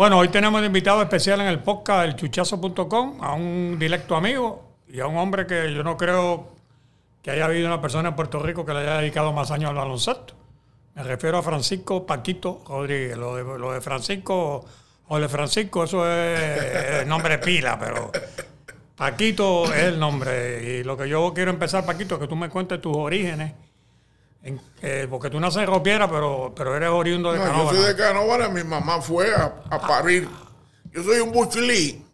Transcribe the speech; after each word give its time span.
Bueno, 0.00 0.16
hoy 0.16 0.28
tenemos 0.28 0.58
un 0.58 0.64
invitado 0.64 1.02
especial 1.02 1.42
en 1.42 1.48
el 1.48 1.58
podcast 1.58 2.06
del 2.06 2.16
chuchazo.com 2.16 3.22
a 3.22 3.34
un 3.34 3.76
directo 3.78 4.16
amigo 4.16 4.78
y 4.88 4.98
a 4.98 5.06
un 5.06 5.18
hombre 5.18 5.46
que 5.46 5.74
yo 5.74 5.84
no 5.84 5.98
creo 5.98 6.48
que 7.20 7.32
haya 7.32 7.44
habido 7.44 7.66
una 7.66 7.82
persona 7.82 8.08
en 8.08 8.16
Puerto 8.16 8.38
Rico 8.38 8.64
que 8.64 8.72
le 8.72 8.78
haya 8.78 8.96
dedicado 8.96 9.34
más 9.34 9.50
años 9.50 9.68
al 9.68 9.76
baloncesto. 9.76 10.32
Me 10.94 11.02
refiero 11.02 11.36
a 11.36 11.42
Francisco 11.42 12.06
Paquito 12.06 12.62
Rodríguez. 12.66 13.18
Lo 13.18 13.36
de, 13.36 13.58
lo 13.58 13.72
de 13.72 13.82
Francisco 13.82 14.64
o 15.06 15.20
de 15.20 15.28
Francisco, 15.28 15.84
eso 15.84 16.10
es 16.10 17.02
el 17.02 17.06
nombre 17.06 17.36
pila, 17.36 17.78
pero 17.78 18.10
Paquito 18.96 19.66
es 19.66 19.82
el 19.82 20.00
nombre. 20.00 20.78
Y 20.78 20.82
lo 20.82 20.96
que 20.96 21.10
yo 21.10 21.30
quiero 21.34 21.50
empezar, 21.50 21.84
Paquito, 21.84 22.14
es 22.14 22.22
que 22.22 22.26
tú 22.26 22.36
me 22.36 22.48
cuentes 22.48 22.80
tus 22.80 22.96
orígenes. 22.96 23.52
En- 24.42 24.60
eh, 24.82 25.06
porque 25.10 25.28
tú 25.30 25.38
naces 25.38 25.62
en 25.62 25.66
Ropiera, 25.68 26.08
pero, 26.10 26.52
pero 26.56 26.74
eres 26.76 26.88
oriundo 26.88 27.32
de 27.32 27.38
No, 27.38 27.72
yo 27.72 27.76
soy 27.76 27.86
de 27.88 27.96
Canóvana, 27.96 28.48
mi 28.48 28.64
mamá 28.64 29.00
fue 29.02 29.34
a, 29.34 29.54
a 29.70 29.78
parir. 29.80 30.28
Yo 30.92 31.02
soy 31.02 31.20
un 31.20 31.30
buchilí. 31.32 32.04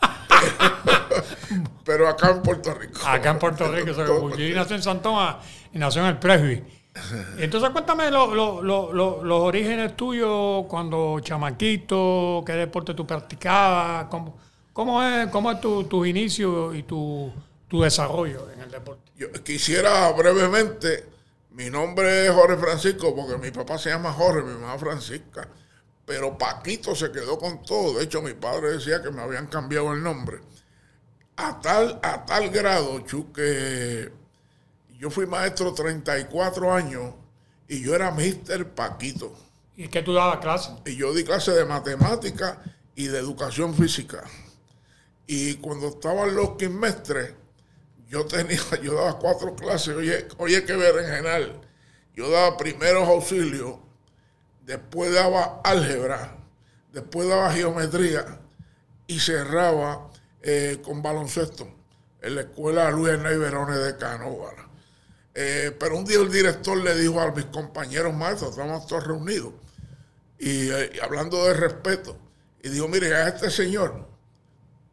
pero 1.84 2.08
acá 2.08 2.30
en 2.30 2.42
Puerto 2.42 2.74
Rico. 2.74 3.00
Acá 3.06 3.30
en 3.30 3.38
Puerto 3.38 3.70
Rico, 3.72 3.94
soy 3.94 4.20
Buchilí 4.20 4.54
nació 4.54 4.76
en 4.76 4.82
San 4.82 5.02
Tomás 5.02 5.36
y 5.72 5.78
nació 5.78 6.02
en 6.02 6.08
el 6.08 6.18
Presby. 6.18 6.62
Entonces 7.38 7.70
cuéntame 7.70 8.10
lo- 8.10 8.34
lo- 8.34 8.62
lo- 8.62 8.92
lo- 8.92 9.24
los 9.24 9.40
orígenes 9.40 9.96
tuyos 9.96 10.66
cuando 10.68 11.20
chamaquito, 11.20 12.42
qué 12.44 12.52
deporte 12.52 12.94
tú 12.94 13.06
practicabas, 13.06 14.06
cómo, 14.06 14.36
cómo 14.72 15.02
es, 15.02 15.28
cómo 15.28 15.50
es 15.52 15.60
tu, 15.60 15.84
tus 15.84 16.06
inicios 16.06 16.74
y 16.74 16.82
tu, 16.82 17.32
tu 17.68 17.80
desarrollo 17.82 18.48
en 18.54 18.60
el 18.62 18.70
deporte. 18.70 19.10
Yo 19.16 19.30
quisiera 19.44 20.10
brevemente, 20.12 21.06
mi 21.52 21.68
nombre 21.68 22.26
es 22.26 22.32
Jorge 22.32 22.56
Francisco 22.56 23.14
porque 23.14 23.36
mi 23.38 23.50
papá 23.50 23.78
se 23.78 23.90
llama 23.90 24.12
Jorge, 24.12 24.42
mi 24.42 24.54
mamá 24.54 24.78
Francisca, 24.78 25.48
pero 26.06 26.38
Paquito 26.38 26.94
se 26.94 27.10
quedó 27.10 27.38
con 27.38 27.62
todo. 27.62 27.98
De 27.98 28.04
hecho, 28.04 28.22
mi 28.22 28.34
padre 28.34 28.72
decía 28.72 29.02
que 29.02 29.10
me 29.10 29.22
habían 29.22 29.46
cambiado 29.46 29.92
el 29.92 30.02
nombre. 30.02 30.40
A 31.36 31.60
tal, 31.60 31.98
a 32.02 32.24
tal 32.24 32.50
grado, 32.50 33.00
Chu, 33.00 33.32
que 33.32 34.12
yo 34.98 35.10
fui 35.10 35.26
maestro 35.26 35.72
34 35.72 36.72
años 36.72 37.14
y 37.68 37.82
yo 37.82 37.94
era 37.94 38.10
Mister 38.10 38.68
Paquito. 38.68 39.32
¿Y 39.76 39.88
qué 39.88 40.02
tú 40.02 40.12
dabas 40.12 40.38
clase? 40.38 40.72
Y 40.84 40.96
yo 40.96 41.14
di 41.14 41.24
clase 41.24 41.52
de 41.52 41.64
matemática 41.64 42.62
y 42.94 43.06
de 43.06 43.18
educación 43.18 43.74
física. 43.74 44.24
Y 45.26 45.54
cuando 45.54 45.88
estaban 45.88 46.34
los 46.34 46.56
quimestres, 46.56 47.34
yo 48.10 48.26
tenía, 48.26 48.60
yo 48.82 48.94
daba 48.94 49.18
cuatro 49.18 49.54
clases, 49.54 49.96
oye, 49.96 50.26
oye 50.36 50.64
que 50.64 50.74
berenjenal. 50.74 51.60
Yo 52.14 52.28
daba 52.28 52.58
primeros 52.58 53.08
auxilios, 53.08 53.76
después 54.66 55.14
daba 55.14 55.60
álgebra, 55.64 56.36
después 56.92 57.28
daba 57.28 57.52
geometría 57.52 58.40
y 59.06 59.20
cerraba 59.20 60.10
eh, 60.42 60.80
con 60.82 61.02
baloncesto 61.02 61.72
en 62.20 62.34
la 62.34 62.40
escuela 62.42 62.90
Luis 62.90 63.12
Hernández 63.12 63.38
Verone 63.38 63.76
de 63.78 63.96
Canóvara. 63.96 64.68
Eh, 65.32 65.74
pero 65.78 65.96
un 65.96 66.04
día 66.04 66.18
el 66.18 66.30
director 66.30 66.76
le 66.76 66.96
dijo 66.96 67.20
a 67.20 67.30
mis 67.30 67.46
compañeros 67.46 68.12
maestros, 68.12 68.50
estábamos 68.50 68.88
todos 68.88 69.06
reunidos, 69.06 69.54
y, 70.36 70.68
eh, 70.68 70.90
y 70.94 70.98
hablando 70.98 71.44
de 71.44 71.54
respeto, 71.54 72.18
y 72.60 72.70
dijo, 72.70 72.88
mire, 72.88 73.14
a 73.14 73.28
este 73.28 73.50
señor, 73.50 74.08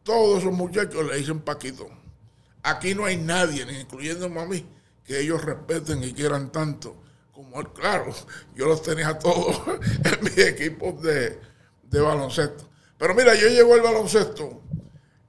todos 0.04 0.40
esos 0.40 0.54
muchachos 0.54 1.04
le 1.06 1.18
dicen 1.18 1.42
Paquito. 1.42 1.97
Aquí 2.64 2.94
no 2.94 3.06
hay 3.06 3.18
nadie, 3.18 3.66
ni 3.66 3.80
incluyéndome 3.80 4.42
a 4.42 4.46
mí, 4.46 4.66
que 5.06 5.20
ellos 5.20 5.44
respeten 5.44 6.04
y 6.04 6.14
quieran 6.14 6.52
tanto 6.52 7.02
como 7.32 7.62
él. 7.62 7.68
Claro, 7.74 8.14
yo 8.56 8.66
los 8.66 8.82
tenía 8.82 9.18
todos 9.18 9.62
en 10.04 10.24
mis 10.24 10.38
equipos 10.38 11.02
de, 11.02 11.40
de 11.84 12.00
baloncesto. 12.00 12.70
Pero 12.98 13.14
mira, 13.14 13.36
yo 13.36 13.48
llego 13.48 13.74
al 13.74 13.82
baloncesto 13.82 14.64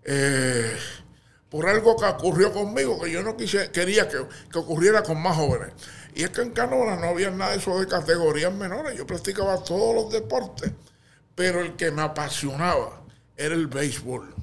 eh, 0.03 0.75
por 1.51 1.69
algo 1.69 1.97
que 1.97 2.07
ocurrió 2.07 2.53
conmigo, 2.53 3.01
que 3.01 3.11
yo 3.11 3.23
no 3.23 3.37
quise, 3.37 3.71
quería 3.71 4.09
que, 4.09 4.19
que 4.51 4.59
ocurriera 4.59 5.03
con 5.03 5.21
más 5.21 5.37
jóvenes. 5.37 5.73
Y 6.15 6.23
es 6.23 6.31
que 6.31 6.41
en 6.43 6.51
Canóvana 6.51 6.97
no 6.97 7.09
había 7.09 7.31
nada 7.31 7.53
de 7.53 7.59
eso 7.59 7.79
de 7.79 7.87
categorías 7.87 8.53
menores. 8.53 8.97
Yo 8.97 9.07
practicaba 9.07 9.63
todos 9.63 9.95
los 9.95 10.13
deportes, 10.13 10.73
pero 11.35 11.61
el 11.61 11.77
que 11.77 11.91
me 11.91 12.03
apasionaba 12.03 13.03
era 13.37 13.55
el 13.55 13.67
béisbol. 13.67 14.35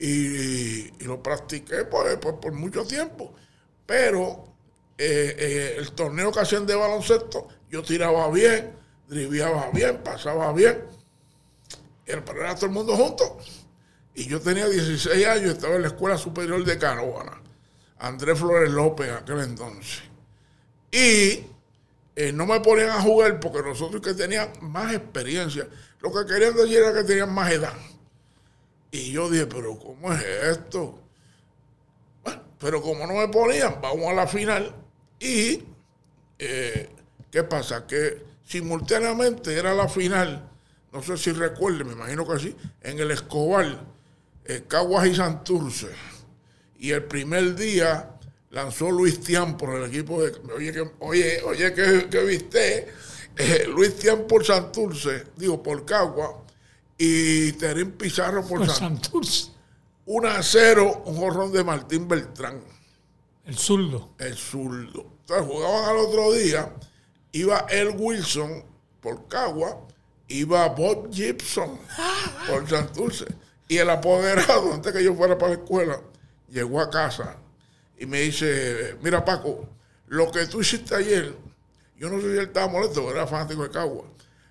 Y, 0.00 0.90
lo 1.04 1.22
practiqué 1.22 1.84
por, 1.84 2.18
por- 2.40 2.52
mucho 2.52 2.84
tiempo. 2.86 3.34
Pero 3.86 4.44
eh, 4.96 5.36
eh, 5.38 5.74
el 5.78 5.92
torneo 5.92 6.32
que 6.32 6.40
hacían 6.40 6.66
de 6.66 6.74
baloncesto, 6.74 7.48
yo 7.68 7.82
tiraba 7.82 8.30
bien, 8.30 8.72
driviaba 9.08 9.70
bien, 9.72 10.02
pasaba 10.02 10.52
bien. 10.52 10.82
Era, 12.06 12.24
pero 12.24 12.40
era 12.40 12.54
todo 12.54 12.66
el 12.66 12.72
mundo 12.72 12.96
junto. 12.96 13.38
Y 14.14 14.26
yo 14.26 14.40
tenía 14.40 14.66
16 14.68 15.26
años, 15.26 15.52
estaba 15.54 15.76
en 15.76 15.82
la 15.82 15.88
Escuela 15.88 16.16
Superior 16.18 16.64
de 16.64 16.78
Canóvana. 16.78 17.40
Andrés 17.98 18.38
Flores 18.38 18.70
López 18.70 19.10
aquel 19.12 19.40
entonces. 19.40 20.02
Y 20.90 21.44
eh, 22.16 22.32
no 22.32 22.46
me 22.46 22.60
ponían 22.60 22.90
a 22.90 23.00
jugar 23.02 23.38
porque 23.38 23.62
nosotros 23.62 24.00
que 24.02 24.14
tenían 24.14 24.50
más 24.62 24.94
experiencia, 24.94 25.68
lo 26.00 26.10
que 26.12 26.26
querían 26.32 26.54
decir 26.54 26.78
era 26.78 26.92
que 26.94 27.04
tenían 27.04 27.32
más 27.32 27.52
edad. 27.52 27.74
Y 28.90 29.12
yo 29.12 29.30
dije, 29.30 29.46
pero 29.46 29.78
¿cómo 29.78 30.12
es 30.12 30.22
esto? 30.22 30.98
Bueno, 32.24 32.42
pero 32.58 32.82
como 32.82 33.06
no 33.06 33.14
me 33.14 33.28
ponían, 33.28 33.80
vamos 33.80 34.08
a 34.08 34.14
la 34.14 34.26
final. 34.26 34.74
Y, 35.18 35.62
eh, 36.38 36.88
¿qué 37.30 37.44
pasa? 37.44 37.86
Que 37.86 38.22
simultáneamente 38.44 39.54
era 39.56 39.74
la 39.74 39.88
final, 39.88 40.48
no 40.92 41.02
sé 41.02 41.16
si 41.16 41.30
recuerden, 41.32 41.86
me 41.86 41.92
imagino 41.92 42.26
que 42.26 42.38
sí, 42.40 42.56
en 42.80 42.98
el 42.98 43.10
Escobar, 43.12 43.84
eh, 44.44 44.64
Caguas 44.66 45.06
y 45.06 45.14
Santurce. 45.14 45.88
Y 46.78 46.90
el 46.90 47.04
primer 47.04 47.54
día 47.54 48.10
lanzó 48.50 48.90
Luis 48.90 49.20
Tian 49.20 49.56
por 49.56 49.76
el 49.76 49.84
equipo 49.84 50.22
de. 50.22 50.32
Oye, 50.52 50.72
oye, 50.98 51.42
oye 51.42 51.72
que, 51.74 52.24
viste. 52.24 52.88
eh, 53.36 53.66
Luis 53.68 53.96
Tian 53.96 54.26
por 54.26 54.44
Santurce, 54.44 55.24
digo, 55.36 55.62
por 55.62 55.84
Cagua. 55.84 56.39
Y 57.02 57.52
Terín 57.52 57.92
Pizarro 57.92 58.46
por 58.46 58.58
Por 58.58 58.68
Santurce. 58.68 59.44
Santurce, 59.44 59.50
1 60.04 60.28
a 60.28 60.42
0, 60.42 61.02
un 61.06 61.16
jorrón 61.16 61.50
de 61.50 61.64
Martín 61.64 62.06
Beltrán, 62.06 62.60
el 63.46 63.56
zurdo. 63.56 64.10
el 64.18 64.36
zurdo. 64.36 65.06
Entonces 65.20 65.46
jugaban 65.46 65.88
al 65.88 65.96
otro 65.96 66.30
día. 66.32 66.74
Iba 67.32 67.60
El 67.70 67.96
Wilson 67.96 68.64
por 69.00 69.28
Cagua. 69.28 69.80
Iba 70.28 70.68
Bob 70.68 71.10
Gibson 71.10 71.78
por 72.46 72.68
Santurce. 72.68 73.24
Y 73.66 73.78
el 73.78 73.88
apoderado, 73.88 74.70
antes 74.74 74.92
que 74.92 75.02
yo 75.02 75.14
fuera 75.14 75.38
para 75.38 75.54
la 75.54 75.58
escuela, 75.62 76.00
llegó 76.50 76.82
a 76.82 76.90
casa 76.90 77.38
y 77.98 78.04
me 78.04 78.20
dice, 78.20 78.98
mira 79.02 79.24
Paco, 79.24 79.66
lo 80.08 80.30
que 80.30 80.44
tú 80.46 80.60
hiciste 80.60 80.94
ayer, 80.94 81.34
yo 81.96 82.10
no 82.10 82.16
sé 82.20 82.30
si 82.30 82.38
él 82.38 82.46
estaba 82.48 82.68
molesto, 82.68 83.10
era 83.10 83.26
fanático 83.26 83.62
de 83.62 83.70
Cagua. 83.70 84.04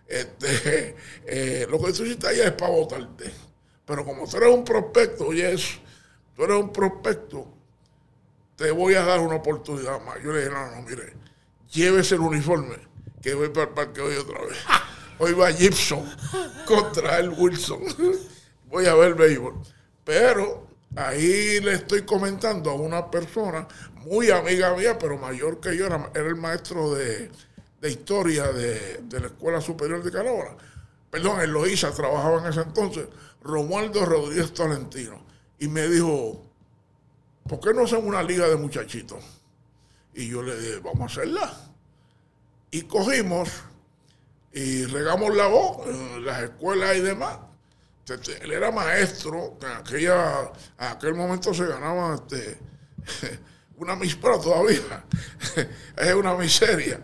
Este, 0.09 0.95
eh, 1.27 1.67
lo 1.69 1.79
que 1.79 1.93
tú 1.93 2.03
hiciste 2.03 2.27
ayer 2.27 2.47
es 2.47 2.53
para 2.53 2.71
votarte. 2.71 3.31
Pero 3.85 4.03
como 4.03 4.27
tú 4.27 4.37
eres 4.37 4.53
un 4.53 4.65
prospecto, 4.65 5.27
oye 5.27 5.53
eso, 5.53 5.79
tú 6.35 6.43
eres 6.43 6.57
un 6.57 6.73
prospecto, 6.73 7.47
te 8.55 8.71
voy 8.71 8.95
a 8.95 9.05
dar 9.05 9.19
una 9.19 9.35
oportunidad 9.35 10.01
más. 10.01 10.21
Yo 10.23 10.31
le 10.31 10.39
dije, 10.39 10.51
no, 10.51 10.75
no, 10.75 10.81
mire, 10.81 11.13
llévese 11.71 12.15
el 12.15 12.21
uniforme, 12.21 12.75
que 13.21 13.33
voy 13.33 13.49
para 13.49 13.67
el 13.67 13.73
parque 13.73 14.01
hoy 14.01 14.15
otra 14.15 14.41
vez. 14.41 14.57
Hoy 15.21 15.33
va 15.33 15.51
Gibson 15.51 16.09
contra 16.65 17.17
el 17.17 17.31
Wilson. 17.31 17.81
Voy 18.67 18.85
a 18.85 18.95
ver 18.95 19.15
béisbol. 19.15 19.55
Pero 20.05 20.65
ahí 20.95 21.59
le 21.59 21.73
estoy 21.73 22.03
comentando 22.03 22.69
a 22.69 22.75
una 22.75 23.11
persona 23.11 23.67
muy 23.95 24.31
amiga 24.31 24.73
mía, 24.77 24.97
pero 24.97 25.17
mayor 25.17 25.59
que 25.59 25.75
yo, 25.75 25.87
era 25.87 26.09
el 26.15 26.35
maestro 26.37 26.93
de, 26.93 27.29
de 27.81 27.91
historia 27.91 28.51
de, 28.51 28.99
de 29.03 29.19
la 29.19 29.27
Escuela 29.27 29.61
Superior 29.61 30.03
de 30.03 30.11
Canóvana. 30.11 30.55
Perdón, 31.09 31.41
en 31.41 31.51
Loíza 31.51 31.91
trabajaba 31.91 32.39
en 32.39 32.47
ese 32.47 32.61
entonces, 32.61 33.07
Romualdo 33.41 34.05
Rodríguez 34.05 34.53
Tolentino. 34.53 35.19
Y 35.57 35.67
me 35.67 35.87
dijo, 35.87 36.45
¿por 37.47 37.59
qué 37.59 37.73
no 37.73 37.83
hacen 37.83 38.05
una 38.05 38.21
liga 38.21 38.47
de 38.47 38.55
muchachitos? 38.55 39.23
Y 40.13 40.29
yo 40.29 40.43
le 40.43 40.59
dije, 40.59 40.79
vamos 40.79 41.01
a 41.01 41.05
hacerla. 41.05 41.53
Y 42.71 42.83
cogimos 42.83 43.49
y 44.53 44.85
regamos 44.85 45.35
la 45.35 45.47
voz 45.47 45.87
en 45.87 46.25
las 46.25 46.43
escuelas 46.43 46.95
y 46.97 47.01
demás. 47.01 47.37
Este, 48.07 48.43
Él 48.43 48.51
era 48.51 48.71
maestro, 48.71 49.57
en 49.61 49.67
aquella, 49.67 50.51
aquel 50.77 51.13
momento 51.13 51.53
se 51.53 51.65
ganaba 51.65 52.15
este, 52.15 52.57
una 53.77 53.95
mispera 53.95 54.39
todavía, 54.39 55.05
es 55.97 56.13
una 56.13 56.35
miseria. 56.35 56.99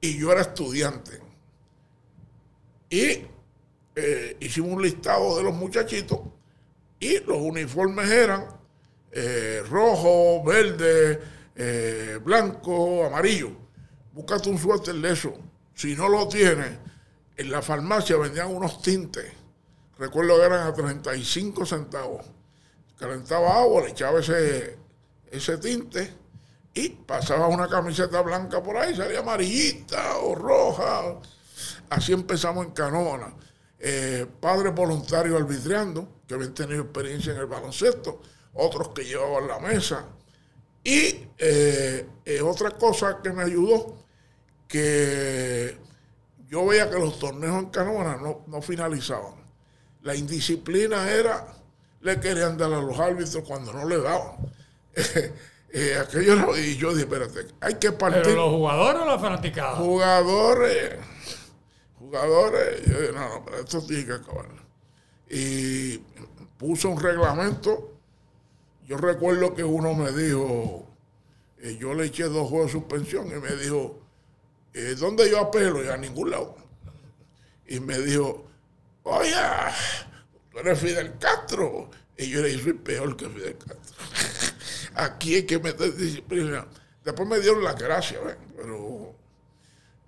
Y 0.00 0.18
yo 0.18 0.32
era 0.32 0.42
estudiante. 0.42 1.20
Y 2.90 3.26
eh, 3.94 4.36
hicimos 4.40 4.72
un 4.72 4.82
listado 4.82 5.36
de 5.36 5.42
los 5.42 5.54
muchachitos 5.54 6.20
y 7.00 7.18
los 7.20 7.38
uniformes 7.38 8.08
eran 8.10 8.46
eh, 9.10 9.62
rojo, 9.68 10.42
verde, 10.44 11.20
eh, 11.56 12.18
blanco, 12.22 13.04
amarillo. 13.06 13.50
Búscate 14.12 14.50
un 14.50 14.58
suéter 14.58 14.94
de 14.94 15.12
eso. 15.12 15.34
Si 15.74 15.94
no 15.94 16.08
lo 16.08 16.28
tienes, 16.28 16.78
en 17.36 17.50
la 17.50 17.62
farmacia 17.62 18.16
vendían 18.16 18.54
unos 18.54 18.82
tintes. 18.82 19.32
Recuerdo 19.98 20.36
que 20.36 20.46
eran 20.46 20.66
a 20.66 20.72
35 20.72 21.66
centavos. 21.66 22.24
Calentaba 22.98 23.60
agua, 23.60 23.82
le 23.82 23.90
echaba 23.90 24.20
ese, 24.20 24.76
ese 25.30 25.58
tinte 25.58 26.12
y 26.78 26.90
pasaba 26.90 27.48
una 27.48 27.66
camiseta 27.68 28.22
blanca 28.22 28.62
por 28.62 28.76
ahí, 28.76 28.94
salía 28.94 29.18
amarillita 29.18 30.18
o 30.18 30.36
roja. 30.36 31.18
Así 31.90 32.12
empezamos 32.12 32.66
en 32.66 32.72
Canóvana. 32.72 33.34
Eh, 33.80 34.26
padres 34.40 34.72
voluntarios 34.72 35.40
arbitrando, 35.40 36.20
que 36.28 36.34
habían 36.34 36.54
tenido 36.54 36.82
experiencia 36.82 37.32
en 37.32 37.40
el 37.40 37.46
baloncesto, 37.46 38.20
otros 38.54 38.90
que 38.90 39.04
llevaban 39.04 39.48
la 39.48 39.58
mesa. 39.58 40.06
Y 40.84 41.26
eh, 41.36 42.06
eh, 42.24 42.40
otra 42.42 42.70
cosa 42.70 43.20
que 43.22 43.32
me 43.32 43.42
ayudó, 43.42 43.96
que 44.68 45.76
yo 46.48 46.64
veía 46.64 46.88
que 46.88 46.98
los 47.00 47.18
torneos 47.18 47.58
en 47.58 47.70
Canóvana 47.70 48.18
no, 48.18 48.44
no 48.46 48.62
finalizaban. 48.62 49.34
La 50.02 50.14
indisciplina 50.14 51.10
era, 51.10 51.44
le 52.02 52.20
querían 52.20 52.56
dar 52.56 52.72
a 52.72 52.80
los 52.80 52.96
árbitros 53.00 53.42
cuando 53.42 53.72
no 53.72 53.84
le 53.84 53.98
daban. 54.00 54.36
Eh, 55.70 55.98
aquello 56.00 56.56
y 56.56 56.76
yo 56.76 56.90
dije, 56.94 57.02
espérate, 57.02 57.46
hay 57.60 57.74
que 57.74 57.92
partir. 57.92 58.22
¿Pero 58.22 58.36
los 58.36 58.50
jugadores 58.50 59.02
o 59.02 59.04
los 59.04 59.20
fanaticados? 59.20 59.78
Jugadores, 59.78 60.96
jugadores, 61.98 62.86
yo 62.86 63.00
dije, 63.00 63.12
no, 63.12 63.28
no, 63.28 63.44
pero 63.44 63.58
esto 63.58 63.86
tiene 63.86 64.06
que 64.06 64.12
acabar. 64.12 64.48
Y 65.28 65.98
puso 66.56 66.88
un 66.88 67.00
reglamento. 67.00 67.94
Yo 68.86 68.96
recuerdo 68.96 69.54
que 69.54 69.62
uno 69.62 69.92
me 69.92 70.10
dijo, 70.12 70.86
eh, 71.58 71.76
yo 71.78 71.92
le 71.92 72.06
eché 72.06 72.24
dos 72.24 72.48
juegos 72.48 72.72
de 72.72 72.72
suspensión 72.72 73.26
y 73.28 73.34
me 73.34 73.54
dijo, 73.56 74.00
eh, 74.72 74.94
¿dónde 74.98 75.28
yo 75.30 75.40
apelo? 75.40 75.84
Y 75.84 75.88
a 75.88 75.98
ningún 75.98 76.30
lado. 76.30 76.56
Y 77.66 77.80
me 77.80 77.98
dijo, 77.98 78.46
oye, 79.02 79.34
tú 80.50 80.58
eres 80.60 80.78
Fidel 80.78 81.18
Castro. 81.18 81.90
Y 82.16 82.30
yo 82.30 82.40
le 82.40 82.48
dije, 82.48 82.64
soy 82.64 82.72
peor 82.72 83.16
que 83.16 83.28
Fidel 83.28 83.58
Castro. 83.58 83.96
Aquí 84.98 85.36
hay 85.36 85.42
que 85.44 85.58
meter 85.58 85.94
disciplina. 85.94 86.66
Después 87.04 87.28
me 87.28 87.38
dieron 87.38 87.62
las 87.62 87.78
gracias, 87.78 88.22
¿ven? 88.24 88.36
pero 88.56 89.14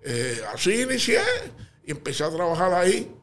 eh, 0.01 0.41
así 0.53 0.81
inicié 0.81 1.21
y 1.85 1.91
empecé 1.91 2.23
a 2.23 2.29
trabajar 2.29 2.73
ahí 2.73 3.15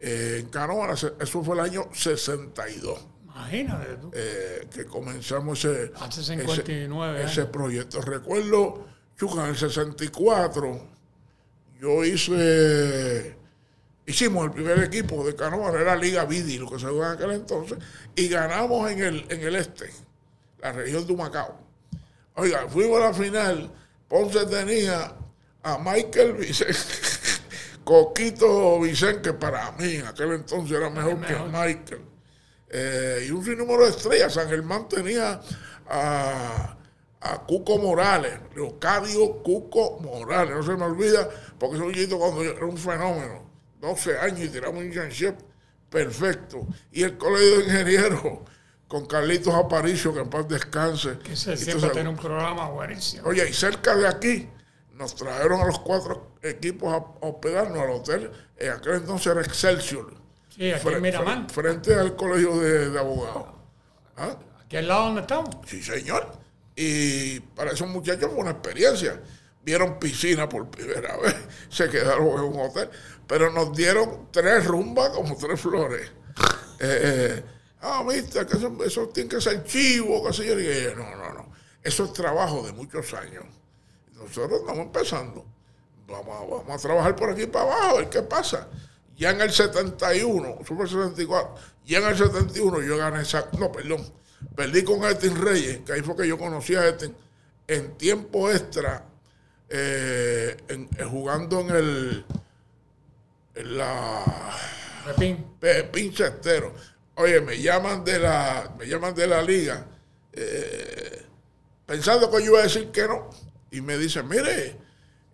eh, 0.00 0.38
en 0.40 0.48
Canoa. 0.48 0.94
Eso 0.94 1.44
fue 1.44 1.54
el 1.54 1.60
año 1.60 1.88
62. 1.92 3.06
Imagínate 3.24 3.96
tú. 3.96 4.10
Eh, 4.14 4.66
que 4.72 4.86
comenzamos 4.86 5.64
ese, 5.64 5.92
Hace 6.00 6.22
59 6.22 7.22
ese, 7.22 7.30
ese 7.30 7.46
proyecto. 7.46 8.00
Recuerdo, 8.00 8.86
Chuca, 9.18 9.44
en 9.44 9.50
el 9.50 9.56
64, 9.56 10.88
yo 11.80 12.04
hice, 12.04 13.36
hicimos 14.06 14.46
el 14.46 14.52
primer 14.52 14.82
equipo 14.84 15.24
de 15.24 15.34
canoa, 15.34 15.70
era 15.78 15.96
Liga 15.96 16.24
Vidi, 16.24 16.58
lo 16.58 16.70
que 16.70 16.78
se 16.78 16.86
jugaba 16.86 17.12
en 17.12 17.18
aquel 17.18 17.30
entonces, 17.32 17.78
y 18.16 18.28
ganamos 18.28 18.90
en 18.90 19.02
el, 19.02 19.26
en 19.28 19.40
el 19.42 19.56
este, 19.56 19.90
la 20.60 20.72
región 20.72 21.06
de 21.06 21.12
Humacao. 21.12 21.58
Oiga, 22.34 22.66
fuimos 22.68 22.98
a 23.00 23.06
la 23.08 23.14
final, 23.14 23.70
Ponce 24.08 24.44
tenía 24.46 25.14
a 25.62 25.78
Michael 25.78 26.32
Vicente, 26.34 26.74
Coquito 27.84 28.80
Vicente, 28.80 29.22
que 29.22 29.32
para 29.34 29.72
mí 29.72 29.94
en 29.96 30.06
aquel 30.06 30.32
entonces 30.32 30.76
era 30.76 30.90
mejor, 30.90 31.20
que 31.20 31.34
Michael. 31.34 32.02
Eh, 32.68 33.26
y 33.28 33.30
un 33.32 33.44
sinnúmero 33.44 33.84
de 33.84 33.90
estrellas. 33.90 34.32
San 34.34 34.48
Germán 34.48 34.88
tenía 34.88 35.40
a, 35.88 36.76
a 37.20 37.38
Cuco 37.46 37.78
Morales, 37.78 38.38
Leocadio 38.54 39.42
Cuco 39.42 39.98
Morales, 40.00 40.54
no 40.56 40.62
se 40.62 40.76
me 40.76 40.84
olvida, 40.84 41.28
porque 41.58 41.76
ese 41.76 41.84
muchachito 41.84 42.18
cuando 42.18 42.44
yo- 42.44 42.52
era 42.52 42.66
un 42.66 42.78
fenómeno, 42.78 43.50
12 43.80 44.18
años 44.18 44.40
y 44.40 44.48
tiramos 44.50 44.78
un 44.80 44.86
internship 44.86 45.34
perfecto. 45.88 46.66
Y 46.92 47.02
el 47.02 47.18
colegio 47.18 47.58
de 47.58 47.64
ingenieros 47.64 48.22
con 48.90 49.06
Carlitos 49.06 49.54
Aparicio, 49.54 50.12
que 50.12 50.18
en 50.18 50.28
paz 50.28 50.48
descanse. 50.48 51.18
Que 51.20 51.34
ese 51.34 51.52
Y 51.54 51.56
siempre 51.58 51.90
tiene 51.90 52.08
un 52.08 52.16
programa 52.16 52.68
buenísimo. 52.70 53.22
Oye, 53.28 53.48
y 53.48 53.52
cerca 53.52 53.94
de 53.94 54.08
aquí 54.08 54.48
nos 54.94 55.14
trajeron 55.14 55.60
a 55.60 55.64
los 55.66 55.78
cuatro 55.78 56.32
equipos 56.42 56.92
a 56.92 56.96
hospedarnos 57.24 57.78
al 57.78 57.90
hotel. 57.90 58.30
En 58.56 58.72
aquel 58.72 58.94
entonces 58.94 59.28
era 59.28 59.40
Excelsior. 59.42 60.12
Sí, 60.48 60.72
aquí 60.72 60.88
en 60.88 61.02
Miramar. 61.02 61.46
fre- 61.46 61.50
Frente 61.50 61.94
al 61.94 62.16
colegio 62.16 62.58
de, 62.58 62.90
de 62.90 62.98
abogados. 62.98 63.46
¿Ah? 64.16 64.36
Aquí 64.64 64.76
al 64.76 64.88
lado 64.88 65.04
donde 65.04 65.20
estamos. 65.20 65.50
Sí, 65.66 65.80
señor. 65.84 66.26
Y 66.74 67.38
para 67.40 67.70
esos 67.70 67.86
muchachos 67.88 68.28
fue 68.32 68.40
una 68.40 68.50
experiencia. 68.50 69.20
Vieron 69.62 70.00
piscina 70.00 70.48
por 70.48 70.68
primera 70.68 71.16
vez, 71.22 71.36
se 71.68 71.88
quedaron 71.88 72.26
en 72.26 72.40
un 72.40 72.58
hotel, 72.60 72.90
pero 73.28 73.52
nos 73.52 73.72
dieron 73.76 74.26
tres 74.32 74.66
rumbas 74.66 75.10
como 75.10 75.36
tres 75.36 75.60
flores. 75.60 76.10
Eh, 76.82 76.86
eh, 77.02 77.44
ah, 77.82 78.02
mister, 78.06 78.46
que 78.46 78.56
eso, 78.56 78.84
eso 78.84 79.08
tiene 79.08 79.28
que 79.30 79.40
ser 79.40 79.64
chivo, 79.64 80.24
qué 80.26 80.32
sé 80.32 80.46
yo. 80.46 80.58
Y 80.58 80.62
dije, 80.62 80.94
no, 80.96 81.16
no, 81.16 81.32
no. 81.32 81.52
Eso 81.82 82.04
es 82.04 82.12
trabajo 82.12 82.62
de 82.62 82.72
muchos 82.72 83.12
años. 83.14 83.44
Nosotros 84.14 84.60
estamos 84.60 84.86
empezando. 84.86 85.46
Vamos, 86.06 86.28
a- 86.36 86.44
vamos 86.56 86.70
a 86.70 86.78
trabajar 86.78 87.16
por 87.16 87.30
aquí 87.30 87.46
para 87.46 87.64
abajo, 87.64 87.96
a 87.96 88.00
ver 88.00 88.10
qué 88.10 88.22
pasa. 88.22 88.68
Ya 89.16 89.30
en 89.30 89.40
el 89.40 89.50
71, 89.52 90.58
Super 90.66 90.88
74, 90.88 91.54
ya 91.84 91.98
en 91.98 92.04
el 92.06 92.16
71 92.16 92.82
yo 92.82 92.96
gané 92.96 93.22
esa, 93.22 93.48
no, 93.58 93.70
perdón, 93.70 94.04
perdí 94.56 94.82
con 94.82 95.04
Estin 95.04 95.36
Reyes, 95.40 95.80
que 95.84 95.92
ahí 95.92 96.00
fue 96.02 96.16
que 96.16 96.26
yo 96.26 96.38
conocí 96.38 96.74
a 96.74 96.88
Estin, 96.88 97.14
en 97.68 97.96
tiempo 97.98 98.50
extra, 98.50 99.04
eh, 99.68 100.56
en- 100.68 100.88
eh, 100.98 101.04
jugando 101.04 101.60
en 101.60 101.70
el, 101.70 102.24
en 103.54 103.78
la 103.78 104.24
Pepín. 105.06 105.44
Pepín 105.60 106.12
Cestero. 106.14 106.74
Oye, 107.20 107.40
me 107.40 107.60
llaman 107.60 108.02
de 108.04 108.18
la, 108.18 108.74
me 108.78 108.86
llaman 108.86 109.14
de 109.14 109.26
la 109.26 109.42
liga, 109.42 109.86
eh, 110.32 111.22
pensando 111.84 112.30
que 112.30 112.38
yo 112.38 112.52
iba 112.52 112.60
a 112.60 112.62
decir 112.62 112.90
que 112.90 113.06
no. 113.06 113.28
Y 113.70 113.82
me 113.82 113.98
dicen, 113.98 114.26
mire, 114.26 114.76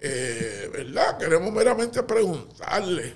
eh, 0.00 0.69
¿verdad? 0.73 1.17
Queremos 1.17 1.53
meramente 1.53 2.03
preguntarle, 2.03 3.15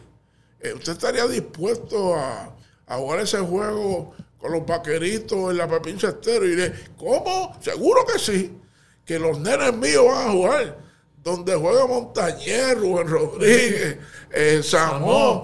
eh, 0.61 0.73
¿usted 0.73 0.93
estaría 0.93 1.27
dispuesto 1.27 2.15
a, 2.15 2.57
jugar 2.87 3.21
ese 3.21 3.39
juego 3.39 4.15
con 4.39 4.53
los 4.53 4.67
vaqueritos 4.67 5.51
en 5.51 5.59
la 5.59 5.69
Pepín 5.69 5.99
Cestero? 5.99 6.47
Y 6.47 6.55
le, 6.55 6.73
¿cómo? 6.97 7.59
Seguro 7.61 8.07
que 8.07 8.19
sí. 8.19 8.57
Que 9.05 9.19
los 9.19 9.41
nenes 9.41 9.75
míos 9.75 10.05
van 10.07 10.29
a 10.29 10.33
jugar 10.33 10.91
donde 11.23 11.55
juega 11.55 11.87
Montañer, 11.87 12.79
Rubén 12.79 13.09
Rodríguez, 13.09 13.99
eh, 14.31 14.62
Samón. 14.62 15.43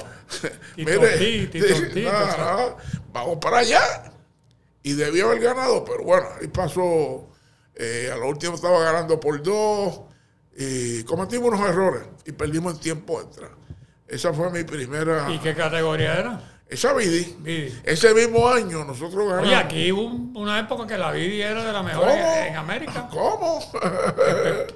Mire, 0.85 0.99
vamos 3.13 3.39
para 3.41 3.59
allá. 3.59 4.13
Y 4.83 4.93
debió 4.93 5.27
haber 5.29 5.41
ganado, 5.41 5.85
pero 5.85 6.05
bueno, 6.05 6.27
ahí 6.41 6.49
pasó. 6.49 7.29
eh, 7.75 8.11
a 8.13 8.17
lo 8.17 8.29
último 8.29 8.55
estaba 8.55 8.79
ganando 8.83 9.19
por 9.21 9.43
dos. 9.43 10.01
Y 10.57 11.03
cometimos 11.05 11.49
unos 11.49 11.69
errores 11.69 12.03
y 12.25 12.33
perdimos 12.33 12.75
en 12.75 12.81
tiempo 12.81 13.21
extra. 13.21 13.51
Esa 14.09 14.33
fue 14.33 14.51
mi 14.51 14.65
primera. 14.65 15.31
¿Y 15.31 15.39
qué 15.39 15.55
categoría 15.55 16.15
era? 16.15 16.56
Esa 16.69 16.93
Vidi. 16.95 17.37
Vidi. 17.39 17.81
Ese 17.85 18.13
mismo 18.13 18.49
año 18.49 18.85
nosotros 18.85 19.25
ganamos. 19.29 19.45
Oye, 19.47 19.55
aquí 19.55 19.93
hubo 19.93 20.03
un- 20.03 20.33
una 20.37 20.59
época 20.59 20.85
que 20.87 20.99
la 20.99 21.13
Vidi 21.13 21.41
era 21.41 21.63
de 21.65 21.73
las 21.73 21.85
mejores 21.85 22.17
¿Cómo? 22.17 22.33
en, 22.37 22.47
en 22.47 22.57
América. 22.57 23.09
¿Cómo? 23.09 23.73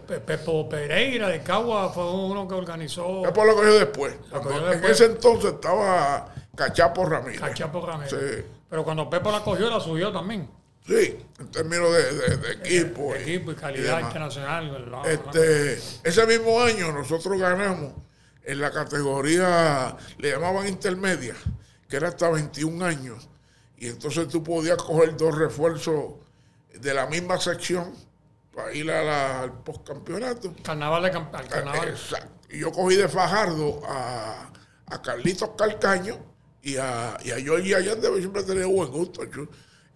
Pe- 0.07 0.21
Pepo 0.21 0.69
Pereira 0.69 1.29
de 1.29 1.43
Cagua 1.43 1.89
fue 1.93 2.09
uno 2.13 2.47
que 2.47 2.55
organizó 2.55 3.23
Después 3.25 3.47
lo 3.47 3.55
cogió 3.57 3.75
después. 3.75 4.15
Lo 4.31 4.73
En 4.73 4.85
ese 4.85 5.07
entonces 5.07 5.53
estaba 5.55 6.33
Cachapo 6.55 7.05
Ramírez. 7.07 7.41
Cachapo 7.41 7.85
Ramírez. 7.85 8.11
Sí. 8.11 8.45
Pero 8.69 8.85
cuando 8.85 9.11
Pepo 9.11 9.33
la 9.33 9.41
cogió, 9.43 9.69
la 9.69 9.81
subió 9.81 10.13
también. 10.13 10.49
Sí, 10.87 11.17
en 11.41 11.51
términos 11.51 11.93
de, 11.93 12.13
de- 12.15 12.37
de 12.37 12.53
equipo. 12.53 13.13
De 13.15 13.19
y- 13.21 13.23
equipo 13.35 13.51
y 13.51 13.55
calidad 13.57 14.01
internacional. 14.01 14.71
¿verdad? 14.71 15.11
Este, 15.11 15.73
ese 16.05 16.27
mismo 16.27 16.61
año 16.61 16.93
nosotros 16.93 17.37
ganamos 17.39 17.93
en 18.45 18.61
la 18.61 18.71
categoría, 18.71 19.97
le 20.19 20.31
llamaban 20.31 20.67
intermedia, 20.69 21.35
que 21.91 21.97
era 21.97 22.09
hasta 22.09 22.31
21 22.31 22.83
años. 22.85 23.29
Y 23.77 23.89
entonces 23.89 24.29
tú 24.29 24.43
podías 24.43 24.77
coger 24.79 25.17
dos 25.17 25.37
refuerzos 25.37 26.15
de 26.79 26.95
la 26.95 27.07
misma 27.07 27.39
sección 27.39 27.93
para 28.55 28.73
ir 28.73 28.91
a 28.91 29.03
la- 29.03 29.41
al 29.43 29.63
postcampeonato. 29.63 30.55
Carnaval 30.63 31.03
de 31.03 31.11
Camp- 31.11 31.35
al 31.35 31.49
carnaval. 31.49 31.89
Exacto. 31.89 32.31
Y 32.51 32.61
yo 32.61 32.73
cogí 32.73 32.97
de 32.97 33.09
Fajardo 33.09 33.81
a, 33.87 34.51
a 34.87 35.03
Carlitos 35.03 35.51
Calcaño 35.57 36.19
y 36.63 36.77
a, 36.77 37.17
y 37.25 37.31
a 37.31 37.37
Georgie 37.41 37.75
Allende, 37.75 38.09
siempre 38.19 38.43
tenía 38.43 38.67
buen 38.67 38.91
gusto. 38.91 39.23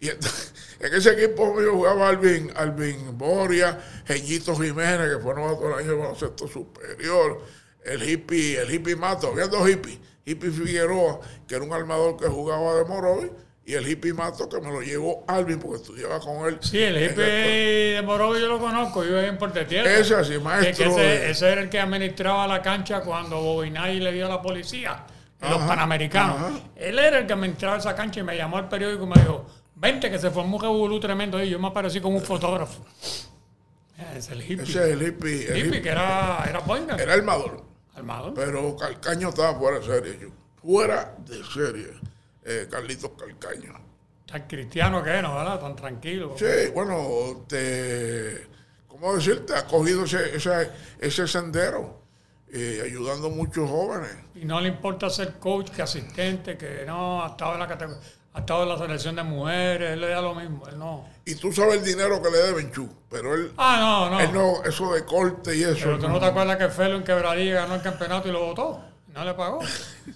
Y 0.00 0.08
entonces, 0.08 0.54
en 0.80 0.94
ese 0.94 1.10
equipo 1.12 1.54
mío 1.54 1.72
jugaba 1.72 2.08
Alvin, 2.08 2.52
Alvin 2.56 3.16
Boria, 3.18 3.78
Geñito 4.06 4.54
Jiménez, 4.56 5.16
que 5.16 5.22
fue 5.22 5.34
novato 5.34 5.68
del 5.68 5.78
año 5.78 5.90
de 5.92 5.96
baloncesto 5.98 6.48
superior, 6.48 7.42
el 7.84 8.08
hippie, 8.08 8.60
el 8.60 8.72
hippie 8.72 8.96
Mato, 8.96 9.28
había 9.28 9.46
dos 9.48 9.68
hippies, 9.68 9.98
hippie 10.26 10.50
Figueroa, 10.50 11.20
que 11.46 11.54
era 11.56 11.64
un 11.64 11.72
armador 11.72 12.16
que 12.16 12.26
jugaba 12.26 12.74
de 12.76 12.84
Morovi, 12.84 13.30
y 13.66 13.74
el 13.74 13.88
hippie 13.88 14.12
Mato 14.12 14.48
que 14.48 14.60
me 14.60 14.70
lo 14.70 14.82
llevó 14.82 15.24
Alvin 15.26 15.58
porque 15.58 15.76
estudiaba 15.82 16.20
con 16.20 16.46
él. 16.46 16.58
Sí, 16.60 16.78
el 16.82 17.02
hippie 17.02 17.24
de 17.94 18.02
Morovi 18.04 18.40
yo 18.40 18.48
lo 18.48 18.58
conozco, 18.58 19.04
yo 19.04 19.18
en 19.20 19.38
Puerto 19.38 19.64
Tierra. 19.66 19.90
Ese 19.90 20.22
sí, 20.24 20.32
Que- 20.32 20.38
que 20.38 20.44
maestro. 20.44 20.86
ese, 20.90 21.00
de- 21.00 21.30
ese 21.30 21.48
era 21.50 21.60
el 21.62 21.70
que 21.70 21.80
administraba 21.80 22.46
la 22.46 22.60
cancha 22.60 23.00
cuando 23.00 23.40
Bobinay 23.40 24.00
le 24.00 24.12
dio 24.12 24.26
a 24.26 24.28
la 24.28 24.42
policía, 24.42 25.04
los 25.40 25.62
Panamericanos. 25.62 26.36
ajá. 26.36 26.50
Él 26.76 26.98
era 26.98 27.18
el 27.20 27.26
que 27.26 27.32
administraba 27.32 27.76
esa 27.78 27.94
cancha 27.94 28.20
y 28.20 28.22
me 28.22 28.36
llamó 28.36 28.58
al 28.58 28.68
periódico 28.68 29.04
y 29.04 29.06
me 29.06 29.14
dijo, 29.14 29.46
vente 29.76 30.10
que 30.10 30.18
se 30.18 30.30
formó 30.30 30.56
un 30.56 30.62
revolú 30.62 31.00
tremendo 31.00 31.42
y 31.42 31.48
yo 31.50 31.58
me 31.58 31.68
aparecí 31.68 32.00
como 32.00 32.16
un 32.18 32.22
fotógrafo. 32.24 32.82
Ese 34.10 34.18
es 34.18 34.28
el 34.30 34.42
hippie. 34.42 34.62
ese 34.64 34.84
es 34.84 34.90
el 34.92 35.02
hippie. 35.02 35.32
el 35.46 35.56
hippie, 35.56 35.66
hippie. 35.68 35.82
que 35.82 35.88
era, 35.88 36.44
era 36.48 36.58
guard, 36.60 37.00
Era 37.00 37.14
armador. 37.14 37.62
Armado. 37.94 38.34
Pero 38.34 38.76
Calcaño 38.76 39.28
estaba 39.30 39.58
fuera 39.58 39.78
de 39.78 39.84
serie. 39.84 40.18
Yo. 40.20 40.28
Fuera 40.62 41.14
de 41.18 41.44
serie. 41.44 41.90
Eh, 42.44 42.68
Carlitos 42.70 43.12
Calcaño. 43.18 43.72
Tan 44.26 44.46
cristiano 44.46 45.02
que 45.02 45.10
era, 45.10 45.34
¿verdad? 45.34 45.60
Tan 45.60 45.76
tranquilo. 45.76 46.34
Sí, 46.38 46.70
bueno, 46.74 47.44
te, 47.46 48.48
¿cómo 48.86 49.14
decirte? 49.14 49.54
Ha 49.54 49.66
cogido 49.66 50.04
ese, 50.04 50.36
ese, 50.36 50.70
ese 50.98 51.28
sendero, 51.28 52.02
eh, 52.50 52.82
ayudando 52.84 53.28
a 53.28 53.30
muchos 53.30 53.68
jóvenes. 53.68 54.16
Y 54.34 54.44
no 54.44 54.60
le 54.60 54.68
importa 54.68 55.08
ser 55.10 55.34
coach 55.34 55.70
que 55.70 55.82
asistente, 55.82 56.56
que 56.56 56.84
no, 56.86 57.22
ha 57.22 57.28
estado 57.28 57.54
en 57.54 57.60
la 57.60 57.68
categoría, 57.68 58.00
ha 58.34 58.40
estado 58.40 58.64
en 58.64 58.68
la 58.68 58.78
selección 58.78 59.14
de 59.16 59.22
mujeres, 59.22 59.92
él 59.92 60.00
le 60.00 60.08
da 60.08 60.20
lo 60.20 60.34
mismo, 60.34 60.66
él 60.68 60.78
no. 60.78 61.04
Y 61.24 61.36
tú 61.36 61.52
sabes 61.52 61.76
el 61.76 61.84
dinero 61.84 62.20
que 62.20 62.30
le 62.30 62.38
deben, 62.38 62.72
Chu, 62.72 62.88
pero 63.08 63.32
él, 63.34 63.52
Ah, 63.56 63.76
no, 63.78 64.10
no. 64.10 64.20
él 64.20 64.32
no, 64.32 64.62
eso 64.64 64.92
de 64.92 65.04
corte 65.04 65.56
y 65.56 65.62
eso. 65.62 65.84
Pero 65.84 65.98
tú 66.00 66.08
no 66.08 66.18
te 66.20 66.26
acuerdas 66.26 66.56
que 66.56 66.68
Felo 66.68 66.96
en 66.96 67.04
Quebradilla 67.04 67.54
ganó 67.62 67.76
el 67.76 67.82
campeonato 67.82 68.28
y 68.28 68.32
lo 68.32 68.44
votó. 68.46 68.82
No 69.08 69.24
le 69.24 69.34
pagó. 69.34 69.60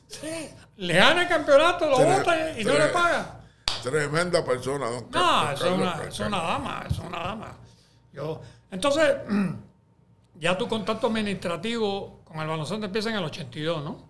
Sí. 0.09 0.51
Le 0.79 0.95
gana 0.95 1.23
el 1.23 1.29
campeonato, 1.29 1.87
lo 1.89 1.99
vota 1.99 2.59
y 2.59 2.65
no 2.65 2.73
le 2.75 2.87
paga. 2.89 3.41
Tremenda 3.83 4.45
persona, 4.45 4.87
don 4.91 5.07
No, 5.11 5.53
es 5.53 5.61
una, 5.63 6.03
es 6.09 6.19
una 6.21 6.39
dama, 6.43 6.85
es 6.91 6.99
una 6.99 7.19
dama. 7.21 7.57
Yo, 8.13 8.41
entonces, 8.73 9.17
ya 10.41 10.59
tu 10.59 10.67
contacto 10.69 11.07
administrativo 11.07 12.21
con 12.25 12.41
el 12.41 12.49
baloncesto 12.49 12.85
empieza 12.85 13.11
en 13.11 13.17
el 13.17 13.25
82, 13.25 13.85
¿no? 13.85 14.09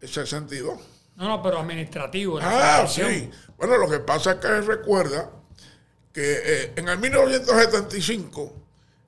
El 0.00 0.08
62. 0.08 0.78
No, 1.20 1.28
no, 1.28 1.42
pero 1.42 1.58
administrativo. 1.58 2.38
Ah, 2.40 2.86
sí. 2.88 3.30
Bueno, 3.58 3.76
lo 3.76 3.90
que 3.90 3.98
pasa 3.98 4.32
es 4.32 4.36
que 4.38 4.62
recuerda 4.62 5.30
que 6.14 6.22
eh, 6.42 6.72
en 6.76 6.88
el 6.88 6.98
1975 6.98 8.54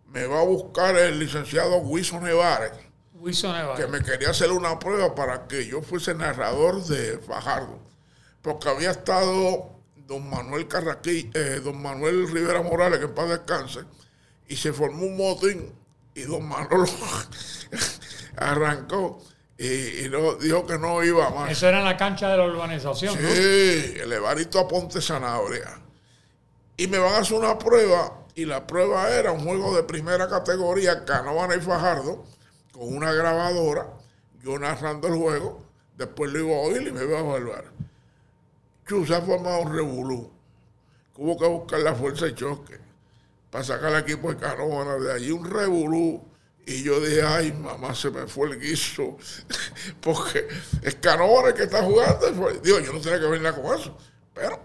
me 0.08 0.26
va 0.26 0.40
a 0.40 0.44
buscar 0.44 0.94
el 0.94 1.18
licenciado 1.18 1.78
Wilson 1.78 2.24
Nevares, 2.24 2.72
Wilson 3.14 3.56
Evans. 3.56 3.80
que 3.80 3.86
me 3.86 4.02
quería 4.02 4.28
hacer 4.28 4.52
una 4.52 4.78
prueba 4.78 5.14
para 5.14 5.48
que 5.48 5.66
yo 5.66 5.80
fuese 5.80 6.14
narrador 6.14 6.84
de 6.84 7.16
Fajardo. 7.16 7.78
Porque 8.42 8.68
había 8.68 8.90
estado 8.90 9.70
don 10.06 10.28
Manuel 10.28 10.68
Carraquí, 10.68 11.30
eh, 11.32 11.62
don 11.64 11.80
Manuel 11.80 12.30
Rivera 12.30 12.60
Morales, 12.60 12.98
que 12.98 13.06
en 13.06 13.14
paz 13.14 13.30
descanse, 13.30 13.80
y 14.48 14.56
se 14.56 14.74
formó 14.74 15.06
un 15.06 15.16
motín 15.16 15.72
y 16.14 16.22
don 16.22 16.46
Manolo 16.46 16.84
arrancó 18.36 19.18
y, 19.58 20.04
y 20.04 20.08
no, 20.08 20.34
dijo 20.34 20.66
que 20.66 20.78
no 20.78 21.02
iba 21.04 21.30
más. 21.30 21.50
Eso 21.50 21.68
era 21.68 21.78
en 21.78 21.84
la 21.84 21.96
cancha 21.96 22.28
de 22.28 22.36
la 22.36 22.44
urbanización, 22.44 23.20
¿no? 23.20 23.28
Sí, 23.28 23.94
el 24.00 24.12
Evarito 24.12 24.58
Aponte 24.58 25.00
Sanabria. 25.00 25.80
Y 26.76 26.86
me 26.86 26.98
van 26.98 27.14
a 27.14 27.18
hacer 27.18 27.36
una 27.36 27.58
prueba, 27.58 28.24
y 28.34 28.44
la 28.44 28.66
prueba 28.66 29.10
era 29.10 29.30
un 29.32 29.44
juego 29.44 29.76
de 29.76 29.82
primera 29.82 30.28
categoría, 30.28 31.04
Canóvana 31.04 31.54
y 31.54 31.60
Fajardo, 31.60 32.24
con 32.72 32.96
una 32.96 33.12
grabadora, 33.12 33.86
yo 34.42 34.58
narrando 34.58 35.08
el 35.08 35.14
juego, 35.14 35.62
después 35.96 36.32
lo 36.32 36.40
iba 36.40 36.56
a 36.56 36.60
oír 36.60 36.88
y 36.88 36.92
me 36.92 37.04
iba 37.04 37.18
a 37.18 37.22
volver. 37.22 37.64
Chu, 38.88 39.06
se 39.06 39.14
ha 39.14 39.20
formado 39.20 39.60
un 39.60 39.74
revolú. 39.74 40.32
Hubo 41.16 41.38
que 41.38 41.46
buscar 41.46 41.80
la 41.80 41.94
fuerza 41.94 42.24
de 42.24 42.34
choque 42.34 42.78
para 43.50 43.62
sacar 43.62 43.94
al 43.94 44.00
equipo 44.02 44.32
de 44.32 44.38
Canóvana 44.38 44.94
de 44.96 45.12
allí, 45.12 45.30
un 45.30 45.48
revolú. 45.48 46.20
Y 46.64 46.82
yo 46.84 47.00
dije, 47.00 47.22
ay, 47.22 47.52
mamá, 47.52 47.94
se 47.94 48.10
me 48.10 48.26
fue 48.26 48.48
el 48.50 48.60
guiso. 48.60 49.16
Porque 50.00 50.46
es 50.82 50.96
el 51.00 51.54
que 51.54 51.62
está 51.64 51.82
jugando. 51.82 52.60
Digo, 52.62 52.80
yo 52.80 52.92
no 52.92 53.00
tenía 53.00 53.18
que 53.20 53.26
ver 53.26 53.40
nada 53.40 53.60
con 53.60 53.78
eso. 53.78 53.96
Pero, 54.32 54.64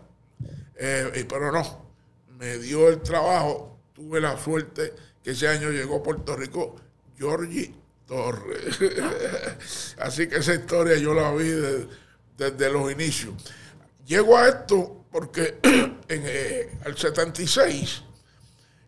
eh, 0.76 1.26
pero 1.28 1.52
no, 1.52 1.92
me 2.38 2.58
dio 2.60 2.88
el 2.90 3.02
trabajo. 3.02 3.80
Tuve 3.94 4.22
la 4.22 4.38
suerte 4.38 4.94
que 5.24 5.32
ese 5.32 5.48
año 5.48 5.72
llegó 5.72 6.04
Puerto 6.04 6.36
Rico 6.36 6.76
Georgie 7.18 7.74
Torres. 8.06 8.78
Así 9.98 10.28
que 10.28 10.38
esa 10.38 10.54
historia 10.54 10.98
yo 10.98 11.14
la 11.14 11.32
vi 11.34 11.50
de- 11.50 11.88
desde 12.38 12.72
los 12.72 12.92
inicios. 12.92 13.34
Llego 14.06 14.38
a 14.38 14.48
esto 14.48 15.06
porque 15.12 15.58
en 15.64 15.98
eh, 16.10 16.80
el 16.86 16.96
76, 16.96 18.04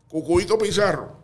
Cucuito 0.07 0.57
Pizarro, 0.57 1.18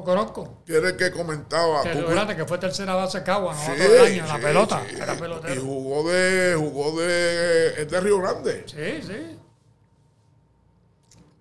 Lo 0.00 0.04
conozco. 0.04 0.62
el 0.66 0.96
que 0.96 1.10
comentaba. 1.12 1.82
Fíjate 1.82 2.36
que 2.36 2.44
fue 2.46 2.58
tercera 2.58 2.94
base 2.94 3.22
Cagua, 3.22 3.54
Sí, 3.54 3.70
nosotros 3.70 3.98
el 3.98 4.06
año, 4.12 4.26
la 4.26 4.36
sí, 4.36 4.42
pelota. 4.42 4.82
sí. 4.88 4.96
Era 4.96 5.14
Y 5.14 5.18
pelotero. 5.18 5.60
jugó 5.62 6.10
de, 6.10 6.54
jugó 6.56 7.00
de, 7.00 7.82
es 7.82 7.90
de 7.90 8.00
Río 8.00 8.18
Grande. 8.20 8.64
Sí, 8.66 9.02
sí. 9.06 9.36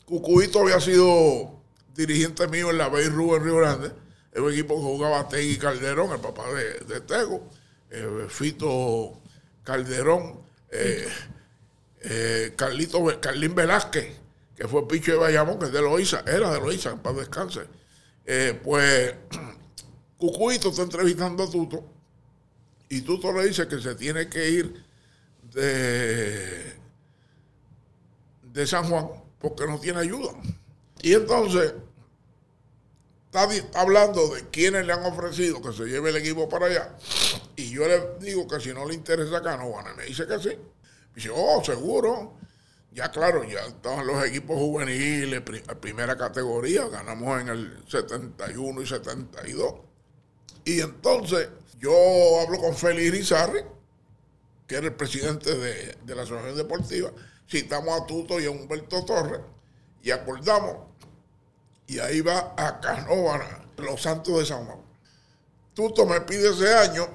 Cucuito 0.06 0.62
había 0.62 0.80
sido 0.80 1.62
dirigente 1.96 2.48
mío 2.48 2.72
en 2.72 2.78
la 2.78 2.88
Bay 2.88 3.06
Rú 3.08 3.36
en 3.36 3.44
Río 3.44 3.58
Grande. 3.58 3.92
Es 4.32 4.40
un 4.42 4.52
equipo 4.52 4.76
que 4.76 4.82
jugaba 4.82 5.28
Tegui 5.28 5.58
Calderón, 5.58 6.12
el 6.12 6.20
papá 6.20 6.44
de, 6.52 6.80
de 6.86 7.02
Tego, 7.02 7.48
eh, 7.90 8.26
Fito 8.30 9.20
Calderón, 9.64 10.42
eh, 10.72 11.08
eh, 12.02 12.54
Carlito, 12.56 13.04
Carlín 13.20 13.54
Velázquez, 13.56 14.08
que 14.56 14.68
fue 14.68 14.88
picho 14.88 15.12
de 15.12 15.18
Bayamón, 15.18 15.60
que 15.60 15.66
es 15.66 15.72
de 15.72 15.82
Loíza, 15.82 16.24
era 16.28 16.52
de 16.52 16.60
Loíza, 16.60 16.92
en 16.92 17.00
paz 17.00 17.16
descanse. 17.16 17.62
Eh, 18.26 18.60
pues 18.64 19.16
Cucuito 20.18 20.70
está 20.70 20.84
entrevistando 20.84 21.44
a 21.44 21.50
Tuto 21.50 21.84
y 22.90 23.02
Tuto 23.02 23.32
le 23.32 23.48
dice 23.48 23.68
que 23.68 23.80
se 23.80 23.96
tiene 23.96 24.28
que 24.28 24.50
ir 24.50 24.86
de, 25.54 26.76
San 28.66 28.90
Juan 28.90 29.10
porque 29.40 29.66
no 29.66 29.80
tiene 29.80 30.00
ayuda. 30.00 30.32
Y 31.02 31.14
entonces 31.14 31.74
está 33.32 33.48
hablando 33.80 34.36
de 34.36 34.50
quienes 34.50 34.86
le 34.86 34.94
han 34.94 35.06
ofrecido 35.06 35.62
que 35.62 35.72
se 35.72 35.86
lleve 35.86 36.10
el 36.10 36.18
equipo 36.18 36.50
para 36.50 36.66
allá. 36.66 36.98
Y 37.56 37.70
yo 37.70 37.88
le 37.88 38.18
digo 38.20 38.48
que 38.48 38.60
si 38.60 38.74
no 38.74 38.86
le 38.86 38.96
interesa 38.96 39.42
Canóvana, 39.42 39.94
me 39.94 40.06
dice 40.06 40.26
que 40.28 40.40
sí. 40.40 40.58
dice, 41.16 41.30
oh, 41.34 41.64
seguro. 41.64 42.39
Ya 42.92 43.12
claro, 43.12 43.44
ya 43.44 43.60
estaban 43.68 44.08
los 44.08 44.26
equipos 44.26 44.58
juveniles, 44.58 45.42
pri- 45.42 45.62
primera 45.80 46.18
categoría, 46.18 46.88
ganamos 46.88 47.40
en 47.42 47.50
el 47.50 47.84
71 47.88 48.82
y 48.82 48.88
72. 48.88 49.74
Y 50.66 50.82
entonces 50.82 51.50
yo 51.80 51.92
hablo 52.42 52.58
con 52.60 52.76
Félix 52.76 53.08
Irizarri, 53.08 53.62
que 54.68 54.76
era 54.76 54.88
el 54.88 54.96
presidente 54.96 55.56
de, 55.56 55.98
de 56.04 56.16
la 56.16 56.24
Asociación 56.24 56.56
Deportiva, 56.58 57.12
citamos 57.48 58.00
a 58.02 58.06
Tuto 58.08 58.40
y 58.40 58.46
a 58.46 58.52
Humberto 58.52 59.06
Torres 59.06 59.42
y 60.02 60.12
acordamos. 60.12 60.88
Y 61.88 62.00
ahí 62.00 62.22
va 62.22 62.54
a 62.58 62.80
Canóvana, 62.80 63.66
los 63.78 64.02
Santos 64.02 64.38
de 64.40 64.46
San 64.46 64.66
Juan. 64.66 64.80
Tuto 65.74 66.06
me 66.06 66.22
pide 66.22 66.50
ese 66.52 66.74
año 66.76 67.08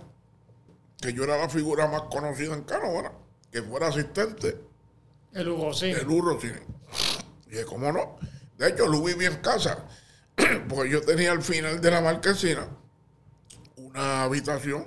que 1.01 1.13
yo 1.13 1.25
era 1.25 1.37
la 1.37 1.49
figura 1.49 1.87
más 1.87 2.03
conocida 2.03 2.55
en 2.55 2.63
Canóvana, 2.63 3.13
que 3.53 3.63
fuera 3.63 3.89
asistente 3.89 4.59
El 5.35 5.49
Hugo 5.49 5.75
sí. 5.75 5.87
el 5.87 6.07
Urro 6.07 6.41
Cine. 6.41 6.63
Y 7.47 7.51
dije, 7.51 7.65
¿cómo 7.65 7.93
no? 7.93 8.17
De 8.57 8.69
hecho, 8.69 8.87
lo 8.87 9.03
viví 9.03 9.27
en 9.27 9.37
casa, 9.37 9.85
porque 10.69 10.91
yo 10.91 11.01
tenía 11.03 11.33
al 11.33 11.43
final 11.43 11.81
de 11.81 11.91
la 11.91 12.01
marquesina 12.01 12.69
una 13.77 14.23
habitación 14.23 14.87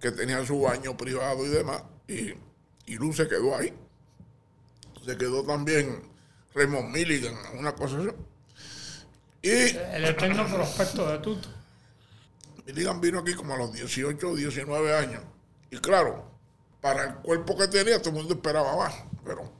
que 0.00 0.12
tenía 0.12 0.44
su 0.46 0.60
baño 0.60 0.96
privado 0.96 1.44
y 1.44 1.48
demás, 1.48 1.82
y, 2.06 2.34
y 2.86 2.94
Luz 2.96 3.16
se 3.16 3.28
quedó 3.28 3.56
ahí. 3.56 3.74
Se 5.04 5.16
quedó 5.16 5.44
también 5.44 6.02
Raymond 6.54 6.90
Milligan, 6.90 7.34
una 7.58 7.74
cosa 7.74 7.98
así. 7.98 8.08
Y 9.42 9.76
El 9.76 10.04
eterno 10.04 10.46
prospecto 10.46 11.10
de 11.10 11.18
Tuto. 11.18 11.48
Milligan 12.66 13.00
vino 13.00 13.18
aquí 13.18 13.34
como 13.34 13.54
a 13.54 13.56
los 13.56 13.72
18 13.72 14.28
o 14.28 14.36
19 14.36 14.96
años. 14.96 15.22
Y 15.70 15.78
claro, 15.78 16.30
para 16.80 17.04
el 17.04 17.14
cuerpo 17.16 17.56
que 17.56 17.68
tenía, 17.68 17.98
todo 17.98 18.10
el 18.10 18.16
mundo 18.16 18.34
esperaba 18.34 18.76
más. 18.76 18.94
Pero 19.24 19.50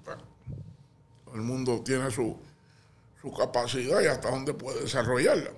el 1.35 1.41
mundo 1.43 1.83
tiene 1.83 2.11
su, 2.11 2.37
su 3.21 3.33
capacidad 3.33 4.01
y 4.01 4.07
hasta 4.07 4.31
dónde 4.31 4.55
puede 4.55 4.83
desarrollarla. 4.83 5.51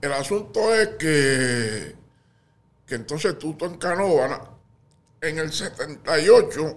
El 0.00 0.12
asunto 0.12 0.74
es 0.74 0.88
que, 0.98 1.96
que 2.86 2.94
entonces 2.94 3.38
Tuto 3.38 3.66
en 3.66 3.78
Canóvana, 3.78 4.40
en 5.20 5.38
el 5.38 5.52
78, 5.52 6.76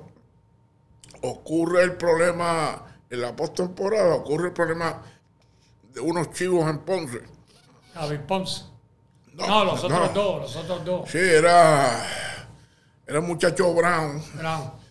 ocurre 1.24 1.84
el 1.84 1.98
problema, 1.98 2.86
en 3.10 3.22
la 3.22 3.36
postemporada, 3.36 4.16
ocurre 4.16 4.48
el 4.48 4.54
problema 4.54 5.02
de 5.92 6.00
unos 6.00 6.32
chivos 6.32 6.70
en 6.70 6.80
Ponce. 6.80 7.22
David 7.94 8.20
Ponce. 8.28 8.64
No, 9.34 9.66
los 9.66 9.84
otros 9.84 10.00
no. 10.00 10.10
dos, 10.10 10.42
los 10.42 10.56
otros 10.56 10.86
dos. 10.86 11.10
Sí, 11.10 11.18
era, 11.18 12.06
era 13.06 13.20
un 13.20 13.28
muchacho 13.28 13.74
Brown 13.74 14.22
Brown. 14.36 14.85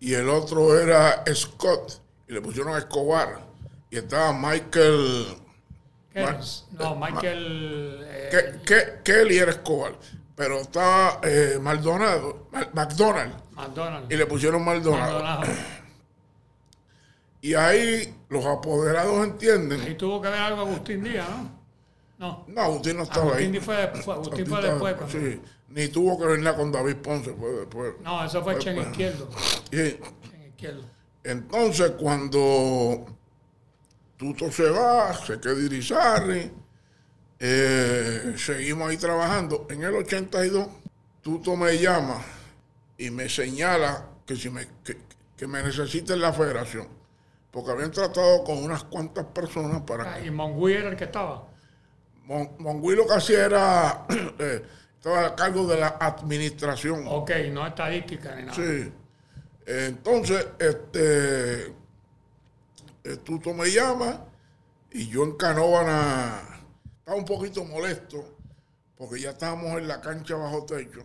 Y 0.00 0.14
el 0.14 0.28
otro 0.28 0.78
era 0.78 1.24
Scott, 1.34 2.00
y 2.28 2.32
le 2.32 2.40
pusieron 2.40 2.76
Escobar, 2.76 3.40
y 3.90 3.98
estaba 3.98 4.32
Michael... 4.32 5.26
No, 6.72 6.96
Michael. 6.96 8.00
eh, 8.04 8.28
Ke- 8.32 8.62
Ke- 8.64 9.02
Kelly 9.04 9.38
era 9.38 9.52
Escobar, 9.52 9.94
pero 10.34 10.60
estaba 10.60 11.20
eh, 11.22 11.58
Maldonado, 11.60 12.48
Ma- 12.50 12.68
McDonald, 12.72 13.34
McDonald. 13.52 14.12
y 14.12 14.16
le 14.16 14.26
pusieron 14.26 14.64
Maldonado. 14.64 15.22
Maldonado. 15.22 15.52
Y 17.40 17.54
ahí 17.54 18.16
los 18.30 18.44
apoderados 18.46 19.24
entienden. 19.24 19.80
Ahí 19.80 19.94
tuvo 19.94 20.20
que 20.20 20.28
ver 20.28 20.40
algo 20.40 20.62
Agustín 20.62 21.04
Díaz, 21.04 21.28
¿no? 21.28 21.57
No. 22.18 22.44
No, 22.48 22.60
Agustín 22.62 22.96
no 22.96 23.04
estaba 23.04 23.26
Agustín 23.26 23.54
ahí. 23.54 23.60
Fue, 23.60 23.76
después- 23.76 24.08
Agustín 24.18 24.46
fue 24.46 24.62
después. 24.62 24.94
cuando- 24.94 25.12
sí, 25.18 25.40
ni 25.68 25.88
tuvo 25.88 26.18
que 26.18 26.26
ver 26.26 26.38
nada 26.40 26.56
con 26.56 26.72
David 26.72 26.96
Ponce, 26.96 27.32
fue 27.34 27.50
después. 27.50 27.94
No, 28.02 28.24
eso 28.24 28.42
fue 28.42 28.58
Chen 28.58 28.78
Izquierdo. 28.78 29.28
Y 29.70 29.76
Chen 30.30 30.46
Izquierdo. 30.48 30.82
entonces, 31.24 31.92
cuando 31.92 33.06
Tuto 34.16 34.50
se 34.50 34.68
va, 34.68 35.14
se 35.14 35.38
queda 35.38 35.54
Irizarry, 35.60 36.50
eh, 37.38 38.34
seguimos 38.36 38.90
ahí 38.90 38.96
trabajando. 38.96 39.66
En 39.70 39.82
el 39.84 39.94
82, 39.94 40.66
Tuto 41.22 41.56
me 41.56 41.78
llama 41.78 42.20
y 42.96 43.10
me 43.10 43.28
señala 43.28 44.08
que, 44.26 44.34
si 44.34 44.50
me, 44.50 44.66
que, 44.82 44.96
que 45.36 45.46
me 45.46 45.62
necesita 45.62 46.14
en 46.14 46.20
la 46.20 46.32
federación. 46.32 46.88
Porque 47.50 47.70
habían 47.70 47.90
tratado 47.92 48.42
con 48.44 48.58
unas 48.58 48.84
cuantas 48.84 49.24
personas 49.26 49.82
para 49.82 50.14
Ah, 50.14 50.20
Y 50.20 50.30
Mongui 50.30 50.72
era 50.74 50.88
el 50.90 50.96
que 50.96 51.04
estaba. 51.04 51.46
Mon- 52.28 52.56
Mongui 52.58 52.94
lo 52.94 53.06
que 53.06 53.14
hacía 53.14 53.46
era, 53.46 54.06
eh, 54.38 54.62
estaba 54.94 55.26
a 55.28 55.34
cargo 55.34 55.66
de 55.66 55.78
la 55.80 55.96
administración. 55.98 57.04
Ok, 57.08 57.30
no 57.50 57.66
estadística 57.66 58.34
ni 58.36 58.42
nada. 58.42 58.54
Sí. 58.54 58.92
Entonces, 59.66 60.46
este, 60.58 61.66
eh, 63.04 63.16
Tuto 63.24 63.54
me 63.54 63.70
llama 63.70 64.26
y 64.92 65.08
yo 65.08 65.24
en 65.24 65.36
Canóvana 65.36 66.42
estaba 66.98 67.16
un 67.16 67.24
poquito 67.24 67.64
molesto 67.64 68.36
porque 68.96 69.20
ya 69.20 69.30
estábamos 69.30 69.78
en 69.78 69.88
la 69.88 70.00
cancha 70.02 70.34
bajo 70.36 70.66
techo 70.66 71.00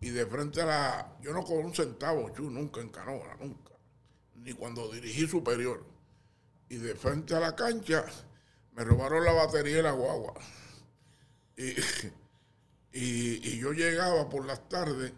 y 0.00 0.10
de 0.10 0.26
frente 0.26 0.60
a 0.60 0.66
la... 0.66 1.16
Yo 1.22 1.32
no 1.32 1.42
cobro 1.42 1.66
un 1.66 1.74
centavo, 1.74 2.28
chu, 2.30 2.50
nunca 2.50 2.82
en 2.82 2.90
Canóvana, 2.90 3.36
nunca. 3.40 3.72
Ni 4.34 4.52
cuando 4.52 4.90
dirigí 4.92 5.26
superior. 5.26 5.82
Y 6.68 6.76
de 6.76 6.94
frente 6.94 7.34
a 7.34 7.40
la 7.40 7.54
cancha 7.56 8.04
me 8.74 8.84
robaron 8.84 9.24
la 9.24 9.32
batería 9.32 9.78
y 9.78 9.82
la 9.82 9.92
guagua. 9.92 10.34
Y, 11.56 11.70
y, 12.92 13.48
y 13.48 13.58
yo 13.58 13.72
llegaba 13.72 14.28
por 14.28 14.44
las 14.44 14.68
tardes 14.68 15.12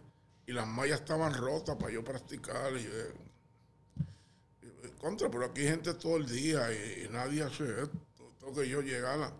y 0.47 0.53
las 0.53 0.67
mallas 0.67 1.01
estaban 1.01 1.35
rotas 1.35 1.77
para 1.77 1.93
yo 1.93 2.05
practicar. 2.05 2.73
Y, 2.77 2.87
eh, 2.87 3.13
contra, 4.99 5.31
pero 5.31 5.47
aquí 5.47 5.63
hay 5.63 5.69
gente 5.69 5.95
todo 5.95 6.17
el 6.17 6.27
día 6.27 6.71
y, 6.73 7.09
nadie 7.11 7.43
hace 7.43 7.65
esto. 7.83 8.33
Tengo 8.39 8.55
que 8.55 8.69
yo 8.69 8.81
llegara. 8.83 9.33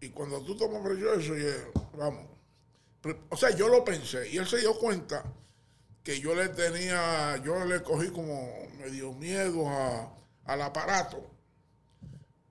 Y 0.00 0.08
cuando 0.10 0.42
tú 0.42 0.56
tomas 0.56 0.82
eso, 0.90 1.36
yo, 1.36 1.46
vamos. 1.96 2.26
O 3.30 3.36
sea, 3.36 3.50
yo 3.50 3.68
lo 3.68 3.84
pensé 3.84 4.28
y 4.30 4.36
él 4.38 4.46
se 4.46 4.58
dio 4.58 4.78
cuenta 4.78 5.24
que 6.02 6.20
yo 6.20 6.34
le 6.34 6.48
tenía, 6.48 7.36
yo 7.38 7.64
le 7.64 7.82
cogí 7.82 8.08
como 8.08 8.50
medio 8.78 9.12
miedo 9.12 9.68
a- 9.68 10.14
al 10.46 10.62
aparato. 10.62 11.30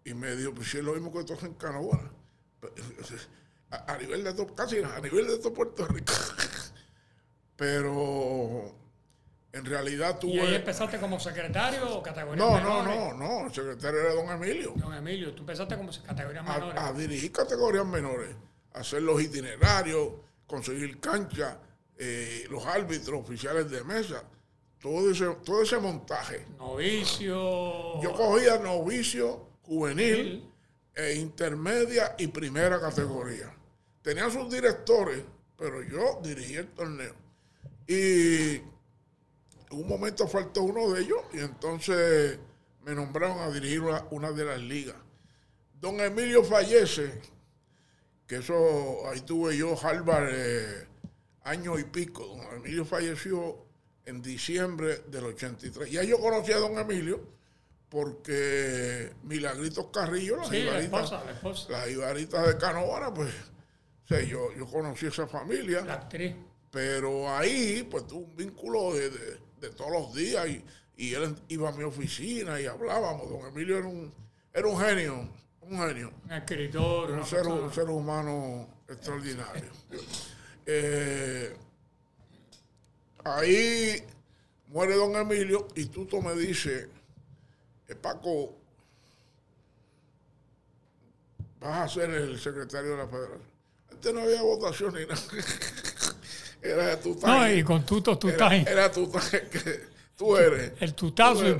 Y 0.05 0.13
me 0.13 0.35
dijo, 0.35 0.53
pues 0.53 0.69
si 0.71 0.77
es 0.77 0.83
lo 0.83 0.93
mismo 0.93 1.11
que 1.11 1.23
todos 1.23 1.43
en 1.43 1.53
Canóvana. 1.55 2.11
A, 3.71 3.93
a 3.93 3.97
nivel 3.97 4.23
de 4.23 4.33
todo, 4.33 4.53
casi 4.55 4.77
a 4.81 4.99
nivel 4.99 5.27
de 5.27 5.37
todo 5.37 5.53
Puerto 5.53 5.85
Rico. 5.87 6.11
Pero 7.55 8.73
en 9.51 9.65
realidad 9.65 10.19
¿Y 10.23 10.31
ahí 10.31 10.39
tuve. 10.45 10.55
empezaste 10.55 10.99
como 10.99 11.19
secretario 11.19 11.97
o 11.97 12.03
categoría 12.03 12.43
No, 12.43 12.59
no, 12.59 12.83
menores? 12.83 12.95
no, 12.95 13.13
no. 13.41 13.47
El 13.47 13.53
secretario 13.53 13.99
era 13.99 14.13
don 14.13 14.29
Emilio. 14.29 14.73
Don 14.75 14.93
Emilio, 14.93 15.33
tú 15.33 15.41
empezaste 15.41 15.75
como 15.77 15.91
categoría 16.05 16.41
menores. 16.43 16.77
A, 16.79 16.87
a 16.87 16.93
dirigir 16.93 17.31
categorías 17.31 17.85
menores, 17.85 18.35
hacer 18.73 19.01
los 19.01 19.21
itinerarios, 19.21 20.09
conseguir 20.47 20.99
cancha, 20.99 21.59
eh, 21.97 22.45
los 22.49 22.65
árbitros 22.65 23.19
oficiales 23.21 23.69
de 23.69 23.83
mesa, 23.83 24.23
todo 24.79 25.11
ese, 25.11 25.25
todo 25.43 25.61
ese 25.63 25.77
montaje. 25.79 26.45
Novicio. 26.57 28.01
Yo 28.01 28.13
cogía 28.13 28.57
novicio, 28.57 29.48
juvenil, 29.69 30.51
e 30.95 31.13
intermedia 31.13 32.15
y 32.17 32.27
primera 32.27 32.81
categoría. 32.81 33.53
Tenía 34.01 34.29
sus 34.31 34.51
directores, 34.51 35.23
pero 35.55 35.83
yo 35.83 36.19
dirigía 36.23 36.61
el 36.61 36.69
torneo. 36.69 37.13
Y 37.87 38.55
en 38.55 38.63
un 39.69 39.87
momento 39.87 40.27
faltó 40.27 40.63
uno 40.63 40.91
de 40.91 41.01
ellos 41.01 41.21
y 41.31 41.39
entonces 41.39 42.39
me 42.83 42.95
nombraron 42.95 43.39
a 43.39 43.51
dirigir 43.51 43.81
una, 43.81 44.03
una 44.09 44.31
de 44.31 44.45
las 44.45 44.59
ligas. 44.59 44.95
Don 45.79 45.99
Emilio 45.99 46.43
fallece, 46.43 47.21
que 48.25 48.37
eso, 48.37 49.07
ahí 49.07 49.21
tuve 49.21 49.55
yo 49.55 49.77
Harvard 49.79 50.29
eh, 50.31 50.87
año 51.43 51.77
y 51.77 51.83
pico. 51.83 52.25
Don 52.25 52.57
Emilio 52.57 52.85
falleció 52.85 53.65
en 54.05 54.21
diciembre 54.21 55.03
del 55.07 55.25
83. 55.25 55.91
Ya 55.91 56.03
yo 56.03 56.19
conocí 56.19 56.51
a 56.51 56.57
don 56.57 56.77
Emilio 56.79 57.38
porque 57.89 59.11
Milagritos 59.23 59.87
Carrillo, 59.91 60.37
las 60.37 60.49
Sí, 60.49 60.57
la 60.63 60.81
ibaritas, 60.81 61.03
esposa, 61.03 61.25
la 61.25 61.31
esposa. 61.31 61.71
las 61.71 61.89
ibaritas 61.89 62.47
de 62.47 62.57
Canóvana, 62.57 63.13
pues, 63.13 63.33
o 63.33 64.07
sea, 64.07 64.21
yo, 64.21 64.53
yo 64.57 64.65
conocí 64.67 65.07
esa 65.07 65.27
familia. 65.27 65.81
La 65.81 65.93
actriz. 65.95 66.35
Pero 66.71 67.29
ahí, 67.35 67.87
pues 67.89 68.05
tuve 68.07 68.25
un 68.25 68.35
vínculo 68.35 68.93
de, 68.93 69.09
de- 69.09 69.39
de 69.59 69.69
todos 69.71 69.91
los 69.91 70.13
días 70.13 70.47
y, 70.47 70.63
y 70.97 71.13
él 71.15 71.35
iba 71.49 71.69
a 71.69 71.71
mi 71.73 71.83
oficina 71.83 72.61
y 72.61 72.65
hablábamos. 72.67 73.29
Don 73.29 73.45
Emilio 73.47 73.77
era 73.79 73.87
un, 73.87 74.13
era 74.53 74.67
un 74.67 74.79
genio, 74.79 75.29
un 75.61 75.77
genio, 75.79 76.13
Un 76.25 76.31
escritor. 76.31 77.11
un 77.11 77.25
ser, 77.25 77.45
un 77.47 77.73
ser 77.73 77.89
humano 77.89 78.67
extraordinario. 78.87 79.69
Eh, 80.71 81.51
ahí 83.23 84.03
muere 84.67 84.93
don 84.95 85.15
Emilio 85.15 85.67
y 85.75 85.85
Tuto 85.85 86.21
me 86.21 86.35
dice, 86.35 86.89
Paco, 87.95 88.55
vas 91.59 91.77
a 91.77 91.93
ser 91.93 92.09
el 92.11 92.39
secretario 92.39 92.91
de 92.91 92.97
la 92.97 93.07
federación. 93.07 93.41
Antes 93.91 94.13
no 94.13 94.21
había 94.21 94.41
votación 94.41 94.93
ni 94.93 95.05
nada. 95.05 95.21
Era 96.61 96.87
de 96.87 96.97
tu 96.97 97.19
No, 97.21 97.51
y 97.51 97.63
con 97.63 97.85
tutos 97.85 98.17
estás 98.23 98.51
Era, 98.51 98.71
era 98.71 98.91
tu 98.91 99.09
que 99.11 99.85
tú 100.15 100.35
eres. 100.35 100.73
El 100.79 100.93
tutazo. 100.93 101.43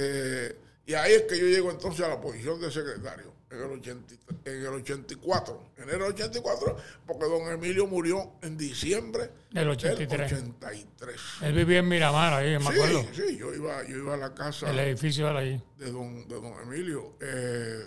Eh, 0.00 0.56
y 0.86 0.94
ahí 0.94 1.12
es 1.14 1.22
que 1.22 1.36
yo 1.36 1.46
llego 1.46 1.72
entonces 1.72 2.06
a 2.06 2.08
la 2.08 2.20
posición 2.20 2.60
de 2.60 2.70
secretario, 2.70 3.32
en 3.50 3.58
el, 3.58 3.70
80 3.78 4.14
en 4.44 4.56
el 4.60 4.66
84, 4.66 5.72
enero 5.78 6.04
del 6.04 6.12
84, 6.12 6.76
porque 7.06 7.24
don 7.24 7.50
Emilio 7.50 7.86
murió 7.86 8.32
en 8.42 8.56
diciembre 8.58 9.30
Del 9.50 9.68
83. 9.70 10.32
83. 10.32 11.20
Él 11.42 11.54
vivía 11.54 11.78
en 11.78 11.88
Miramar, 11.88 12.34
ahí, 12.34 12.58
me 12.58 12.68
acuerdo. 12.68 13.02
Sí, 13.14 13.22
sí, 13.28 13.38
yo 13.38 13.54
iba, 13.54 13.82
yo 13.86 13.96
iba 13.96 14.14
a 14.14 14.18
la 14.18 14.34
casa 14.34 14.70
El 14.70 14.78
edificio 14.80 15.26
de 15.32 15.38
ahí. 15.38 15.62
de 15.78 15.90
don, 15.90 16.28
de 16.28 16.34
don 16.34 16.52
Emilio. 16.62 17.16
Eh, 17.20 17.86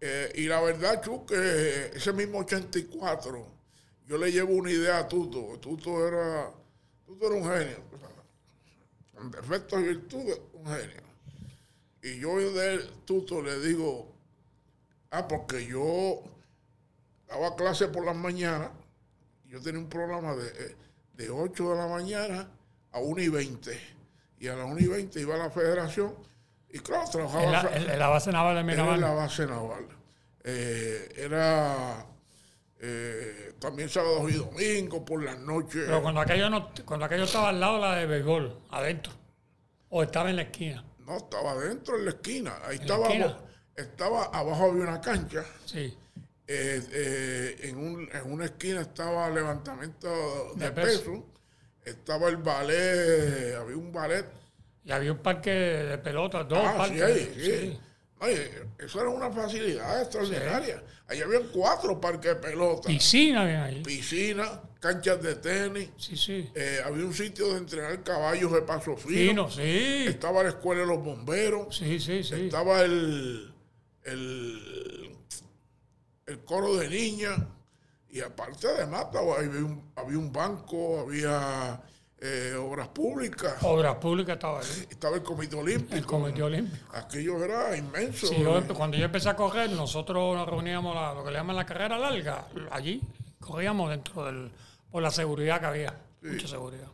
eh, 0.00 0.32
y 0.36 0.46
la 0.46 0.60
verdad, 0.60 1.00
Chu, 1.02 1.24
que 1.26 1.90
ese 1.94 2.12
mismo 2.12 2.38
84, 2.38 3.46
yo 4.06 4.18
le 4.18 4.30
llevo 4.30 4.52
una 4.52 4.70
idea 4.70 4.98
a 4.98 5.08
Tuto. 5.08 5.58
Tuto 5.60 6.06
era, 6.06 6.50
Tuto 7.06 7.26
era 7.26 7.34
un 7.36 7.44
genio. 7.44 7.92
Con 9.14 9.30
defectos 9.30 9.80
y 9.80 9.84
virtudes, 9.84 10.40
un 10.52 10.66
genio. 10.66 11.01
Y 12.02 12.18
yo 12.20 12.36
de 12.52 12.78
Tuto 13.04 13.40
le 13.42 13.58
digo, 13.60 14.12
ah, 15.10 15.26
porque 15.28 15.66
yo 15.66 16.22
daba 17.28 17.54
clase 17.56 17.88
por 17.88 18.04
las 18.04 18.16
mañanas, 18.16 18.70
yo 19.46 19.60
tenía 19.60 19.80
un 19.80 19.88
programa 19.88 20.34
de, 20.34 20.76
de 21.14 21.30
8 21.30 21.70
de 21.70 21.76
la 21.76 21.86
mañana 21.86 22.48
a 22.92 22.98
1 22.98 23.22
y 23.22 23.28
20. 23.28 23.80
Y 24.40 24.48
a 24.48 24.56
las 24.56 24.66
1 24.66 24.80
y 24.80 24.86
20 24.88 25.20
iba 25.20 25.34
a 25.36 25.38
la 25.38 25.50
federación 25.50 26.14
y 26.70 26.78
claro, 26.80 27.08
trabajaba 27.10 27.44
En 27.44 27.52
la, 27.52 27.60
en- 27.76 27.90
en 27.90 27.98
la 27.98 28.08
base 28.08 28.32
naval 28.32 28.54
de 28.54 28.60
era 28.60 28.66
Miramar. 28.70 28.94
en 28.94 29.00
la 29.02 29.12
base 29.14 29.46
naval. 29.46 29.86
Eh, 30.44 31.12
era 31.18 32.04
eh, 32.80 33.52
también 33.60 33.88
sábados 33.88 34.28
y 34.32 34.34
domingos 34.34 35.02
por 35.06 35.22
las 35.22 35.38
noches. 35.38 35.84
Pero 35.86 36.02
cuando 36.02 36.20
aquello, 36.22 36.50
no, 36.50 36.70
cuando 36.84 37.06
aquello 37.06 37.24
estaba 37.24 37.50
al 37.50 37.60
lado 37.60 37.78
la 37.78 37.94
de 37.94 38.06
béisbol, 38.06 38.58
adentro. 38.70 39.12
O 39.90 40.02
estaba 40.02 40.30
en 40.30 40.36
la 40.36 40.42
esquina. 40.42 40.84
No, 41.06 41.16
estaba 41.16 41.52
adentro 41.52 41.96
en 41.98 42.04
la 42.04 42.10
esquina. 42.12 42.52
Ahí 42.64 42.76
¿En 42.76 42.78
la 42.78 42.82
estaba, 42.94 43.06
esquina? 43.08 43.38
estaba 43.76 44.24
abajo 44.26 44.64
había 44.70 44.82
una 44.84 45.00
cancha. 45.00 45.44
Sí. 45.64 45.96
Eh, 46.46 46.82
eh, 46.92 47.56
en, 47.62 47.78
un- 47.78 48.08
en 48.12 48.32
una 48.32 48.44
esquina 48.46 48.82
estaba 48.82 49.30
levantamiento 49.30 50.52
de, 50.56 50.64
De 50.66 50.72
peso. 50.72 50.98
peso. 51.00 51.26
Estaba 51.84 52.28
el 52.28 52.36
ballet, 52.36 53.54
había 53.56 53.76
un 53.76 53.92
ballet. 53.92 54.26
Y 54.84 54.92
había 54.92 55.12
un 55.12 55.18
parque 55.18 55.50
de 55.50 55.98
pelotas, 55.98 56.46
dos 56.48 56.58
Ah, 56.62 56.74
parques. 56.76 56.96
sí, 56.98 57.02
ahí, 57.02 57.34
sí. 57.36 57.80
Oye, 58.22 58.50
eso 58.78 59.00
era 59.00 59.10
una 59.10 59.30
facilidad 59.32 60.00
extraordinaria. 60.02 60.82
Allí 61.08 61.20
habían 61.22 61.48
cuatro 61.52 62.00
parques 62.00 62.34
de 62.34 62.36
pelota. 62.36 62.86
Piscina 62.88 63.42
había 63.42 63.64
ahí. 63.64 63.82
Piscina, 63.82 64.62
canchas 64.80 65.20
de 65.22 65.34
tenis. 65.34 65.90
Sí, 65.98 66.16
sí. 66.16 66.48
eh, 66.54 66.80
había 66.84 67.04
un 67.04 67.12
sitio 67.12 67.48
de 67.52 67.58
entrenar 67.58 68.02
caballos 68.04 68.52
de 68.52 68.62
paso 68.62 68.96
fino. 68.96 69.48
Fino, 69.48 69.50
sí. 69.50 70.04
Estaba 70.06 70.42
la 70.44 70.50
escuela 70.50 70.82
de 70.82 70.86
los 70.86 71.02
bomberos. 71.04 71.76
Sí, 71.76 71.98
sí, 71.98 72.22
sí. 72.22 72.34
Estaba 72.46 72.82
el, 72.82 73.52
el, 74.04 75.16
el 76.26 76.38
coro 76.44 76.76
de 76.76 76.88
niñas. 76.88 77.38
Y 78.08 78.20
aparte 78.20 78.68
además 78.68 79.06
estaba- 79.06 79.38
había, 79.38 79.64
un, 79.64 79.90
había 79.96 80.18
un 80.18 80.32
banco, 80.32 81.00
había 81.00 81.82
eh, 82.24 82.54
obras 82.54 82.86
públicas, 82.88 83.54
Obras 83.62 83.96
públicas 83.96 84.34
estaba 84.36 84.60
ahí. 84.60 84.86
estaba 84.88 85.16
el 85.16 85.22
comité 85.24 85.56
olímpico. 85.56 85.94
El 85.96 86.06
Comité 86.06 86.42
Olímpico. 86.44 86.86
Aquello 86.96 87.42
era 87.44 87.76
inmenso. 87.76 88.28
Sí, 88.28 88.36
yo 88.40 88.62
cuando 88.74 88.96
yo 88.96 89.04
empecé 89.06 89.28
a 89.28 89.34
correr, 89.36 89.70
nosotros 89.70 90.36
nos 90.36 90.48
reuníamos 90.48 90.94
la- 90.94 91.14
lo 91.14 91.24
que 91.24 91.30
le 91.32 91.38
llaman 91.38 91.56
la 91.56 91.66
carrera 91.66 91.98
larga, 91.98 92.46
allí, 92.70 93.02
corríamos 93.40 93.90
dentro 93.90 94.24
del, 94.24 94.50
por 94.90 95.02
la 95.02 95.10
seguridad 95.10 95.58
que 95.60 95.66
había, 95.66 96.00
mucha 96.22 96.46
seguridad. 96.46 96.86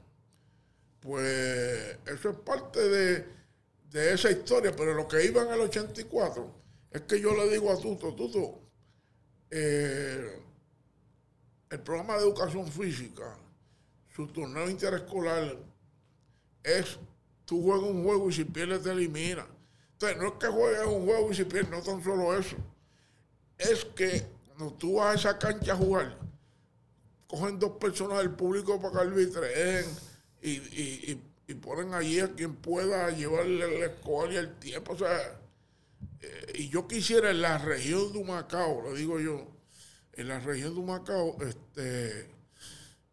Pues 1.00 1.98
eso 2.06 2.30
es 2.30 2.36
parte 2.38 2.80
de, 2.88 3.26
de 3.90 4.12
esa 4.14 4.30
historia, 4.30 4.72
pero 4.76 4.94
lo 4.94 5.06
que 5.06 5.24
iba 5.24 5.42
en 5.42 5.50
el 5.52 5.60
84 5.60 6.54
es 6.90 7.02
que 7.02 7.20
yo 7.20 7.34
le 7.34 7.48
digo 7.50 7.70
a 7.70 7.78
Tuto, 7.78 8.14
Tuto, 8.14 8.60
eh, 9.50 10.42
el 11.70 11.80
programa 11.80 12.14
de 12.16 12.20
educación 12.20 12.66
física, 12.66 13.36
su 14.18 14.26
torneo 14.26 14.68
interescolar, 14.68 15.56
es 16.64 16.98
tú 17.44 17.62
juegas 17.62 17.88
un 17.88 18.02
juego 18.02 18.28
y 18.28 18.32
si 18.32 18.44
pierdes 18.44 18.82
te 18.82 18.90
elimina. 18.90 19.46
Entonces, 19.92 20.18
no 20.18 20.26
es 20.26 20.32
que 20.40 20.48
juegues 20.48 20.86
un 20.86 21.04
juego 21.06 21.30
y 21.30 21.34
si 21.36 21.44
pierdes, 21.44 21.70
no 21.70 21.80
tan 21.80 22.02
solo 22.02 22.36
eso. 22.36 22.56
Es 23.56 23.84
que 23.84 24.26
cuando 24.44 24.74
tú 24.74 24.96
vas 24.96 25.12
a 25.12 25.14
esa 25.14 25.38
cancha 25.38 25.74
a 25.74 25.76
jugar, 25.76 26.18
cogen 27.28 27.60
dos 27.60 27.78
personas 27.78 28.18
del 28.18 28.32
público 28.32 28.80
para 28.80 28.94
que 28.94 29.00
arbitren 29.02 29.86
y, 30.42 30.50
y, 30.50 31.22
y, 31.46 31.52
y 31.52 31.54
ponen 31.54 31.94
allí 31.94 32.18
a 32.18 32.34
quien 32.34 32.56
pueda 32.56 33.10
llevarle 33.12 33.76
el 33.76 33.82
escobar 33.84 34.32
y 34.32 34.36
el 34.36 34.52
tiempo. 34.56 34.94
O 34.94 34.98
sea, 34.98 35.40
eh, 36.22 36.52
y 36.56 36.68
yo 36.70 36.88
quisiera 36.88 37.30
en 37.30 37.40
la 37.40 37.58
región 37.58 38.12
de 38.12 38.18
Humacao, 38.18 38.82
lo 38.82 38.94
digo 38.94 39.20
yo, 39.20 39.46
en 40.14 40.26
la 40.26 40.40
región 40.40 40.74
de 40.74 40.80
Humacao, 40.80 41.36
este, 41.40 42.37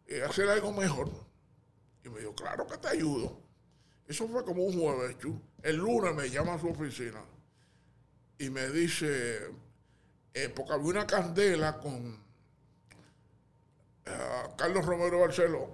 eh, 0.06 0.22
hacer 0.22 0.48
algo 0.48 0.72
mejor. 0.72 1.10
Y 2.04 2.08
me 2.08 2.20
dijo, 2.20 2.34
claro 2.34 2.66
que 2.66 2.76
te 2.78 2.88
ayudo. 2.88 3.40
Eso 4.06 4.28
fue 4.28 4.44
como 4.44 4.62
un 4.64 4.78
jueves, 4.80 5.18
Chu. 5.18 5.40
El 5.62 5.76
lunes 5.76 6.14
me 6.14 6.30
llama 6.30 6.54
a 6.54 6.60
su 6.60 6.68
oficina 6.68 7.20
y 8.38 8.50
me 8.50 8.68
dice, 8.68 9.50
eh, 10.34 10.48
porque 10.54 10.72
había 10.74 10.86
una 10.90 11.06
candela 11.06 11.78
con 11.78 12.24
a 14.06 14.54
Carlos 14.56 14.84
Romero 14.86 15.20
Barceló 15.20 15.68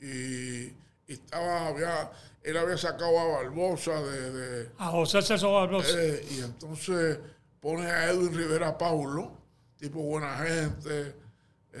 y, 0.00 0.64
y 0.66 0.76
estaba, 1.08 1.68
había, 1.68 2.10
él 2.42 2.56
había 2.58 2.76
sacado 2.76 3.18
a 3.18 3.24
Barbosa 3.42 4.02
de, 4.02 4.32
de- 4.32 4.70
A 4.78 4.90
José 4.90 5.22
César 5.22 5.50
Barbosa. 5.50 5.88
eh, 5.98 6.26
y 6.30 6.40
entonces 6.40 7.18
pone 7.60 7.86
a 7.90 8.10
Edwin 8.10 8.34
Rivera 8.36 8.76
Paulo, 8.76 9.32
tipo 9.78 10.02
buena 10.02 10.36
gente, 10.36 11.00
eh, 11.08 11.14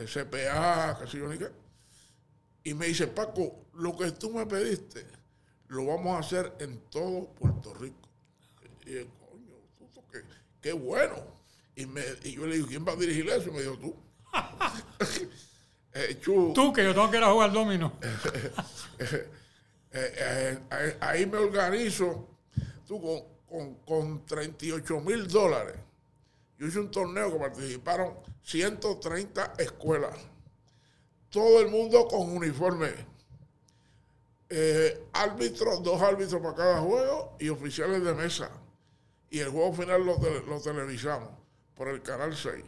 CPA, 0.06 0.98
que 1.00 1.06
sé 1.06 1.18
yo 1.18 1.28
ni 1.28 1.38
qué. 1.38 1.48
Y 2.64 2.74
me 2.74 2.86
dice, 2.86 3.06
Paco, 3.06 3.66
lo 3.74 3.96
que 3.96 4.10
tú 4.12 4.30
me 4.30 4.46
pediste, 4.46 5.06
lo 5.68 5.86
vamos 5.86 6.16
a 6.16 6.18
hacer 6.20 6.54
en 6.60 6.78
todo 6.90 7.26
Puerto 7.34 7.74
Rico. 7.74 8.08
Y 8.86 8.94
yo, 8.94 9.00
coño, 9.30 9.54
qué, 10.10 10.20
qué 10.60 10.72
bueno. 10.72 11.16
Y, 11.76 11.86
me, 11.86 12.02
y 12.22 12.32
yo 12.32 12.46
le 12.46 12.56
digo, 12.56 12.68
¿quién 12.68 12.86
va 12.86 12.92
a 12.92 12.96
dirigir 12.96 13.28
eso? 13.28 13.48
Y 13.50 13.52
me 13.52 13.62
dijo, 13.62 13.78
tú. 13.78 13.96
Eh, 15.96 16.16
Tú, 16.16 16.72
que 16.72 16.82
yo 16.82 16.92
tengo 16.92 17.08
que 17.08 17.18
ir 17.18 17.22
a 17.22 17.30
jugar 17.30 17.52
domino. 17.52 17.92
eh, 18.98 19.28
eh, 19.92 20.58
ahí- 20.70 20.96
ahí 21.00 21.26
me 21.26 21.38
organizo 21.38 22.28
tú 22.84 23.00
con, 23.00 23.22
con, 23.46 23.74
con 23.84 24.26
38 24.26 25.00
mil 25.00 25.28
dólares. 25.28 25.76
Yo 26.58 26.66
hice 26.66 26.80
un 26.80 26.90
torneo 26.90 27.32
que 27.32 27.38
participaron 27.38 28.14
130 28.44 29.54
escuelas. 29.58 30.16
Todo 31.30 31.60
el 31.60 31.68
mundo 31.68 32.06
con 32.06 32.30
uniforme. 32.36 32.92
Eh, 34.48 35.08
árbitros, 35.14 35.82
dos 35.82 36.00
árbitros 36.00 36.40
para 36.40 36.54
cada 36.54 36.80
juego 36.80 37.36
y 37.40 37.48
oficiales 37.48 38.04
de 38.04 38.14
mesa. 38.14 38.50
Y 39.30 39.40
el 39.40 39.50
juego 39.50 39.72
final 39.72 40.04
lo, 40.04 40.16
tele- 40.20 40.44
lo 40.46 40.60
televisamos 40.60 41.30
por 41.74 41.88
el 41.88 42.02
Canal 42.02 42.36
6. 42.36 42.64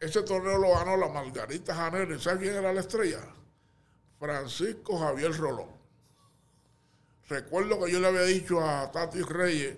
Ese 0.00 0.22
torneo 0.22 0.58
lo 0.58 0.72
ganó 0.72 0.96
la 0.96 1.08
Margarita 1.08 1.74
Janero. 1.74 2.14
¿Y 2.14 2.20
¿Sabes 2.20 2.40
quién 2.40 2.54
era 2.54 2.72
la 2.72 2.80
estrella? 2.80 3.20
Francisco 4.18 4.98
Javier 4.98 5.36
Rolón. 5.36 5.68
Recuerdo 7.28 7.84
que 7.84 7.90
yo 7.90 7.98
le 8.00 8.06
había 8.06 8.22
dicho 8.22 8.60
a 8.60 8.90
Tati 8.92 9.20
Reyes 9.22 9.76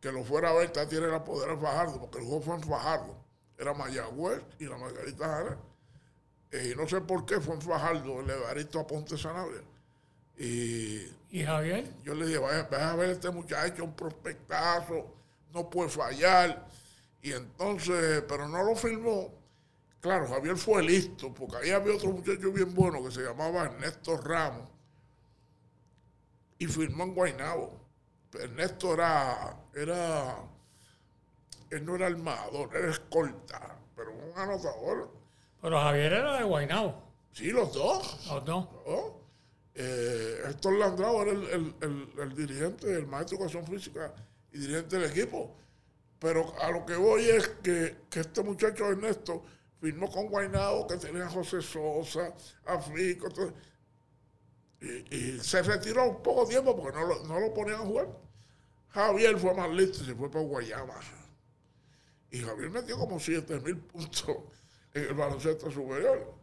que 0.00 0.10
lo 0.12 0.24
fuera 0.24 0.50
a 0.50 0.54
ver, 0.54 0.72
Tati 0.72 0.96
era 0.96 1.08
la 1.08 1.22
poder 1.24 1.58
Fajardo, 1.58 2.00
porque 2.00 2.18
el 2.18 2.24
juego 2.24 2.40
fue 2.40 2.54
en 2.54 2.62
Fajardo. 2.62 3.21
Era 3.62 3.72
Mayagüez 3.74 4.42
y 4.58 4.66
la 4.66 4.76
Margarita 4.76 5.26
Jara. 5.26 5.58
Eh, 6.50 6.72
y 6.72 6.76
no 6.76 6.86
sé 6.88 7.00
por 7.00 7.24
qué 7.24 7.40
fue 7.40 7.54
en 7.54 7.62
Fajardo, 7.62 8.20
el 8.20 8.28
Evaristo 8.28 8.80
Aponte 8.80 9.16
Sanabria. 9.16 9.62
Y 10.36 11.06
¿Y 11.30 11.44
Javier? 11.44 11.88
yo 12.02 12.14
le 12.14 12.26
dije, 12.26 12.38
vaya, 12.38 12.68
vaya 12.70 12.90
a 12.90 12.96
ver 12.96 13.10
este 13.10 13.30
muchacho, 13.30 13.84
un 13.84 13.94
prospectazo, 13.94 15.14
no 15.52 15.70
puede 15.70 15.88
fallar. 15.88 16.66
Y 17.22 17.32
entonces, 17.32 18.24
pero 18.28 18.48
no 18.48 18.62
lo 18.64 18.74
firmó. 18.74 19.32
Claro, 20.00 20.26
Javier 20.26 20.56
fue 20.56 20.82
listo, 20.82 21.32
porque 21.32 21.58
ahí 21.58 21.70
había 21.70 21.94
otro 21.94 22.10
muchacho 22.10 22.50
bien 22.50 22.74
bueno 22.74 23.02
que 23.04 23.12
se 23.12 23.22
llamaba 23.22 23.66
Ernesto 23.66 24.16
Ramos. 24.16 24.68
Y 26.58 26.66
firmó 26.66 27.04
en 27.04 27.14
Guaynabo. 27.14 27.80
Ernesto 28.34 28.94
era, 28.94 29.56
era, 29.74 30.36
él 31.76 31.84
no 31.84 31.96
era 31.96 32.06
armador, 32.06 32.70
era 32.76 32.90
escolta, 32.90 33.78
pero 33.96 34.12
un 34.12 34.32
anotador. 34.38 35.10
Pero 35.60 35.80
Javier 35.80 36.12
era 36.12 36.36
de 36.38 36.44
Guaynabo. 36.44 37.02
Sí, 37.32 37.50
los 37.50 37.72
dos. 37.72 38.26
Los 38.26 38.44
dos. 38.44 38.68
¿no? 38.86 39.22
Eh, 39.74 40.42
Héctor 40.50 40.74
Landrao 40.78 41.22
era 41.22 41.30
el, 41.32 41.42
el- 41.48 41.74
el- 41.80 42.12
el 42.20 42.34
dirigente, 42.36 42.92
el 42.94 43.06
maestro 43.06 43.38
de 43.38 43.44
educación 43.44 43.66
física 43.66 44.12
y 44.52 44.58
dirigente 44.58 44.98
del 44.98 45.10
equipo. 45.10 45.56
Pero 46.18 46.52
a 46.60 46.70
lo 46.70 46.84
que 46.84 46.94
voy 46.96 47.24
es 47.24 47.48
que, 47.62 47.96
que 48.10 48.20
este 48.20 48.42
muchacho 48.42 48.86
Ernesto 48.86 49.42
firmó 49.80 50.10
con 50.10 50.28
Guaynabo, 50.28 50.86
que 50.86 50.96
tenía 50.98 51.26
a 51.26 51.30
José 51.30 51.62
Sosa, 51.62 52.32
a 52.66 52.78
Fico, 52.78 53.28
todo. 53.30 53.52
y, 54.80 55.14
y 55.16 55.40
se 55.40 55.62
retiró 55.62 56.08
un 56.10 56.22
poco 56.22 56.46
tiempo 56.46 56.76
porque 56.76 56.96
no 56.98 57.06
lo, 57.06 57.24
no 57.24 57.40
lo 57.40 57.54
ponían 57.54 57.80
a 57.80 57.84
jugar. 57.84 58.08
Javier 58.90 59.38
fue 59.38 59.54
más 59.54 59.70
listo 59.70 60.02
y 60.02 60.06
se 60.06 60.14
fue 60.14 60.30
para 60.30 60.44
Guayama. 60.44 60.94
Y 62.32 62.40
Javier 62.40 62.70
metió 62.70 62.98
como 62.98 63.20
7 63.20 63.60
mil 63.60 63.76
puntos 63.76 64.36
en 64.94 65.02
el 65.04 65.14
baloncesto 65.14 65.70
superior. 65.70 66.34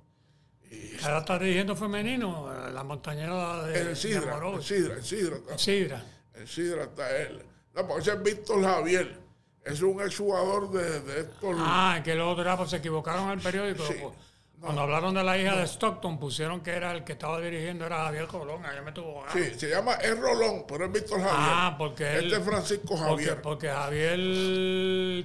Y 0.71 1.03
Ahora 1.03 1.19
está 1.19 1.39
dirigiendo 1.39 1.75
femenino, 1.75 2.47
eh, 2.53 2.71
la 2.71 2.83
montañera 2.83 3.63
de, 3.63 3.81
en 3.81 3.87
el 3.87 3.95
Sidra, 3.95 4.39
en 4.53 4.61
Sidra, 4.61 4.95
en 4.95 5.03
Sidra. 5.03 5.35
está. 5.37 5.57
Sidra. 5.57 6.05
En 6.35 6.47
Sidra 6.47 6.83
está 6.83 7.17
él. 7.17 7.43
No, 7.73 7.87
porque 7.87 8.01
ese 8.03 8.13
es 8.13 8.23
Víctor 8.23 8.63
Javier. 8.63 9.19
Es 9.65 9.81
un 9.81 9.99
exjugador 10.01 10.71
de, 10.71 11.01
de 11.01 11.19
estos. 11.21 11.55
Ah, 11.57 12.01
que 12.03 12.11
el 12.13 12.21
otro 12.21 12.43
era, 12.43 12.55
pues 12.55 12.69
se 12.69 12.77
equivocaron 12.77 13.25
en 13.25 13.31
el 13.31 13.39
periódico. 13.39 13.83
Sí. 13.85 13.95
pues, 14.01 14.13
Cuando 14.59 14.81
hablaron 14.81 15.13
de 15.13 15.23
la 15.23 15.37
hija 15.37 15.55
de 15.55 15.63
Stockton, 15.65 16.19
pusieron 16.19 16.61
que 16.61 16.71
era 16.71 16.91
el 16.91 17.03
que 17.05 17.13
estaba 17.13 17.39
dirigiendo, 17.39 17.85
era 17.85 18.03
Javier 18.03 18.27
Colón. 18.27 18.65
Ahí 18.65 18.81
me 18.83 18.91
tuvo 18.91 19.21
ganas. 19.21 19.33
Sí, 19.33 19.57
se 19.57 19.69
llama 19.69 19.93
Es 19.93 20.17
Rolón, 20.17 20.65
pero 20.67 20.85
es 20.85 20.91
Víctor 20.91 21.21
Javier. 21.21 21.37
Ah, 21.37 21.75
porque 21.77 22.03
él. 22.17 22.25
Este 22.25 22.37
es 22.37 22.43
Francisco 22.43 22.97
Javier. 22.97 23.41
porque 23.41 23.69
Javier 23.69 24.19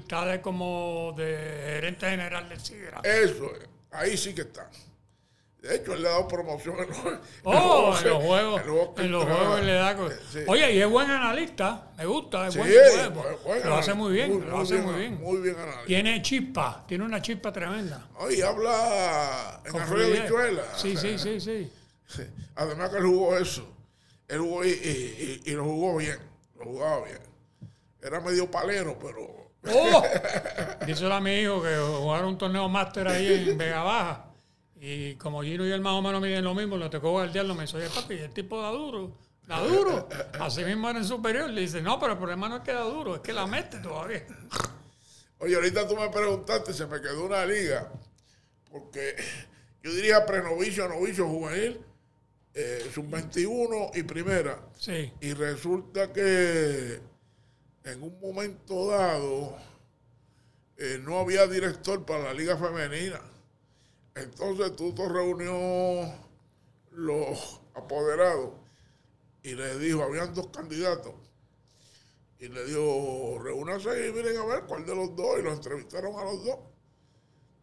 está 0.01 0.25
de 0.27 0.41
como 0.41 1.13
de 1.17 1.37
gerente 1.75 2.09
general 2.09 2.49
de 2.49 2.61
Sidra. 2.61 3.01
Eso, 3.03 3.51
es. 3.57 3.69
ahí 3.91 4.17
sí 4.17 4.35
que 4.35 4.43
está. 4.43 4.71
De 5.65 5.77
hecho, 5.77 5.95
él 5.95 6.03
le 6.03 6.09
ha 6.09 6.13
dado 6.13 6.29
promoción 6.29 6.77
en 6.79 6.89
los, 6.89 6.99
Oh, 7.45 7.97
en 7.99 8.09
los 8.11 8.23
juegos, 8.23 8.61
en 8.99 9.11
los 9.13 9.23
en 9.25 9.29
juegos 9.35 9.59
él 9.61 9.67
le 9.67 9.73
da. 9.73 9.97
sí. 10.31 10.39
Oye, 10.47 10.73
y 10.75 10.81
es 10.83 10.91
buen 10.91 11.11
analista, 11.11 11.89
me 11.97 12.05
gusta, 12.05 12.49
es 12.49 12.53
Sí, 12.53 12.59
buen, 12.61 13.15
buen- 13.43 13.65
lo 13.67 13.75
hace 13.77 13.95
muy 13.95 14.13
bien, 14.13 14.31
muy- 14.37 14.45
lo 14.47 14.59
hace 14.61 14.77
muy 14.83 14.95
bien. 14.95 15.21
Muy 15.23 15.39
bien 15.39 15.55
analizado. 15.57 15.87
Tiene 15.87 16.21
chispa, 16.21 16.85
tiene 16.87 17.05
una 17.05 17.23
chispa 17.23 17.51
tremenda. 17.51 18.07
Oye, 18.19 18.45
habla 18.45 19.63
en 19.65 19.73
Con 19.73 19.81
Arroyo. 19.81 20.23
Bichuela. 20.23 20.63
Sí, 20.77 20.97
sí, 20.99 21.19
sí, 21.19 21.41
sí. 21.41 21.73
Sí. 22.07 22.23
Además 22.57 22.91
que 22.91 22.99
él 22.99 23.05
jugó 23.07 23.39
eso. 23.39 23.67
Él 24.29 24.41
jugó 24.41 24.65
y, 24.67 24.69
y- 24.69 25.41
y- 25.47 25.51
y 25.51 25.55
lo 25.55 25.65
jugó 25.65 25.97
bien. 25.97 26.19
Lo 26.59 26.67
jugaba 26.67 27.05
bien. 27.07 27.19
Era 28.03 28.21
medio 28.21 28.51
palero, 28.51 28.99
pero... 29.01 29.51
¡Oh! 29.75 30.03
Díselo 30.87 31.15
a 31.15 31.21
mi 31.23 31.37
hijo 31.41 31.63
que 31.63 31.75
jugaron 31.75 32.29
un 32.29 32.37
torneo 32.39 32.69
máster 32.69 33.09
ahí 33.09 33.49
en 33.49 33.57
Vega 33.57 33.83
Baja. 33.83 34.27
Y 34.87 35.15
como 35.15 35.43
Gino 35.43 35.67
y 35.67 35.73
él 35.73 35.81
más 35.81 35.95
o 35.95 36.03
menos 36.03 36.21
miden 36.21 36.45
lo 36.45 36.55
mismo, 36.55 36.77
le 36.77 36.91
tocó 36.91 37.13
guardiarlo. 37.13 37.55
Me 37.55 37.63
dice, 37.63 37.79
oye, 37.79 37.89
papi, 37.89 38.17
el 38.17 38.35
tipo 38.35 38.61
da 38.61 38.69
duro. 38.69 39.17
Da 39.47 39.59
duro. 39.61 40.07
Así 40.39 40.63
mismo 40.63 40.91
era 40.91 40.99
en 40.99 41.07
superior. 41.07 41.49
Le 41.49 41.63
dice, 41.63 41.81
no, 41.81 41.99
pero 41.99 42.13
el 42.13 42.19
problema 42.19 42.51
no 42.51 42.57
es 42.57 42.63
que 42.65 42.75
da 42.75 42.83
duro, 42.83 43.15
es 43.15 43.21
que 43.23 43.33
la 43.33 43.47
mete 43.47 43.79
todavía. 43.79 44.27
Oye, 45.39 45.55
ahorita 45.55 45.89
tú 45.89 45.97
me 45.97 46.11
preguntaste, 46.11 46.75
se 46.75 46.87
me 46.87 47.01
quedó 47.01 47.25
una 47.25 47.47
liga, 47.47 47.91
porque 48.71 49.17
yo 49.83 49.91
diría 49.91 50.27
prenovicio, 50.27 50.87
novicio, 50.87 51.29
juvenil, 51.29 51.81
eh, 52.53 52.91
sub-21 52.93 53.91
y 53.95 54.03
primera. 54.03 54.69
Sí. 54.79 55.11
Y 55.23 55.33
resulta 55.33 56.13
que 56.13 57.01
en 57.85 58.03
un 58.03 58.21
momento 58.21 58.89
dado 58.89 59.57
eh, 60.77 61.01
no 61.03 61.21
había 61.21 61.47
director 61.47 62.05
para 62.05 62.25
la 62.25 62.35
liga 62.35 62.59
femenina. 62.59 63.23
Entonces 64.15 64.77
Tuto 64.77 65.09
reunió 65.09 66.13
los 66.93 67.61
apoderados 67.75 68.51
y 69.43 69.55
le 69.55 69.79
dijo, 69.79 70.03
habían 70.03 70.33
dos 70.35 70.49
candidatos. 70.49 71.15
Y 72.39 72.49
le 72.49 72.65
dijo, 72.65 73.39
reúnanse 73.43 74.09
y 74.09 74.13
miren 74.13 74.37
a 74.37 74.45
ver 74.45 74.65
cuál 74.65 74.85
de 74.87 74.95
los 74.95 75.15
dos. 75.17 75.39
Y 75.39 75.43
lo 75.43 75.53
entrevistaron 75.53 76.19
a 76.19 76.25
los 76.25 76.45
dos. 76.45 76.59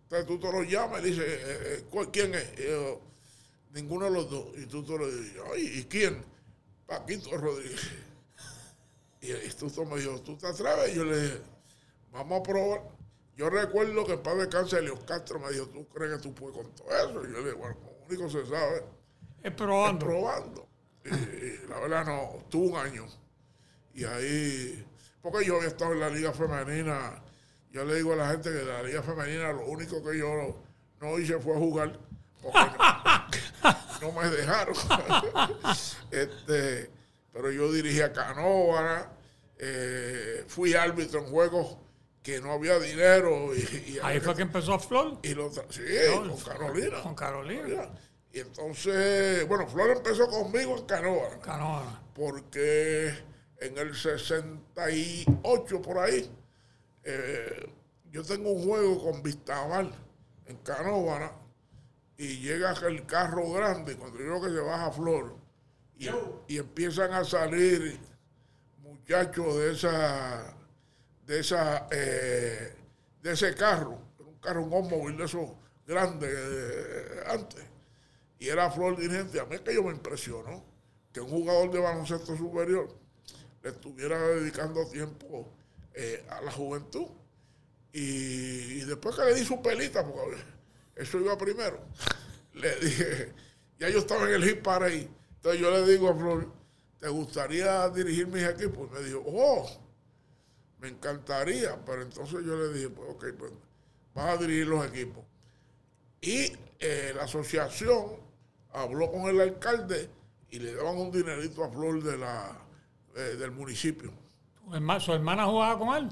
Entonces 0.03 0.27
Tuto 0.27 0.51
los 0.51 0.67
llama 0.67 0.99
y 0.99 1.03
dice, 1.03 1.23
eh, 1.25 1.37
eh, 1.77 1.85
¿cuál- 1.89 2.11
¿quién 2.11 2.33
es? 2.35 2.59
Y 2.59 2.63
yo, 2.67 3.01
ninguno 3.71 4.05
de 4.05 4.11
los 4.11 4.29
dos. 4.29 4.47
Y 4.57 4.65
Tuto 4.65 4.97
le 4.97 5.09
dice, 5.15 5.39
ay, 5.53 5.79
¿y 5.79 5.83
quién? 5.85 6.23
Paquito 6.85 7.35
Rodríguez. 7.37 7.79
Y 9.21 9.29
el 9.31 9.55
Tuto 9.55 9.85
me 9.85 9.99
dijo, 9.99 10.19
¿tú 10.21 10.35
te 10.35 10.47
atreves? 10.47 10.93
Y 10.93 10.95
yo 10.95 11.05
le 11.05 11.21
dije, 11.21 11.41
vamos 12.11 12.39
a 12.39 12.43
probar. 12.43 12.81
Yo 13.41 13.49
recuerdo 13.49 14.05
que 14.05 14.13
el 14.13 14.19
padre 14.19 14.47
cáncer, 14.47 14.83
Leos 14.83 15.03
Castro, 15.03 15.39
me 15.39 15.51
dijo, 15.51 15.65
¿tú 15.65 15.87
crees 15.87 16.15
que 16.15 16.21
tú 16.21 16.35
puedes 16.35 16.55
con 16.55 16.75
todo 16.75 16.89
eso? 16.91 17.27
Y 17.27 17.33
yo 17.33 17.39
le 17.39 17.45
dije, 17.45 17.53
bueno, 17.53 17.75
lo 17.81 18.05
único 18.05 18.25
que 18.25 18.29
se 18.29 18.45
sabe 18.45 18.83
Es 19.41 19.51
probando. 19.53 20.05
probando. 20.05 20.67
Y, 21.03 21.09
y 21.09 21.67
la 21.67 21.79
verdad 21.79 22.05
no, 22.05 22.45
tuvo 22.51 22.67
un 22.67 22.75
año. 22.75 23.07
Y 23.95 24.03
ahí, 24.03 24.85
porque 25.23 25.43
yo 25.43 25.55
había 25.55 25.69
estado 25.69 25.93
en 25.93 26.01
la 26.01 26.11
liga 26.11 26.31
femenina, 26.33 27.19
yo 27.71 27.83
le 27.83 27.95
digo 27.95 28.13
a 28.13 28.17
la 28.17 28.29
gente 28.29 28.51
que 28.51 28.63
la 28.63 28.83
liga 28.83 29.01
femenina 29.01 29.51
lo 29.53 29.65
único 29.65 30.03
que 30.03 30.19
yo 30.19 30.61
no 30.99 31.17
hice 31.17 31.39
fue 31.39 31.55
jugar, 31.55 31.99
porque 32.43 32.59
no, 34.03 34.11
no 34.13 34.21
me 34.21 34.29
dejaron. 34.29 34.75
este, 36.11 36.91
pero 37.33 37.49
yo 37.49 37.71
dirigía 37.71 38.13
Canóvara, 38.13 39.11
eh, 39.57 40.45
fui 40.47 40.75
árbitro 40.75 41.21
en 41.21 41.31
juegos 41.31 41.77
que 42.23 42.39
no 42.39 42.51
había 42.53 42.79
dinero 42.79 43.55
y, 43.55 43.59
y 43.93 43.99
Ahí 44.03 44.19
fue 44.19 44.35
que 44.35 44.43
empezó 44.43 44.77
Flor 44.79 45.17
y 45.23 45.33
lo 45.33 45.51
sí, 45.69 45.81
con 46.27 46.37
Carolina. 46.37 47.01
con 47.01 47.15
Carolina. 47.15 47.89
Y 48.33 48.39
entonces, 48.39 49.47
bueno, 49.47 49.67
Flor 49.67 49.89
empezó 49.91 50.27
conmigo 50.29 50.77
en 50.77 50.85
canoa, 50.85 51.39
Canoa. 51.41 52.01
porque 52.13 53.13
en 53.57 53.77
el 53.77 53.93
68 53.95 55.81
por 55.81 55.97
ahí, 55.99 56.31
eh, 57.03 57.69
yo 58.11 58.23
tengo 58.23 58.51
un 58.51 58.65
juego 58.65 59.03
con 59.03 59.21
Vistamar 59.23 59.91
en 60.45 60.57
Canóvana 60.57 61.31
y 62.17 62.37
llega 62.39 62.71
el 62.87 63.05
carro 63.05 63.51
grande, 63.51 63.95
cuando 63.97 64.19
yo 64.19 64.25
veo 64.25 64.41
que 64.41 64.49
se 64.49 64.59
baja 64.59 64.91
Flor, 64.91 65.35
y, 65.97 66.07
y 66.47 66.57
empiezan 66.57 67.13
a 67.13 67.23
salir 67.23 67.99
muchachos 68.79 69.55
de 69.55 69.71
esa, 69.73 70.55
de 71.25 71.39
esa, 71.39 71.87
eh, 71.91 72.73
de 73.21 73.31
ese 73.31 73.53
carro, 73.55 73.99
un 74.19 74.39
carro, 74.39 74.63
un 74.63 74.69
móvil 74.69 75.17
de 75.17 75.25
esos 75.25 75.49
grandes 75.85 76.29
eh, 76.33 77.23
antes 77.27 77.71
y 78.41 78.49
era 78.49 78.71
Flor 78.71 78.97
dirigente. 78.97 79.39
A 79.39 79.45
mí 79.45 79.53
es 79.53 79.61
que 79.61 79.73
yo 79.73 79.83
me 79.83 79.91
impresionó 79.91 80.65
que 81.13 81.21
un 81.21 81.29
jugador 81.29 81.71
de 81.71 81.79
baloncesto 81.79 82.35
superior 82.35 82.87
le 83.61 83.69
estuviera 83.69 84.19
dedicando 84.19 84.83
tiempo 84.89 85.47
eh, 85.93 86.25
a 86.27 86.41
la 86.41 86.51
juventud. 86.51 87.05
Y, 87.93 88.79
y 88.79 88.85
después 88.85 89.15
que 89.15 89.25
le 89.25 89.35
di 89.35 89.45
su 89.45 89.61
pelita, 89.61 90.03
porque 90.03 90.37
eso 90.95 91.19
iba 91.19 91.37
primero, 91.37 91.81
le 92.55 92.75
dije, 92.77 93.31
ya 93.77 93.89
yo 93.89 93.99
estaba 93.99 94.27
en 94.27 94.33
el 94.33 94.43
hit 94.43 94.63
para 94.63 94.87
ahí. 94.87 95.07
Entonces 95.35 95.61
yo 95.61 95.69
le 95.69 95.85
digo 95.85 96.09
a 96.09 96.15
Flor, 96.15 96.51
¿te 96.99 97.09
gustaría 97.09 97.89
dirigir 97.89 98.25
mis 98.25 98.43
equipos? 98.43 98.89
Y 98.89 98.93
me 98.93 98.99
dijo, 99.01 99.23
oh, 99.27 99.69
me 100.81 100.89
encantaría. 100.89 101.77
Pero 101.85 102.01
entonces 102.01 102.39
yo 102.45 102.55
le 102.57 102.73
dije, 102.73 102.89
pues 102.89 103.09
ok, 103.11 103.25
pues 103.37 103.51
vas 104.13 104.29
a 104.33 104.37
dirigir 104.37 104.67
los 104.67 104.85
equipos. 104.85 105.23
Y 106.19 106.51
eh, 106.79 107.13
la 107.15 107.23
asociación 107.23 108.17
habló 108.73 109.11
con 109.11 109.21
el 109.29 109.39
alcalde 109.39 110.09
y 110.49 110.59
le 110.59 110.73
daban 110.75 110.97
un 110.97 111.11
dinerito 111.11 111.63
a 111.63 111.69
Flor 111.71 112.03
de 112.03 112.17
la, 112.17 112.51
eh, 113.15 113.35
del 113.39 113.51
municipio. 113.51 114.11
Su 114.99 115.13
hermana 115.13 115.45
jugaba 115.45 115.77
con 115.79 115.95
él, 115.95 116.09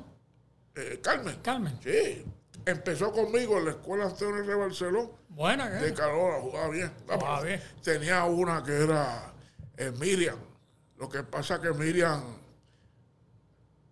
Eh, 0.75 0.99
Carmen. 1.01 1.35
Carmen. 1.41 1.77
Sí. 1.83 2.23
Empezó 2.65 3.11
conmigo 3.11 3.57
en 3.57 3.65
la 3.65 3.71
escuela 3.71 4.05
Antonio 4.05 4.43
R. 4.43 4.55
Barceló 4.55 5.17
Buena, 5.29 5.69
de 5.69 5.87
¿qué? 5.89 5.93
Carora, 5.93 6.41
jugaba 6.41 6.69
bien. 6.69 6.91
Jugaba 7.05 7.41
bien. 7.41 7.61
Tenía 7.83 8.25
una 8.25 8.63
que 8.63 8.73
era 8.83 9.33
eh, 9.77 9.91
Miriam. 9.99 10.37
Lo 10.97 11.07
que 11.07 11.23
pasa 11.23 11.61
que 11.61 11.71
Miriam 11.71 12.21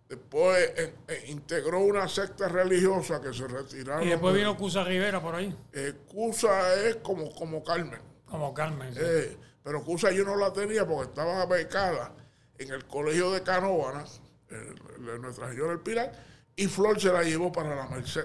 después 0.08 0.72
eh, 0.76 0.94
eh, 1.08 1.24
integró 1.28 1.80
una 1.80 2.08
secta 2.08 2.48
religiosa 2.48 3.20
que 3.20 3.32
se 3.34 3.46
retiraron. 3.46 4.04
Y 4.06 4.10
después 4.10 4.32
de- 4.34 4.40
vino 4.40 4.56
Cusa 4.56 4.84
Rivera 4.84 5.20
por 5.20 5.34
ahí, 5.34 5.54
Eh, 5.72 5.94
Cusa 6.06 6.74
es 6.84 6.96
como, 6.96 7.30
como 7.34 7.62
Carmen. 7.62 8.00
como 8.26 8.52
Carmen. 8.54 8.94
sí. 8.94 9.36
Pero 9.62 9.84
Cusa 9.84 10.10
yo 10.12 10.24
no 10.24 10.36
la 10.36 10.50
tenía 10.52 10.86
porque 10.86 11.08
estaba 11.10 11.44
becada 11.46 12.14
en 12.56 12.72
el 12.72 12.86
colegio 12.86 13.30
de 13.32 13.42
Canóvana, 13.42 14.04
en- 14.50 15.04
de 15.06 15.18
Nuestra 15.18 15.48
Señora 15.50 15.70
del 15.72 15.80
Pilar, 15.80 16.10
y 16.56 16.66
Flor 16.66 16.98
se 17.00 17.12
la 17.12 17.22
llevó 17.22 17.52
para 17.52 17.76
la 17.76 17.86
Merced. 17.86 18.24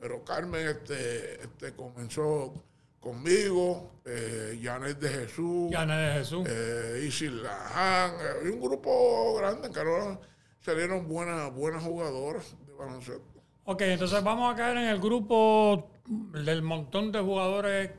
Pero 0.00 0.24
Carmen 0.24 0.66
este, 0.66 1.40
este 1.42 1.72
comenzó 1.74 2.52
conmigo, 2.98 4.00
eh, 4.04 4.58
Janet 4.60 4.98
de 4.98 5.08
Jesús, 5.08 5.70
Llanes 5.70 5.96
de 5.96 6.18
Jesús. 6.20 6.46
eh, 6.48 7.08
eh, 7.08 8.40
y 8.44 8.48
un 8.48 8.60
grupo 8.60 9.36
grande 9.36 9.68
en 9.68 9.72
Canóvana. 9.72 10.18
Salieron 10.62 11.08
buenas, 11.08 11.52
buenas 11.52 11.82
jugadoras 11.82 12.54
de 12.66 12.72
baloncesto. 12.72 13.42
Ok, 13.64 13.80
entonces 13.82 14.22
vamos 14.22 14.52
a 14.52 14.56
caer 14.56 14.76
en 14.78 14.84
el 14.84 15.00
grupo 15.00 15.88
del 16.06 16.62
montón 16.62 17.12
de 17.12 17.20
jugadores 17.20 17.90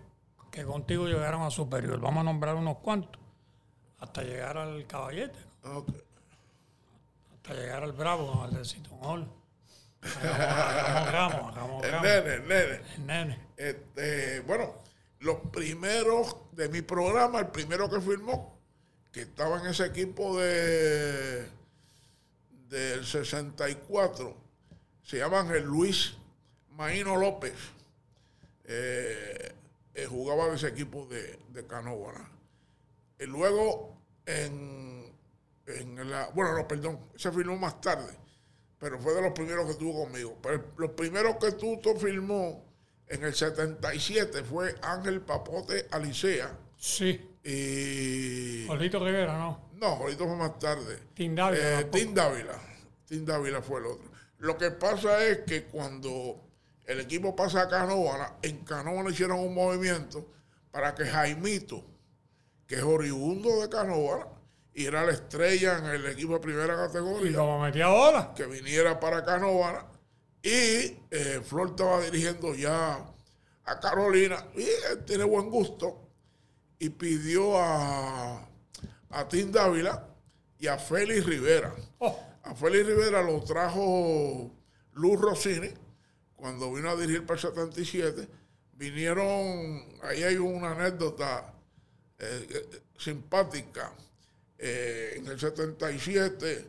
que 0.51 0.63
contigo 0.63 1.07
llegaron 1.07 1.41
a 1.43 1.49
superior. 1.49 1.99
Vamos 1.99 2.21
a 2.21 2.23
nombrar 2.23 2.55
unos 2.55 2.77
cuantos. 2.77 3.21
Hasta 3.99 4.21
llegar 4.23 4.57
al 4.57 4.85
caballete, 4.87 5.39
¿no? 5.63 5.79
Ok. 5.79 5.89
hasta 7.35 7.53
llegar 7.53 7.83
al 7.83 7.93
bravo, 7.93 8.43
al 8.43 8.53
de 8.53 8.65
Citon 8.65 8.97
Hall. 9.01 9.27
Ramos, 11.11 11.55
hagamos 11.55 11.83
El 11.83 11.91
Ramos. 11.91 12.07
nene, 12.07 12.33
el 12.35 12.47
nene. 12.47 12.81
El 12.95 13.07
nene. 13.07 13.39
Este, 13.57 14.39
bueno, 14.41 14.73
los 15.19 15.37
primeros 15.51 16.35
de 16.51 16.67
mi 16.69 16.81
programa, 16.81 17.39
el 17.39 17.47
primero 17.47 17.89
que 17.89 18.01
firmó, 18.01 18.57
que 19.11 19.21
estaba 19.21 19.59
en 19.59 19.67
ese 19.67 19.85
equipo 19.85 20.37
de 20.37 21.47
del 22.73 23.05
64, 23.05 24.35
se 25.03 25.17
llama 25.17 25.41
Ángel 25.41 25.63
Luis 25.63 26.15
Maíno 26.71 27.15
López. 27.17 27.53
Eh, 28.65 29.51
eh, 29.93 30.05
jugaba 30.07 30.47
en 30.47 30.55
ese 30.55 30.69
equipo 30.69 31.05
de, 31.05 31.39
de. 31.49 31.65
Y 33.19 33.25
luego 33.27 33.95
en, 34.25 35.13
en 35.67 36.09
la, 36.09 36.29
bueno, 36.33 36.57
no, 36.57 36.67
perdón, 36.67 36.99
se 37.15 37.31
firmó 37.31 37.55
más 37.57 37.79
tarde, 37.79 38.17
pero 38.79 38.99
fue 38.99 39.13
de 39.13 39.21
los 39.21 39.33
primeros 39.33 39.67
que 39.67 39.75
tuvo 39.75 40.05
conmigo. 40.05 40.39
Pero 40.41 40.73
los 40.77 40.91
primeros 40.91 41.35
que 41.35 41.51
Tuto 41.51 41.95
firmó 41.95 42.65
en 43.07 43.23
el 43.23 43.35
77 43.35 44.43
fue 44.43 44.75
Ángel 44.81 45.21
Papote 45.21 45.87
Alicea 45.91 46.57
Sí. 46.75 47.32
Y... 47.43 48.67
Olito 48.69 48.99
Rivera, 49.03 49.37
¿no? 49.37 49.69
No, 49.75 49.87
ahorita 49.87 50.23
fue 50.25 50.35
más 50.35 50.57
tarde. 50.59 50.99
Tim 51.13 51.35
Dávila, 51.35 51.79
Eh. 51.81 51.83
Tim 51.91 52.13
Dávila. 52.13 52.59
Tim 53.05 53.25
Dávila 53.25 53.61
fue 53.61 53.79
el 53.81 53.87
otro. 53.87 54.09
Lo 54.39 54.57
que 54.57 54.71
pasa 54.71 55.23
es 55.25 55.39
que 55.39 55.65
cuando 55.65 56.41
el 56.85 56.99
equipo 57.01 57.35
pasa 57.35 57.61
a 57.63 57.67
Canóvana, 57.69 58.33
en 58.41 58.63
Canóvana 58.65 59.09
hicieron 59.09 59.39
un 59.39 59.53
movimiento 59.53 60.25
para 60.71 60.95
que 60.95 61.05
Jaimito, 61.05 61.83
que 62.67 62.75
es 62.75 62.83
oriundo 62.83 63.61
de 63.61 63.69
Canóvana, 63.69 64.27
y 64.73 64.85
era 64.85 65.05
la 65.05 65.11
estrella 65.11 65.77
en 65.77 65.85
el 65.85 66.05
equipo 66.07 66.33
de 66.33 66.39
primera 66.39 66.73
Y 66.73 66.77
categoría, 66.77 67.37
como 67.37 67.59
metía 67.61 67.87
bola. 67.89 68.33
que 68.35 68.45
viniera 68.47 68.99
para 68.99 69.23
Canóvana. 69.23 69.85
Y 70.41 70.97
eh, 71.11 71.41
Flor 71.45 71.69
estaba 71.69 72.01
dirigiendo 72.01 72.53
ya 72.55 73.05
a 73.65 73.79
Carolina, 73.79 74.45
y 74.55 74.63
él 74.63 75.05
tiene 75.05 75.23
buen 75.25 75.49
gusto, 75.49 76.02
y 76.79 76.89
pidió 76.89 77.57
a, 77.59 78.47
a 79.09 79.27
Tim 79.27 79.51
Dávila 79.51 80.07
y 80.59 80.67
a 80.67 80.77
Félix 80.77 81.25
Rivera. 81.25 81.73
Oh, 81.99 82.19
A 82.43 82.55
Félix 82.55 82.85
Rivera 82.87 83.21
lo 83.21 83.41
trajo 83.43 84.51
Luz 84.93 85.19
Rossini 85.21 85.69
cuando 86.35 86.73
vino 86.73 86.89
a 86.89 86.95
dirigir 86.95 87.25
para 87.25 87.39
el 87.39 87.47
77. 87.47 88.27
Vinieron, 88.73 89.27
ahí 90.01 90.23
hay 90.23 90.35
una 90.35 90.71
anécdota 90.71 91.53
eh, 92.19 92.47
eh, 92.49 92.81
simpática. 92.97 93.93
Eh, 94.57 95.13
en 95.17 95.27
el 95.27 95.39
77 95.39 96.67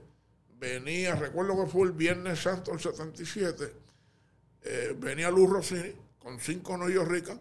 venía, 0.59 1.14
recuerdo 1.14 1.64
que 1.64 1.71
fue 1.71 1.87
el 1.87 1.93
Viernes 1.93 2.40
Santo 2.40 2.71
del 2.73 2.81
77, 2.81 3.73
eh, 4.62 4.97
venía 4.99 5.31
Luz 5.31 5.51
Rossini 5.51 5.93
con 6.19 6.40
cinco 6.40 6.77
noyos 6.77 7.07
ricas 7.07 7.38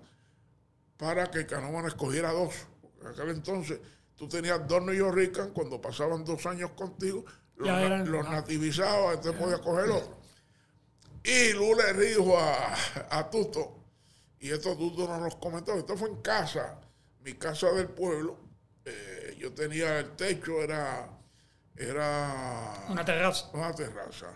para 0.97 1.29
que 1.29 1.45
Canóvana 1.45 1.87
escogiera 1.87 2.31
dos. 2.31 2.53
en 3.01 3.07
aquel 3.07 3.29
entonces 3.29 3.79
tú 4.15 4.27
tenías 4.27 4.67
dos 4.67 4.83
noyos 4.83 5.13
ricas, 5.13 5.49
cuando 5.53 5.81
pasaban 5.81 6.23
dos 6.23 6.45
años 6.45 6.71
contigo, 6.71 7.25
los, 7.55 8.07
los 8.07 8.29
nativizabas, 8.29 9.15
entonces 9.15 9.41
podías 9.41 9.59
coger 9.59 9.89
otro. 9.89 10.17
Y 11.23 11.53
Luz 11.53 11.77
le 11.77 12.05
dijo 12.05 12.37
a, 12.37 12.75
a 13.09 13.29
Tuto, 13.29 13.77
y 14.39 14.51
esto 14.51 14.75
Tuto 14.77 15.07
nos 15.07 15.21
los 15.21 15.35
comentó, 15.35 15.73
esto 15.73 15.97
fue 15.97 16.09
en 16.09 16.21
casa, 16.21 16.79
mi 17.21 17.33
casa 17.33 17.71
del 17.71 17.87
pueblo, 17.89 18.37
eh, 18.85 19.35
yo 19.39 19.53
tenía 19.53 19.99
el 19.99 20.15
techo, 20.15 20.61
era 20.61 21.09
era 21.75 22.85
una 22.89 23.03
terraza. 23.03 23.49
Una 23.53 23.73
terraza. 23.73 24.27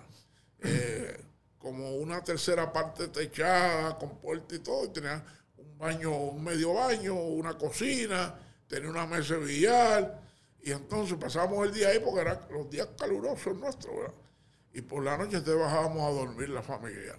Eh, 0.60 1.24
como 1.58 1.96
una 1.98 2.24
tercera 2.24 2.72
parte 2.72 3.10
techada, 3.10 3.98
con 3.98 4.18
puerta 4.20 4.56
y 4.56 4.60
todo, 4.60 4.86
y 4.86 4.90
tenía 4.90 5.24
baño, 5.78 6.16
un 6.16 6.44
medio 6.44 6.74
baño, 6.74 7.14
una 7.14 7.58
cocina, 7.58 8.36
tenía 8.68 8.90
una 8.90 9.06
mesa 9.06 9.36
de 9.36 9.46
billar, 9.46 10.22
y 10.62 10.72
entonces 10.72 11.18
pasábamos 11.18 11.68
el 11.68 11.74
día 11.74 11.90
ahí 11.90 12.00
porque 12.00 12.22
eran 12.22 12.40
los 12.52 12.70
días 12.70 12.90
calurosos 12.98 13.56
nuestros, 13.58 13.96
¿verdad? 13.96 14.14
Y 14.74 14.82
por 14.82 15.04
la 15.04 15.18
noche 15.18 15.42
te 15.42 15.54
bajábamos 15.54 16.02
a 16.02 16.12
dormir 16.12 16.50
la 16.50 16.62
familia. 16.62 17.16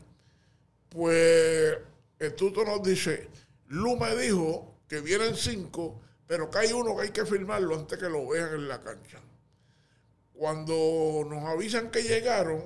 Pues 0.88 1.78
el 2.18 2.34
tuto 2.34 2.64
nos 2.64 2.82
dice, 2.82 3.28
Lu 3.68 3.96
me 3.96 4.14
dijo 4.16 4.74
que 4.86 5.00
vienen 5.00 5.34
cinco, 5.34 6.00
pero 6.26 6.50
que 6.50 6.58
hay 6.58 6.72
uno 6.72 6.96
que 6.96 7.02
hay 7.02 7.10
que 7.10 7.24
firmarlo 7.24 7.74
antes 7.74 7.98
que 7.98 8.08
lo 8.08 8.28
vean 8.28 8.54
en 8.54 8.68
la 8.68 8.80
cancha. 8.80 9.18
Cuando 10.34 11.26
nos 11.28 11.44
avisan 11.44 11.90
que 11.90 12.02
llegaron, 12.02 12.62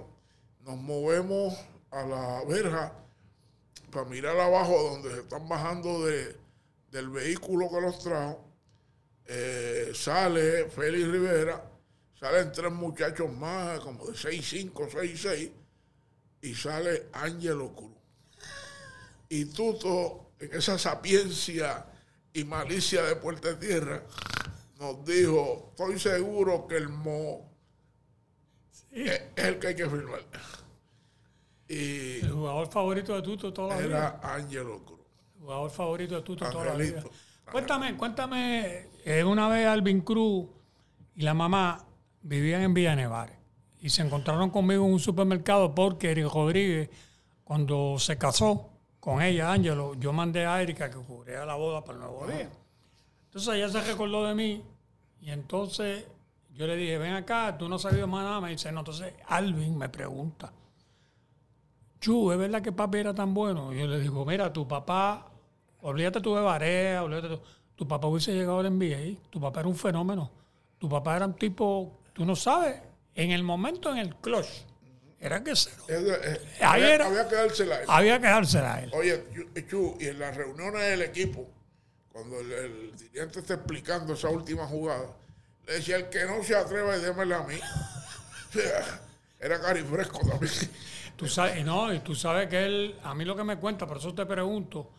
nos 0.60 0.76
movemos 0.76 1.54
a 1.90 2.04
la 2.04 2.44
verja 2.44 2.92
para 3.92 4.08
mirar 4.08 4.36
abajo 4.38 4.90
donde 4.90 5.10
se 5.10 5.20
están 5.20 5.46
bajando 5.46 6.06
del 6.06 7.10
vehículo 7.10 7.68
que 7.70 7.80
los 7.80 7.98
trajo. 8.02 8.42
Eh, 9.26 9.92
sale 9.94 10.68
Félix 10.70 11.08
Rivera, 11.08 11.70
salen 12.18 12.50
tres 12.52 12.72
muchachos 12.72 13.30
más, 13.30 13.78
como 13.80 14.06
de 14.06 14.14
6'5, 14.14 14.72
6'6, 14.72 15.52
y 16.40 16.54
sale 16.54 17.08
Ángelo 17.12 17.74
Cruz. 17.74 17.92
Y 19.28 19.44
Tuto, 19.46 20.32
en 20.40 20.54
esa 20.54 20.78
sapiencia 20.78 21.86
y 22.32 22.44
malicia 22.44 23.02
de 23.04 23.16
Puerta 23.16 23.58
Tierra, 23.58 24.02
nos 24.78 25.04
dijo, 25.04 25.68
estoy 25.70 26.00
seguro 26.00 26.66
que 26.66 26.76
el 26.78 26.88
Mo 26.88 27.48
es 28.90 29.20
el 29.36 29.58
que 29.58 29.68
hay 29.68 29.76
que 29.76 29.88
firmar. 29.88 30.24
Y 31.72 32.20
el 32.20 32.30
jugador 32.30 32.68
favorito 32.68 33.14
de 33.14 33.22
Tuto 33.22 33.52
toda 33.52 33.76
la 33.76 33.86
vida. 33.86 33.86
Era 33.86 34.34
Ángelo 34.34 34.84
Cruz. 34.84 35.00
El 35.36 35.40
jugador 35.42 35.70
favorito 35.70 36.14
de 36.16 36.22
Tuto 36.22 36.50
toda 36.50 36.64
la 36.66 36.74
vida. 36.74 37.02
Cuéntame, 37.50 37.96
cuéntame, 37.96 38.88
eh, 39.04 39.24
una 39.24 39.48
vez 39.48 39.66
Alvin 39.66 40.00
Cruz 40.02 40.48
y 41.14 41.22
la 41.22 41.34
mamá 41.34 41.84
vivían 42.22 42.62
en 42.62 42.74
Villa 42.74 42.94
Nevares 42.94 43.36
y 43.80 43.90
se 43.90 44.02
encontraron 44.02 44.50
conmigo 44.50 44.84
en 44.84 44.92
un 44.92 45.00
supermercado 45.00 45.74
porque 45.74 46.10
Eric 46.12 46.32
Rodríguez, 46.32 46.90
cuando 47.42 47.98
se 47.98 48.16
casó 48.16 48.68
con 49.00 49.20
ella, 49.20 49.52
Ángelo, 49.52 49.94
yo 49.94 50.12
mandé 50.12 50.46
a 50.46 50.62
Erika 50.62 50.90
que 50.90 50.98
cubriera 50.98 51.44
la 51.44 51.56
boda 51.56 51.82
para 51.82 51.98
el 51.98 52.04
nuevo 52.04 52.26
día. 52.26 52.48
Entonces 53.24 53.54
ella 53.54 53.68
se 53.68 53.80
recordó 53.80 54.26
de 54.26 54.34
mí 54.34 54.62
y 55.20 55.30
entonces 55.30 56.04
yo 56.54 56.66
le 56.66 56.76
dije, 56.76 56.98
ven 56.98 57.14
acá, 57.14 57.56
tú 57.58 57.68
no 57.68 57.78
sabías 57.78 58.06
más 58.06 58.24
nada. 58.24 58.40
Me 58.40 58.50
dice, 58.50 58.70
no. 58.70 58.80
Entonces 58.80 59.14
Alvin 59.26 59.76
me 59.76 59.88
pregunta, 59.88 60.52
Chu, 62.02 62.32
¿es 62.32 62.38
verdad 62.38 62.60
que 62.60 62.72
papi 62.72 62.98
era 62.98 63.14
tan 63.14 63.32
bueno? 63.32 63.72
Y 63.72 63.78
yo 63.78 63.86
le 63.86 64.00
digo, 64.00 64.26
mira, 64.26 64.52
tu 64.52 64.66
papá, 64.66 65.30
olvídate 65.82 66.20
tú 66.20 66.34
de 66.34 66.42
Barea, 66.42 67.04
olvídate 67.04 67.28
tú. 67.28 67.40
Tu 67.76 67.86
papá 67.86 68.08
hubiese 68.08 68.32
llegado 68.32 68.58
al 68.58 68.76
NBA, 68.76 69.20
tu 69.30 69.40
papá 69.40 69.60
era 69.60 69.68
un 69.68 69.76
fenómeno. 69.76 70.28
Tu 70.80 70.88
papá 70.88 71.14
era 71.14 71.26
un 71.26 71.34
tipo, 71.34 72.00
tú 72.12 72.24
no 72.24 72.34
sabes, 72.34 72.82
en 73.14 73.30
el 73.30 73.44
momento 73.44 73.92
en 73.92 73.98
el 73.98 74.16
clutch, 74.16 74.64
era 75.20 75.44
que 75.44 75.54
cero. 75.54 75.76
Eh, 75.88 76.40
había, 76.60 76.98
que 77.28 77.36
dársela 77.36 77.76
a 77.76 77.80
él. 77.82 77.86
Había 77.88 78.20
que 78.20 78.26
dársela 78.26 78.74
a 78.74 78.82
él. 78.82 78.90
Oye, 78.94 79.24
Chu, 79.70 79.96
y 80.00 80.08
en 80.08 80.18
las 80.18 80.36
reuniones 80.36 80.82
del 80.82 81.02
equipo, 81.02 81.48
cuando 82.10 82.40
el, 82.40 82.50
el 82.50 82.96
dirigente 82.96 83.38
está 83.38 83.54
explicando 83.54 84.14
esa 84.14 84.28
última 84.28 84.66
jugada, 84.66 85.06
le 85.68 85.74
decía, 85.74 85.98
el 85.98 86.08
que 86.08 86.24
no 86.24 86.42
se 86.42 86.56
atreva, 86.56 86.98
démela 86.98 87.38
a 87.38 87.46
mí. 87.46 87.60
Era 89.38 89.60
carifresco 89.60 90.18
también. 90.28 90.52
Tú 91.22 91.28
sabes, 91.28 91.64
no, 91.64 91.94
y 91.94 92.00
tú 92.00 92.16
sabes 92.16 92.48
que 92.48 92.64
él, 92.64 92.98
a 93.04 93.14
mí 93.14 93.24
lo 93.24 93.36
que 93.36 93.44
me 93.44 93.56
cuenta, 93.56 93.86
por 93.86 93.98
eso 93.98 94.12
te 94.12 94.26
pregunto, 94.26 94.90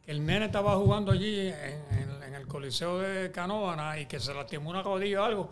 que 0.00 0.12
el 0.12 0.24
nene 0.24 0.44
estaba 0.44 0.76
jugando 0.76 1.10
allí 1.10 1.48
en, 1.48 2.34
el 2.34 2.46
Coliseo 2.46 3.00
de 3.00 3.32
Canóvana 3.32 3.98
y 3.98 4.06
que 4.06 4.20
se 4.20 4.32
lastimó 4.32 4.70
una 4.70 4.80
rodilla 4.80 5.22
o 5.22 5.24
algo. 5.24 5.50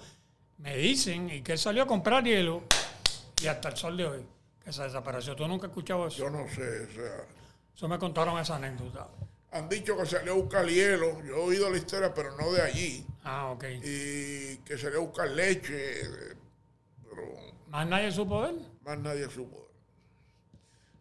Me 0.58 0.76
dicen, 0.76 1.28
y 1.30 1.42
que 1.42 1.50
él 1.50 1.58
salió 1.58 1.82
a 1.82 1.86
comprar 1.88 2.22
hielo 2.22 2.62
y 3.42 3.48
hasta 3.48 3.70
el 3.70 3.76
sol 3.76 3.96
de 3.96 4.06
hoy, 4.06 4.26
que 4.64 4.72
se 4.72 4.84
desapareció. 4.84 5.34
¿Tú 5.34 5.48
nunca 5.48 5.66
has 5.66 5.70
escuchado 5.70 6.06
eso? 6.06 6.18
Yo 6.18 6.30
no 6.30 6.46
sé, 6.48 6.84
o 6.84 6.94
sea. 6.94 7.24
Eso 7.74 7.88
me 7.88 7.98
contaron 7.98 8.38
esa 8.38 8.54
anécdota 8.54 9.08
han 9.50 9.68
dicho 9.68 9.96
que 9.96 10.06
salió 10.06 10.34
a 10.34 10.36
buscar 10.36 10.64
hielo. 10.64 11.20
Yo 11.24 11.34
he 11.34 11.40
oído 11.40 11.68
la 11.68 11.76
historia, 11.76 12.14
pero 12.14 12.36
no 12.36 12.52
de 12.52 12.62
allí. 12.62 13.04
Ah, 13.24 13.50
ok. 13.50 13.64
Y 13.82 14.58
que 14.58 14.78
salió 14.78 14.98
a 14.98 15.02
buscar 15.02 15.28
leche. 15.28 16.02
Pero 17.02 17.22
¿Más 17.66 17.84
nadie 17.88 18.12
supo 18.12 18.44
de 18.44 18.50
él? 18.50 18.68
Más 18.84 18.96
nadie 19.00 19.28
supo 19.28 19.56
de 19.56 19.64
él. 19.64 19.69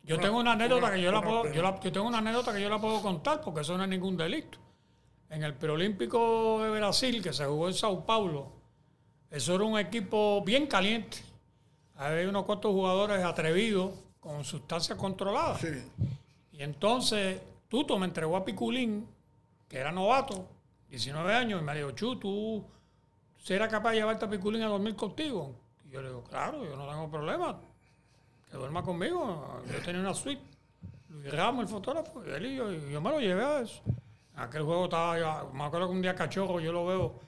Yo 0.09 0.17
tengo 0.19 0.39
una 0.39 0.53
anécdota 0.53 0.91
que 0.91 1.01
yo 1.03 1.11
la 1.11 1.21
puedo, 1.21 1.51
yo, 1.53 1.91
tengo 1.91 2.07
una 2.07 2.17
anécdota 2.17 2.51
que 2.51 2.59
yo 2.59 2.67
la 2.67 2.81
puedo 2.81 2.99
contar 2.99 3.41
porque 3.41 3.61
eso 3.61 3.77
no 3.77 3.83
es 3.83 3.89
ningún 3.89 4.17
delito. 4.17 4.57
En 5.29 5.43
el 5.43 5.53
preolímpico 5.53 6.63
de 6.63 6.71
Brasil, 6.71 7.21
que 7.21 7.31
se 7.31 7.45
jugó 7.45 7.67
en 7.67 7.75
Sao 7.75 8.03
Paulo, 8.03 8.47
eso 9.29 9.53
era 9.53 9.63
un 9.65 9.77
equipo 9.77 10.43
bien 10.43 10.65
caliente. 10.65 11.19
Había 11.95 12.27
unos 12.27 12.45
cuantos 12.45 12.71
jugadores 12.71 13.23
atrevidos 13.23 13.91
con 14.19 14.43
sustancias 14.43 14.97
controladas. 14.97 15.61
Sí. 15.61 15.67
Y 16.53 16.63
entonces 16.63 17.39
Tuto 17.67 17.99
me 17.99 18.07
entregó 18.07 18.35
a 18.35 18.43
Piculín, 18.43 19.07
que 19.67 19.77
era 19.77 19.91
novato, 19.91 20.47
19 20.89 21.35
años, 21.35 21.61
y 21.61 21.63
me 21.63 21.75
dijo, 21.75 21.91
Chu, 21.91 22.15
¿tú 22.15 22.63
serás 23.37 23.69
capaz 23.69 23.91
de 23.91 23.97
llevarte 23.97 24.25
a 24.25 24.29
Piculín 24.29 24.63
a 24.63 24.69
dormir 24.69 24.95
contigo? 24.95 25.53
Y 25.85 25.91
yo 25.91 26.01
le 26.01 26.07
digo, 26.07 26.23
claro, 26.23 26.65
yo 26.65 26.75
no 26.75 26.89
tengo 26.89 27.11
problema, 27.11 27.61
que 28.49 28.57
duerma 28.57 28.83
conmigo. 28.83 29.61
Yo 29.71 29.79
tenía 29.83 30.01
una 30.01 30.13
suite. 30.13 30.41
Luis 31.09 31.33
Ramos, 31.33 31.63
el 31.63 31.69
fotógrafo, 31.69 32.23
y 32.25 32.29
él 32.29 32.45
y 32.45 32.55
yo, 32.55 32.71
y 32.71 32.91
yo 32.91 33.01
me 33.01 33.09
lo 33.09 33.19
llevé 33.19 33.43
a 33.43 33.61
eso. 33.61 33.81
aquel 34.35 34.63
juego 34.63 34.85
estaba, 34.85 35.17
yo, 35.17 35.51
me 35.53 35.63
acuerdo 35.63 35.87
que 35.87 35.93
un 35.93 36.01
día 36.01 36.15
cachorro 36.15 36.59
yo 36.59 36.71
lo 36.71 36.85
veo 36.85 37.19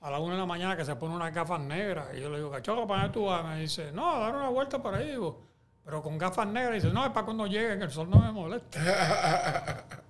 a 0.00 0.10
la 0.10 0.18
una 0.18 0.34
de 0.34 0.40
la 0.40 0.46
mañana 0.46 0.76
que 0.76 0.84
se 0.84 0.94
pone 0.96 1.14
unas 1.14 1.32
gafas 1.32 1.60
negras. 1.60 2.08
Y 2.14 2.20
yo 2.20 2.28
le 2.28 2.36
digo, 2.36 2.50
cachorro, 2.50 2.86
¿para 2.86 3.02
dónde 3.02 3.14
tú 3.14 3.24
vas? 3.24 3.44
Me 3.44 3.60
dice, 3.60 3.92
no, 3.92 4.14
a 4.14 4.20
dar 4.20 4.36
una 4.36 4.50
vuelta 4.50 4.82
por 4.82 4.94
ahí. 4.94 5.10
Digo, 5.10 5.40
pero 5.84 6.02
con 6.02 6.18
gafas 6.18 6.46
negras 6.46 6.82
dice, 6.82 6.92
no, 6.92 7.04
es 7.04 7.12
para 7.12 7.24
cuando 7.24 7.46
llegue, 7.46 7.78
que 7.78 7.84
el 7.84 7.90
sol 7.90 8.10
no 8.10 8.18
me 8.18 8.30
moleste. 8.30 8.78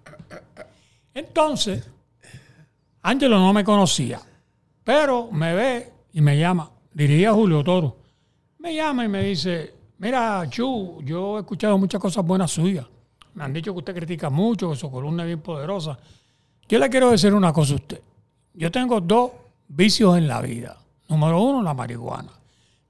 Entonces, 1.15 1.89
Ángelo 3.03 3.39
no 3.39 3.53
me 3.53 3.63
conocía, 3.63 4.21
pero 4.83 5.31
me 5.31 5.55
ve 5.55 5.93
y 6.13 6.21
me 6.21 6.39
llama. 6.39 6.71
Diría 6.93 7.33
Julio 7.33 7.63
Toro. 7.63 7.97
Me 8.59 8.75
llama 8.75 9.05
y 9.05 9.09
me 9.09 9.23
dice, 9.23 9.75
mira, 10.05 10.47
Chu, 10.51 11.01
yo 11.03 11.39
he 11.39 11.41
escuchado 11.41 11.79
muchas 11.79 11.99
cosas 11.99 12.25
buenas 12.25 12.51
suyas. 12.51 12.87
Me 13.33 13.43
han 13.43 13.53
dicho 13.55 13.73
que 13.73 13.79
usted 13.79 13.95
critica 13.95 14.29
mucho, 14.29 14.71
que 14.71 14.77
su 14.77 14.91
columna 14.91 15.23
es 15.23 15.29
bien 15.29 15.41
poderosa. 15.41 15.99
Yo 16.69 16.79
le 16.79 16.91
quiero 16.91 17.11
decir 17.11 17.33
una 17.33 17.53
cosa 17.53 17.73
a 17.73 17.77
usted. 17.77 18.01
Yo 18.53 18.71
tengo 18.71 19.01
dos 19.01 19.33
vicios 19.67 20.17
en 20.19 20.29
la 20.29 20.43
vida. 20.43 20.77
Número 21.09 21.43
uno, 21.43 21.63
la 21.63 21.73
marihuana. 21.73 22.33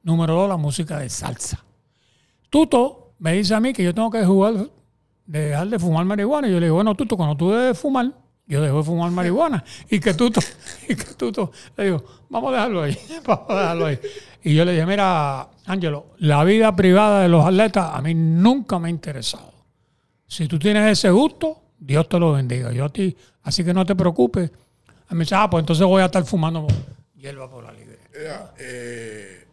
Número 0.02 0.34
dos, 0.34 0.48
la 0.48 0.56
música 0.56 0.98
de 0.98 1.08
salsa. 1.08 1.64
Tuto 2.50 3.12
me 3.20 3.32
dice 3.32 3.54
a 3.54 3.60
mí 3.60 3.72
que 3.72 3.84
yo 3.84 3.94
tengo 3.94 4.10
que 4.10 4.24
jugar, 4.24 4.68
de 5.24 5.40
dejar 5.40 5.68
de 5.68 5.78
fumar 5.78 6.04
marihuana. 6.04 6.48
Y 6.48 6.52
yo 6.52 6.58
le 6.58 6.66
digo, 6.66 6.74
bueno, 6.74 6.94
Tuto, 6.96 7.16
cuando 7.16 7.36
tú 7.36 7.50
debes 7.50 7.78
fumar, 7.78 8.12
yo 8.46 8.60
dejo 8.62 8.78
de 8.78 8.84
fumar 8.84 9.10
marihuana. 9.10 9.64
Y 9.90 10.00
que 10.00 10.14
Tuto, 10.14 10.40
y 10.88 10.94
que 10.94 11.14
Tuto, 11.14 11.50
le 11.76 11.84
digo, 11.84 12.04
vamos 12.28 12.50
a 12.52 12.56
dejarlo 12.56 12.82
ahí, 12.82 12.98
vamos 13.26 13.50
a 13.50 13.54
dejarlo 13.60 13.86
ahí. 13.86 14.00
Y 14.42 14.54
yo 14.54 14.64
le 14.64 14.72
dije, 14.72 14.86
mira, 14.86 15.48
Ángelo, 15.66 16.06
la 16.18 16.44
vida 16.44 16.74
privada 16.76 17.22
de 17.22 17.28
los 17.28 17.44
atletas 17.44 17.90
a 17.94 18.02
mí 18.02 18.14
nunca 18.14 18.78
me 18.78 18.88
ha 18.88 18.90
interesado. 18.90 19.52
Si 20.26 20.46
tú 20.48 20.58
tienes 20.58 20.90
ese 20.90 21.10
gusto, 21.10 21.62
Dios 21.78 22.08
te 22.08 22.18
lo 22.18 22.32
bendiga. 22.32 22.72
Yo 22.72 22.86
a 22.86 22.88
ti, 22.88 23.16
así 23.42 23.64
que 23.64 23.72
no 23.72 23.86
te 23.86 23.94
preocupes. 23.94 24.50
A 25.08 25.14
mí 25.14 25.18
me 25.18 25.24
dice, 25.24 25.34
ah, 25.34 25.48
pues 25.48 25.62
entonces 25.62 25.86
voy 25.86 26.02
a 26.02 26.06
estar 26.06 26.24
fumando 26.24 26.66
hierba 27.16 27.48
por 27.50 27.64
la 27.64 27.72
libre. 27.72 27.98
eh, 28.58 29.46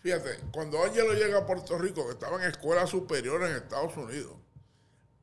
Fíjate, 0.00 0.30
cuando 0.50 0.82
Ángelo 0.82 1.12
llega 1.12 1.38
a 1.40 1.46
Puerto 1.46 1.76
Rico, 1.76 2.06
que 2.06 2.12
estaba 2.12 2.42
en 2.42 2.48
escuela 2.50 2.86
superior 2.86 3.42
en 3.44 3.56
Estados 3.56 3.94
Unidos, 3.98 4.32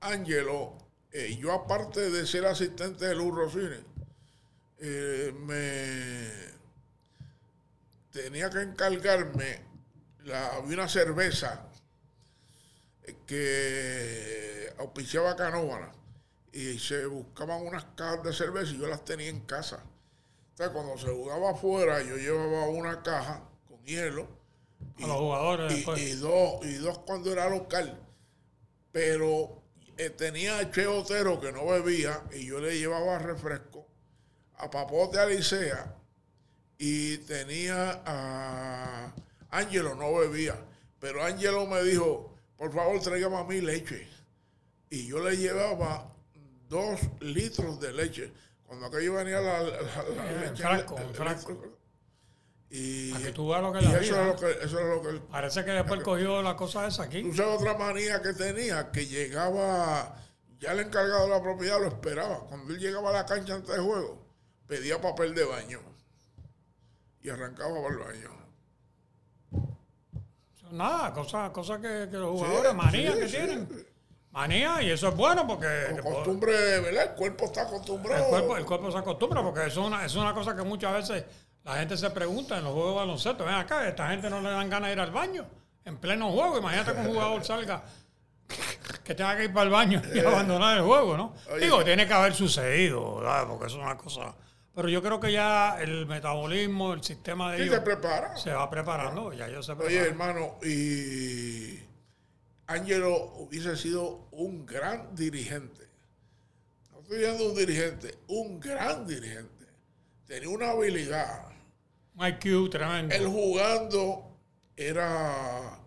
Ángelo, 0.01 0.74
eh, 1.12 1.38
yo 1.38 1.53
aparte 1.53 2.10
de 2.10 2.26
ser 2.26 2.45
asistente 2.45 3.05
de 3.05 3.16
Luz 3.16 3.36
Rosini, 3.36 3.84
eh, 4.80 5.34
me, 5.39 6.58
tenía 8.12 8.49
que 8.49 8.62
encargarme, 8.62 9.62
la, 10.26 10.55
había 10.55 10.76
una 10.76 10.88
cerveza 10.88 11.68
que 13.26 14.74
auspiciaba 14.78 15.36
Canóvana 15.36 15.91
y 16.51 16.80
se 16.80 17.05
buscaban 17.05 17.66
unas 17.66 17.86
cajas 17.95 18.24
de 18.24 18.34
cerveza 18.34 18.72
y 18.74 18.80
yo 18.80 18.88
las 18.88 19.05
tenía 19.05 19.30
en 19.30 19.41
casa. 19.41 19.84
Entonces, 20.51 20.74
cuando 20.74 20.97
se 20.97 21.08
jugaba 21.14 21.51
afuera, 21.51 22.01
yo 22.01 22.18
llevaba 22.18 22.68
una 22.68 23.03
caja 23.03 23.43
con 23.68 23.84
hielo. 23.86 24.28
A 24.97 25.08
los 25.08 25.18
jugadores 25.18 25.72
y, 25.72 25.76
después. 25.76 26.01
y 26.01 26.12
dos, 26.16 26.66
y 26.66 26.74
dos 26.76 26.97
cuando 26.99 27.32
era 27.32 27.47
local. 27.49 27.99
Pero 28.91 29.62
eh, 29.98 30.10
tenía 30.12 30.60
a 30.60 30.72
Che 30.72 30.86
Otero 30.88 31.39
que 31.39 31.52
no 31.52 31.66
bebía 31.66 32.22
y 32.34 32.45
yo 32.45 32.60
le 32.60 32.78
llevaba 32.78 33.20
refresco. 33.20 33.88
A 34.60 34.70
Papote 34.72 35.20
Alicea 35.20 35.95
y 36.78 37.18
tenía 37.20 38.02
a 38.06 39.14
Ángelo, 39.52 39.95
no 39.95 40.14
bebía. 40.16 40.56
Pero 41.00 41.24
Ángelo 41.24 41.66
me 41.68 41.84
dijo, 41.84 42.36
por 42.58 42.74
favor, 42.74 43.00
tráigame 43.02 43.38
a 43.38 43.43
mí 43.43 43.62
leche. 43.62 44.08
Y 44.89 45.08
yo 45.08 45.20
le 45.20 45.38
llevaba 45.38 46.12
dos 46.68 47.00
litros 47.20 47.80
de 47.80 47.93
leche. 47.93 48.32
Cuando 48.66 48.88
aquello 48.88 49.14
venía 49.14 49.39
la, 49.39 49.62
la- 49.64 49.82
la 50.16 50.32
En 50.32 50.41
leche. 50.41 50.64
frasco, 50.64 50.95
el- 50.98 51.04
en 51.04 51.10
el- 51.10 51.16
frasco. 51.16 51.76
Y, 52.70 53.13
que 53.13 53.32
tú 53.32 53.47
veas 53.47 53.61
lo 53.61 53.72
que 53.72 53.80
y 53.80 53.86
es 53.86 53.91
la 53.93 53.99
eso, 53.99 54.13
vida. 54.13 54.22
es 54.22 54.28
lo 54.28 54.36
que, 54.36 54.51
eso 54.65 54.80
es 54.80 54.86
lo 54.95 55.01
que 55.01 55.09
él 55.09 55.22
Parece 55.22 55.63
que 55.63 55.72
después 55.72 56.01
cogió 56.03 56.41
la 56.41 56.55
cosa 56.57 56.86
esa 56.88 57.03
Tú 57.03 57.09
aquí. 57.09 57.32
sabes 57.34 57.61
otra 57.61 57.78
manía 57.78 58.22
que 58.22 58.34
tenía, 58.34 58.91
que 58.91 59.05
llegaba, 59.05 60.15
ya 60.59 60.74
el 60.74 60.82
encargado 60.82 61.24
de 61.24 61.30
la 61.30 61.41
propiedad 61.41 61.80
lo 61.80 61.88
esperaba. 61.88 62.41
Cuando 62.49 62.74
él 62.74 62.80
llegaba 62.80 63.09
a 63.11 63.13
la 63.13 63.26
cancha 63.26 63.55
antes 63.55 63.74
de 63.74 63.82
juego, 63.82 64.22
pedía 64.68 64.99
papel 64.99 65.34
de 65.34 65.45
baño 65.45 65.80
y 67.22 67.30
arrancaba 67.30 67.74
para 67.82 67.88
el 67.88 67.97
baño. 67.99 68.38
Nada, 70.72 71.13
cosas 71.13 71.49
cosa 71.51 71.80
que, 71.80 72.09
que 72.11 72.18
los 72.18 72.32
jugadores, 72.32 72.72
Sí, 72.72 72.78
manías 72.78 73.13
sí, 73.13 73.20
que 73.22 73.28
sí. 73.30 73.36
tienen. 73.38 73.88
Manía, 74.32 74.82
y 74.84 74.91
eso 74.91 75.07
es 75.07 75.15
bueno 75.15 75.47
porque 75.47 75.65
que 75.95 76.01
Como 76.01 76.15
costumbre, 76.15 76.51
¿verdad? 76.82 77.03
El 77.11 77.15
cuerpo 77.15 77.45
está 77.45 77.61
acostumbrado. 77.63 78.24
el 78.26 78.30
cuerpo, 78.30 78.57
el 78.57 78.65
cuerpo 78.65 78.91
se 78.91 78.97
acostumbra 78.97 79.41
porque 79.41 79.65
es, 79.68 79.78
una, 79.78 80.05
es 80.05 80.13
una 80.15 80.34
cosa 80.34 80.55
que 80.55 80.63
muchas 80.63 80.93
veces 80.93 81.24
la 81.68 81.76
gente 81.80 81.97
se 81.97 82.09
pregunta 82.09 82.57
en 82.57 82.63
los 82.63 82.74
juegos 82.74 82.93
de 82.93 82.97
baloncesto. 82.97 83.45
Ven 83.45 83.55
acá, 83.55 83.88
esta 83.88 84.07
gente 84.09 84.30
no 84.30 84.41
le 84.41 84.49
dan 84.49 84.70
ganas 84.70 84.88
de 84.88 84.93
ir 84.93 84.99
al 84.99 85.11
baño 85.11 85.45
en 85.86 85.97
pleno 85.97 86.32
juego. 86.32 86.57
Imagínate 86.59 86.93
que 86.93 86.99
un 87.01 87.07
jugador 87.07 87.43
salga 87.43 87.84
que 89.03 89.13
tenga 89.15 89.36
que 89.36 89.43
ir 89.45 89.53
para 89.53 89.63
el 89.65 89.70
baño 89.70 90.01
y 90.13 90.20
abandonar 90.26 90.78
el 90.78 90.84
juego, 90.84 91.18
¿no? 91.18 91.34
Oye. 91.51 91.65
Digo, 91.65 91.84
tiene 91.84 92.07
que 92.07 92.13
haber 92.13 92.34
sucedido, 92.34 93.18
¿verdad? 93.18 93.45
Porque 93.47 93.68
eso 93.68 93.78
es 93.78 93.84
una 93.84 93.97
cosa... 93.97 94.36
Pero 94.74 94.89
yo 94.89 95.01
creo 95.01 95.20
que 95.20 95.32
ya 95.32 95.78
el 95.82 96.05
metabolismo, 96.05 96.93
el 96.93 97.03
sistema 97.03 97.51
de 97.51 97.57
Sí, 97.57 97.63
ellos 97.63 97.76
se 97.76 97.82
prepara. 97.82 98.38
se 98.38 98.53
va 98.53 98.70
preparando, 98.70 99.34
ya 99.34 99.47
ellos 99.47 99.65
se 99.65 99.72
Oye, 99.72 99.86
preparan. 99.86 100.05
hermano, 100.07 100.57
y 100.63 101.80
Ángelo 102.68 103.15
hubiese 103.38 103.76
sido 103.76 104.28
un 104.32 104.65
gran 104.68 105.15
dirigente. 105.15 105.88
No 106.91 106.99
estoy 106.99 107.18
diciendo 107.18 107.49
un 107.49 107.55
dirigente, 107.55 108.15
un 108.28 108.59
gran 108.59 109.07
dirigente. 109.07 109.65
Tenía 110.28 110.49
una 110.49 110.70
habilidad. 110.70 111.47
Él 113.11 113.28
jugando 113.28 114.38
era, 114.76 115.80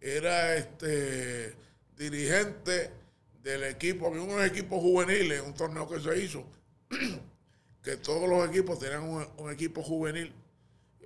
era 0.00 0.56
este 0.56 1.56
dirigente 1.96 2.90
del 3.42 3.64
equipo, 3.64 4.06
había 4.08 4.22
unos 4.22 4.44
equipos 4.44 4.80
juveniles, 4.80 5.40
un 5.40 5.54
torneo 5.54 5.88
que 5.88 6.00
se 6.00 6.18
hizo, 6.22 6.44
que 7.82 7.96
todos 7.96 8.28
los 8.28 8.48
equipos 8.48 8.78
tenían 8.78 9.02
un, 9.04 9.26
un 9.38 9.50
equipo 9.52 9.82
juvenil. 9.82 10.32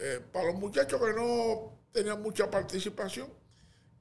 eh, 0.01 0.21
para 0.33 0.47
los 0.47 0.57
muchachos 0.57 1.01
que 1.01 1.13
no 1.15 1.73
tenían 1.93 2.23
mucha 2.23 2.51
participación 2.51 3.29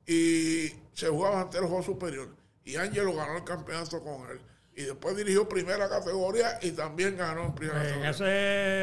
y 0.05 0.69
se 0.93 1.07
jugaba 1.09 1.41
ante 1.41 1.57
el 1.57 1.65
juego 1.65 1.84
superior. 1.84 2.36
Y 2.63 2.76
Ángelo 2.76 3.13
ganó 3.15 3.38
el 3.38 3.43
campeonato 3.43 4.01
con 4.03 4.30
él. 4.30 4.39
Y 4.76 4.84
después 4.84 5.17
dirigió 5.17 5.47
primera 5.49 5.89
categoría 5.89 6.57
y 6.61 6.72
también 6.72 7.17
ganó 7.17 7.45
en 7.45 7.53
primera 7.53 7.80
en 7.82 8.01
categoría. 8.01 8.09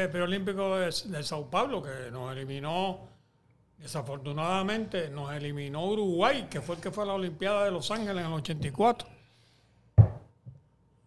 ese 0.03 0.09
preolímpico 0.11 0.77
de, 0.77 0.85
de 0.85 1.23
Sao 1.23 1.49
Paulo 1.49 1.81
que 1.81 2.11
nos 2.11 2.31
eliminó, 2.31 3.07
desafortunadamente, 3.77 5.09
nos 5.09 5.33
eliminó 5.33 5.85
Uruguay, 5.85 6.47
que 6.49 6.61
fue 6.61 6.75
el 6.75 6.81
que 6.81 6.91
fue 6.91 7.03
a 7.03 7.07
la 7.07 7.13
Olimpiada 7.13 7.65
de 7.65 7.71
Los 7.71 7.89
Ángeles 7.89 8.23
en 8.23 8.31
el 8.31 8.33
84. 8.33 9.07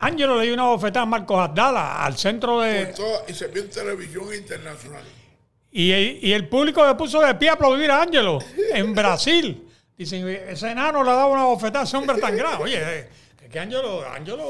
Ángelo 0.01 0.37
le 0.37 0.47
dio 0.47 0.55
una 0.55 0.65
bofetada 0.65 1.05
a 1.05 1.07
Marcos 1.07 1.39
Abdala 1.39 2.05
al 2.05 2.17
centro 2.17 2.61
de... 2.61 2.93
Y 3.29 3.35
se 3.35 3.47
vio 3.47 3.63
en 3.63 3.71
televisión 3.71 4.35
internacional. 4.35 5.05
Y, 5.71 5.93
y 5.93 6.33
el 6.33 6.49
público 6.49 6.85
le 6.85 6.97
puso 6.97 7.21
de 7.21 7.33
pie 7.37 7.51
a 7.51 7.53
aplaudir 7.53 7.89
a 7.89 8.03
Ángelo 8.03 8.41
en 8.75 8.93
Brasil. 8.95 9.69
Dicen, 9.97 10.27
ese 10.27 10.73
enano 10.73 11.05
le 11.05 11.11
ha 11.11 11.15
dado 11.15 11.29
una 11.29 11.45
bofetada 11.45 11.83
a 11.83 11.85
ese 11.85 11.97
hombre 11.97 12.19
tan 12.19 12.37
grande. 12.37 12.65
Oye, 12.65 12.79
eh, 12.81 13.09
que 13.53 13.61
Ángelo, 13.61 14.05
Ángelo 14.09 14.45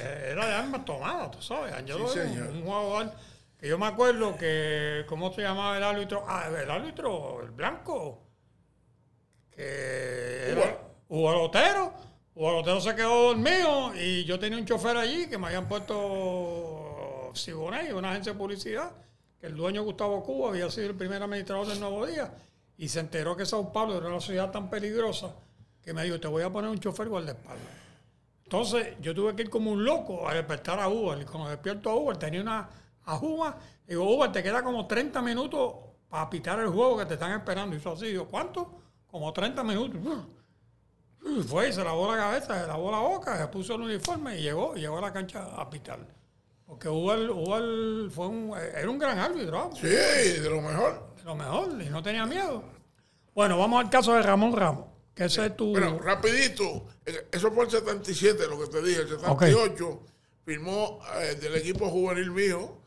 eh, 0.00 0.30
era 0.32 0.46
de 0.46 0.54
armas 0.54 0.84
tomadas, 0.84 1.30
tú 1.30 1.42
sabes. 1.42 1.72
Ángelo 1.74 2.08
Sí, 2.08 2.18
era 2.18 2.28
un- 2.50 2.56
un 2.56 2.62
jugador 2.64 3.12
que 3.58 3.68
yo 3.68 3.78
me 3.78 3.86
acuerdo 3.86 4.36
que, 4.36 5.04
¿cómo 5.08 5.32
se 5.32 5.42
llamaba 5.42 5.76
el 5.76 5.82
árbitro? 5.84 6.24
Ah, 6.26 6.48
el 6.48 6.70
árbitro, 6.70 7.42
el 7.42 7.50
blanco. 7.50 8.22
Que 9.50 10.50
era 10.52 10.78
Hugo 11.08 11.32
Lotero. 11.32 11.92
Hugo 12.34 12.52
Lotero 12.52 12.80
se 12.80 12.94
quedó 12.94 13.28
dormido 13.34 13.92
y 13.96 14.24
yo 14.24 14.38
tenía 14.38 14.58
un 14.58 14.64
chofer 14.64 14.96
allí 14.96 15.28
que 15.28 15.36
me 15.38 15.48
habían 15.48 15.66
puesto 15.68 17.30
Siboney, 17.34 17.90
una 17.92 18.10
agencia 18.12 18.32
de 18.32 18.38
publicidad, 18.38 18.92
que 19.40 19.46
el 19.46 19.56
dueño 19.56 19.82
Gustavo 19.82 20.22
Cuba 20.24 20.50
había 20.50 20.70
sido 20.70 20.88
el 20.90 20.94
primer 20.96 21.22
administrador 21.22 21.66
del 21.66 21.80
Nuevo 21.80 22.06
Día 22.06 22.32
y 22.76 22.88
se 22.88 23.00
enteró 23.00 23.36
que 23.36 23.44
Sao 23.44 23.72
Paulo 23.72 23.98
era 23.98 24.06
una 24.08 24.20
ciudad 24.20 24.50
tan 24.52 24.70
peligrosa 24.70 25.34
que 25.82 25.92
me 25.92 26.04
dijo, 26.04 26.20
te 26.20 26.28
voy 26.28 26.42
a 26.44 26.50
poner 26.50 26.70
un 26.70 26.78
chofer 26.78 27.08
guardaespaldas. 27.08 27.77
Entonces 28.48 28.96
yo 29.02 29.14
tuve 29.14 29.36
que 29.36 29.42
ir 29.42 29.50
como 29.50 29.72
un 29.72 29.84
loco 29.84 30.26
a 30.26 30.32
despertar 30.32 30.80
a 30.80 30.88
Uber. 30.88 31.20
Y 31.20 31.26
cuando 31.26 31.50
despierto 31.50 31.90
a 31.90 31.94
Uber 31.96 32.16
tenía 32.16 32.40
una 32.40 32.66
ajuma. 33.04 33.58
Digo, 33.86 34.04
Uber, 34.16 34.32
te 34.32 34.42
queda 34.42 34.62
como 34.62 34.86
30 34.86 35.20
minutos 35.20 35.74
para 36.08 36.30
pitar 36.30 36.58
el 36.60 36.68
juego 36.68 36.96
que 36.96 37.04
te 37.04 37.14
están 37.14 37.32
esperando. 37.32 37.76
Y 37.76 37.78
hizo 37.78 37.92
así. 37.92 38.06
Digo, 38.06 38.26
¿cuánto? 38.26 38.80
Como 39.06 39.30
30 39.34 39.62
minutos. 39.64 40.00
Y 41.26 41.42
fue 41.42 41.68
y 41.68 41.72
se 41.74 41.84
lavó 41.84 42.10
la 42.10 42.16
cabeza, 42.16 42.58
se 42.62 42.66
lavó 42.66 42.90
la 42.90 43.00
boca, 43.00 43.36
se 43.36 43.48
puso 43.48 43.74
el 43.74 43.82
uniforme 43.82 44.38
y 44.38 44.42
llegó, 44.44 44.74
y 44.74 44.80
llegó 44.80 44.96
a 44.96 45.02
la 45.02 45.12
cancha 45.12 45.44
a 45.54 45.68
pitar. 45.68 45.98
Porque 46.64 46.88
Uber, 46.88 47.30
Uber 47.30 48.10
fue 48.10 48.28
un, 48.28 48.54
era 48.56 48.88
un 48.88 48.98
gran 48.98 49.18
árbitro, 49.18 49.70
Sí, 49.74 49.88
de 49.88 50.48
lo 50.48 50.62
mejor. 50.62 51.14
de 51.16 51.24
lo 51.24 51.34
mejor, 51.34 51.82
y 51.82 51.90
no 51.90 52.02
tenía 52.02 52.24
miedo. 52.24 52.62
Bueno, 53.34 53.58
vamos 53.58 53.84
al 53.84 53.90
caso 53.90 54.14
de 54.14 54.22
Ramón 54.22 54.54
Ramos, 54.54 54.86
que 55.18 55.24
ese 55.24 55.46
es 55.46 55.56
tu... 55.56 55.72
Bueno, 55.72 55.98
rapidito, 55.98 56.86
eh, 57.04 57.26
eso 57.32 57.50
fue 57.50 57.64
el 57.64 57.70
77, 57.72 58.46
lo 58.48 58.60
que 58.60 58.66
te 58.68 58.82
dije. 58.82 59.00
El 59.00 59.08
78 59.08 60.02
firmó 60.44 61.00
eh, 61.20 61.34
del 61.40 61.56
equipo 61.56 61.90
juvenil 61.90 62.30
mío 62.30 62.78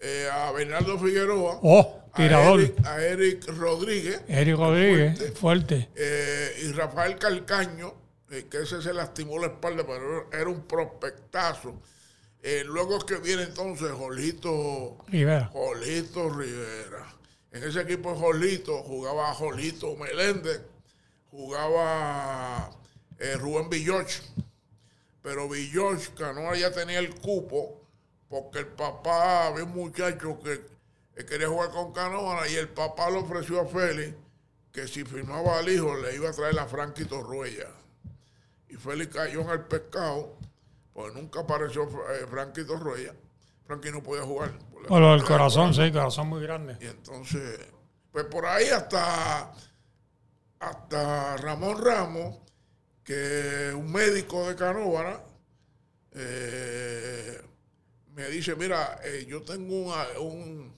eh, 0.00 0.28
a 0.32 0.52
Bernardo 0.52 0.98
Figueroa, 0.98 1.58
oh, 1.62 2.04
tirador. 2.14 2.60
a 2.60 2.62
Eric, 2.62 2.86
a 2.86 3.02
Eric 3.04 3.46
Rodríguez 3.48 4.20
Eric 4.28 4.56
Rodríguez, 4.56 5.18
Fuerte. 5.18 5.34
fuerte. 5.36 5.88
eh, 5.96 6.62
y 6.64 6.72
Rafael 6.72 7.18
Calcaño, 7.18 7.94
que 8.28 8.58
ese 8.62 8.80
se 8.80 8.94
lastimó 8.94 9.38
la 9.38 9.48
espalda, 9.48 9.84
pero 9.86 10.30
era 10.32 10.48
un 10.48 10.62
prospectazo. 10.66 11.82
Luego 12.66 12.98
que 13.00 13.16
viene 13.18 13.42
entonces 13.42 13.90
Jolito, 13.92 14.96
Rivera. 15.08 15.46
Jolito 15.52 16.28
Rivera. 16.30 17.14
En 17.52 17.62
ese 17.62 17.82
equipo 17.82 18.14
Jolito 18.16 18.82
jugaba 18.84 19.32
Jolito 19.34 19.94
Meléndez, 19.96 20.60
jugaba 21.32 22.70
eh, 23.18 23.34
Rubén 23.36 23.68
Villoch. 23.68 24.22
Pero 25.22 25.48
Villoch, 25.48 26.14
Canoa 26.14 26.56
ya 26.56 26.70
tenía 26.70 27.00
el 27.00 27.14
cupo 27.16 27.80
porque 28.28 28.60
el 28.60 28.66
papá, 28.66 29.48
había 29.48 29.64
un 29.64 29.74
muchacho 29.74 30.38
que, 30.40 30.64
que 31.14 31.26
quería 31.26 31.48
jugar 31.48 31.70
con 31.70 31.92
Canoa 31.92 32.48
y 32.48 32.54
el 32.54 32.68
papá 32.68 33.10
le 33.10 33.18
ofreció 33.18 33.60
a 33.60 33.66
Félix 33.66 34.14
que 34.72 34.88
si 34.88 35.04
firmaba 35.04 35.58
al 35.58 35.68
hijo 35.68 35.94
le 35.96 36.14
iba 36.14 36.30
a 36.30 36.32
traer 36.32 36.58
a 36.58 36.66
Frankie 36.66 37.04
Torruella. 37.04 37.68
Y 38.68 38.76
Félix 38.76 39.14
cayó 39.14 39.42
en 39.42 39.50
el 39.50 39.60
pescado, 39.60 40.38
pues 40.94 41.12
nunca 41.12 41.40
apareció 41.40 41.82
eh, 41.84 42.26
Frankie 42.30 42.64
Torruella. 42.64 43.14
Frankie 43.66 43.90
no 43.90 44.02
podía 44.02 44.22
jugar. 44.22 44.52
por 44.70 45.02
enfermedad 45.02 45.26
corazón, 45.26 45.74
sí, 45.74 45.92
corazón 45.92 46.28
muy 46.28 46.42
grande. 46.42 46.78
y 46.80 46.86
entonces, 46.86 47.60
pues 48.10 48.24
por 48.24 48.46
ahí 48.46 48.68
hasta, 48.68 49.52
hasta 50.62 51.36
Ramón 51.38 51.84
Ramos, 51.84 52.36
que 53.02 53.72
un 53.74 53.90
médico 53.90 54.48
de 54.48 54.54
Canóvara, 54.54 55.24
eh, 56.12 57.42
me 58.14 58.28
dice, 58.28 58.54
mira, 58.54 59.00
eh, 59.02 59.26
yo 59.28 59.42
tengo 59.42 59.92
un 60.20 60.72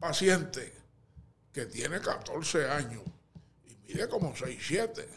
paciente 0.00 0.72
que 1.52 1.66
tiene 1.66 2.00
14 2.00 2.68
años 2.68 3.02
y 3.66 3.76
mide 3.86 4.08
como 4.08 4.34
6, 4.34 4.60
7. 4.60 5.08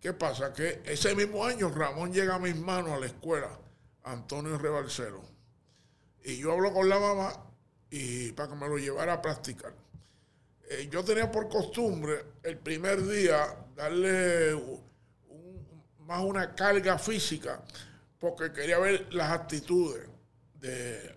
¿Qué 0.00 0.14
pasa? 0.14 0.52
Que 0.54 0.80
ese 0.86 1.14
mismo 1.14 1.44
año 1.44 1.68
Ramón 1.68 2.12
llega 2.12 2.36
a 2.36 2.38
mis 2.38 2.56
manos 2.56 2.92
a 2.92 3.00
la 3.00 3.06
escuela, 3.06 3.50
Antonio 4.04 4.56
Rebalcero. 4.56 5.22
Y 6.24 6.38
yo 6.38 6.52
hablo 6.52 6.72
con 6.72 6.88
la 6.88 6.98
mamá 6.98 7.32
y 7.90 8.32
para 8.32 8.48
que 8.48 8.54
me 8.54 8.66
lo 8.66 8.78
llevara 8.78 9.12
a 9.12 9.22
practicar. 9.22 9.83
Eh, 10.70 10.88
yo 10.90 11.04
tenía 11.04 11.30
por 11.30 11.48
costumbre 11.48 12.24
el 12.42 12.58
primer 12.58 13.06
día 13.06 13.56
darle 13.76 14.54
un- 14.54 14.84
más 16.00 16.22
una 16.22 16.54
carga 16.54 16.98
física 16.98 17.62
porque 18.18 18.52
quería 18.52 18.78
ver 18.78 19.12
las 19.14 19.30
actitudes 19.32 20.08
de, 20.60 21.14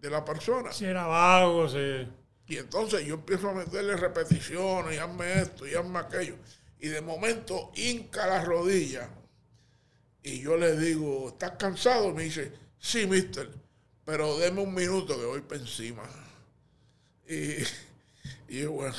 de 0.00 0.10
la 0.10 0.24
persona. 0.24 0.72
Si 0.72 0.84
era 0.84 1.06
vago, 1.06 1.68
si... 1.68 1.78
Y 2.46 2.56
entonces 2.58 3.04
yo 3.06 3.14
empiezo 3.14 3.48
a 3.48 3.54
meterle 3.54 3.96
repeticiones, 3.96 4.96
y 4.96 4.98
hazme 4.98 5.40
esto, 5.40 5.66
y 5.66 5.74
hazme 5.74 5.98
aquello. 6.00 6.36
Y 6.78 6.88
de 6.88 7.00
momento 7.00 7.72
hinca 7.76 8.26
la 8.26 8.44
rodilla. 8.44 9.08
Y 10.22 10.40
yo 10.40 10.56
le 10.56 10.76
digo, 10.76 11.28
¿estás 11.30 11.52
cansado? 11.52 12.10
Y 12.10 12.14
me 12.14 12.22
dice, 12.24 12.52
sí, 12.78 13.06
mister, 13.06 13.48
pero 14.04 14.38
deme 14.38 14.60
un 14.62 14.74
minuto 14.74 15.18
que 15.18 15.24
voy 15.24 15.40
para 15.40 15.60
encima. 15.60 16.02
Y, 17.28 17.56
y 18.48 18.62
yo, 18.62 18.72
bueno, 18.72 18.94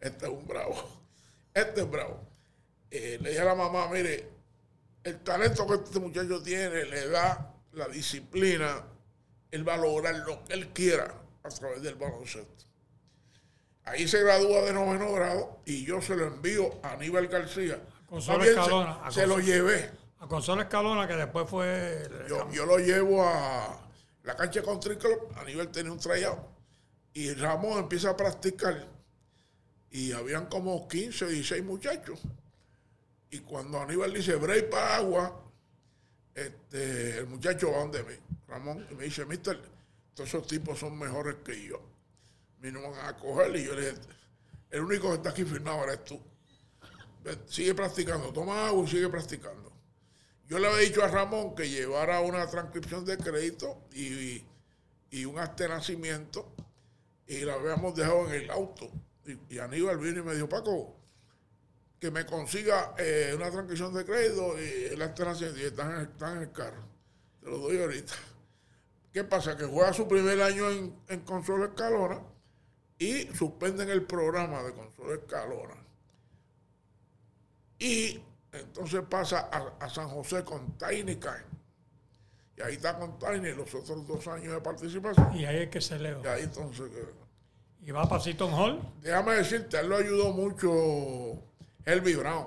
este 0.00 0.26
es 0.26 0.32
un 0.32 0.46
bravo. 0.46 0.74
Este 1.52 1.82
es 1.82 1.90
bravo. 1.90 2.20
Eh, 2.90 3.18
le 3.20 3.30
dije 3.30 3.40
a 3.40 3.44
la 3.44 3.54
mamá, 3.54 3.88
mire, 3.88 4.28
el 5.02 5.20
talento 5.20 5.66
que 5.66 5.74
este 5.74 6.00
muchacho 6.00 6.42
tiene 6.42 6.84
le 6.84 7.08
da 7.08 7.54
la 7.72 7.88
disciplina, 7.88 8.84
él 9.50 9.68
va 9.68 9.74
a 9.74 9.78
lograr 9.78 10.14
lo 10.16 10.44
que 10.44 10.54
él 10.54 10.68
quiera 10.68 11.14
a 11.42 11.48
través 11.48 11.82
del 11.82 11.94
baloncesto. 11.94 12.64
Ahí 13.84 14.08
se 14.08 14.22
gradúa 14.22 14.62
de 14.62 14.72
noveno 14.72 15.12
grado 15.12 15.60
y 15.66 15.84
yo 15.84 16.00
se 16.00 16.16
lo 16.16 16.26
envío 16.26 16.78
a 16.82 16.92
Aníbal 16.92 17.28
García. 17.28 17.78
Bien, 18.08 18.42
Escalona, 18.42 19.00
se, 19.02 19.08
a 19.08 19.10
se 19.10 19.26
lo 19.26 19.38
llevé. 19.40 19.90
A 20.20 20.26
Consuelo 20.26 20.62
Escalona, 20.62 21.06
que 21.06 21.16
después 21.16 21.48
fue... 21.48 22.08
Yo, 22.28 22.50
yo 22.50 22.64
lo 22.64 22.78
llevo 22.78 23.26
a 23.26 23.78
la 24.22 24.36
cancha 24.36 24.60
de 24.60 24.66
Country 24.66 24.96
Club. 24.96 25.32
Aníbal 25.36 25.68
tenía 25.68 25.92
un 25.92 25.98
tryout. 25.98 26.53
Y 27.14 27.32
Ramón 27.34 27.78
empieza 27.78 28.10
a 28.10 28.16
practicar. 28.16 28.86
Y 29.90 30.12
habían 30.12 30.46
como 30.46 30.86
15 30.88 31.24
o 31.24 31.28
16 31.28 31.64
muchachos. 31.64 32.20
Y 33.30 33.38
cuando 33.38 33.80
Aníbal 33.80 34.12
dice 34.12 34.34
break 34.34 34.68
para 34.68 34.96
agua, 34.96 35.40
este, 36.34 37.18
el 37.18 37.26
muchacho 37.26 37.70
va 37.70 37.78
donde 37.78 38.20
Ramón, 38.48 38.86
y 38.90 38.94
me 38.94 39.04
dice, 39.04 39.24
mister, 39.24 39.60
todos 40.14 40.28
esos 40.28 40.46
tipos 40.46 40.78
son 40.78 40.98
mejores 40.98 41.36
que 41.44 41.64
yo. 41.64 41.80
A 42.62 42.66
no 42.66 42.80
me 42.80 42.88
van 42.88 43.06
a 43.06 43.16
coger. 43.16 43.54
Y 43.56 43.64
yo 43.64 43.74
le 43.74 43.92
dije, 43.92 44.00
el 44.70 44.80
único 44.80 45.08
que 45.10 45.14
está 45.14 45.30
aquí 45.30 45.44
firmado 45.44 45.84
eres 45.84 46.04
tú. 46.04 46.20
Sigue 47.46 47.74
practicando, 47.74 48.32
toma 48.32 48.66
agua 48.66 48.84
y 48.84 48.88
sigue 48.88 49.08
practicando. 49.08 49.72
Yo 50.46 50.58
le 50.58 50.66
había 50.66 50.80
dicho 50.80 51.02
a 51.02 51.08
Ramón 51.08 51.54
que 51.54 51.70
llevara 51.70 52.20
una 52.20 52.46
transcripción 52.48 53.04
de 53.04 53.16
crédito 53.16 53.80
y, 53.92 54.44
y 55.10 55.24
un 55.24 55.36
de 55.36 55.68
nacimiento 55.68 56.52
y 57.26 57.40
la 57.40 57.54
habíamos 57.54 57.94
dejado 57.94 58.28
en 58.28 58.42
el 58.42 58.50
auto. 58.50 58.90
Y, 59.48 59.58
Aníbal 59.58 59.98
vino 59.98 60.20
y 60.20 60.22
me 60.22 60.34
dijo, 60.34 60.48
Paco, 60.48 60.96
que 61.98 62.10
me 62.10 62.26
consiga 62.26 62.94
eh, 62.98 63.32
una 63.34 63.50
transcripción 63.50 63.94
de 63.94 64.04
crédito 64.04 64.54
y 64.60 64.96
nacimiento. 64.96 65.58
Y 65.58 65.64
están 65.64 65.92
en, 65.92 66.00
están 66.02 66.36
en 66.36 66.42
el 66.42 66.52
carro. 66.52 66.84
Te 67.40 67.46
lo 67.48 67.58
doy 67.58 67.80
ahorita. 67.80 68.12
¿Qué 69.12 69.24
pasa? 69.24 69.56
Que 69.56 69.64
juega 69.64 69.92
su 69.92 70.06
primer 70.06 70.40
año 70.42 70.70
en, 70.70 70.94
en 71.08 71.20
Consuelo 71.20 71.66
Escalona 71.66 72.20
y 72.98 73.26
suspenden 73.34 73.88
el 73.88 74.02
programa 74.02 74.62
de 74.62 74.72
Consuelo 74.72 75.14
Escalona. 75.14 75.76
Y 77.78 78.20
entonces 78.52 79.02
pasa 79.08 79.48
a, 79.50 79.84
a 79.84 79.88
San 79.88 80.08
José 80.08 80.44
con 80.44 80.76
Tiny 80.76 81.16
Kine. 81.16 81.53
Y 82.56 82.62
ahí 82.62 82.74
está 82.74 82.98
con 82.98 83.18
Tiny 83.18 83.52
los 83.52 83.74
otros 83.74 84.06
dos 84.06 84.26
años 84.28 84.52
de 84.54 84.60
participación. 84.60 85.34
Y 85.36 85.44
ahí 85.44 85.62
es 85.64 85.68
que 85.70 85.80
se 85.80 85.98
leo. 85.98 86.20
Y 86.22 86.26
ahí 86.26 86.42
entonces, 86.44 86.90
Y 87.82 87.90
va 87.90 88.08
para 88.08 88.22
Seaton 88.22 88.52
Hall. 88.54 88.80
déjame 89.00 89.34
decirte, 89.34 89.78
él 89.80 89.88
lo 89.88 89.96
ayudó 89.96 90.32
mucho 90.32 91.42
Herbie 91.84 92.16
Brown. 92.16 92.46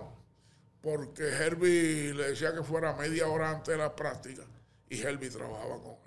Porque 0.81 1.23
Herbie 1.23 2.13
le 2.13 2.29
decía 2.29 2.53
que 2.53 2.63
fuera 2.63 2.93
media 2.95 3.27
hora 3.27 3.51
antes 3.51 3.67
de 3.73 3.77
la 3.77 3.93
práctica. 3.95 4.43
Y 4.89 5.01
Herbie 5.01 5.29
trabajaba 5.29 5.81
con 5.81 5.91
él. 5.91 5.97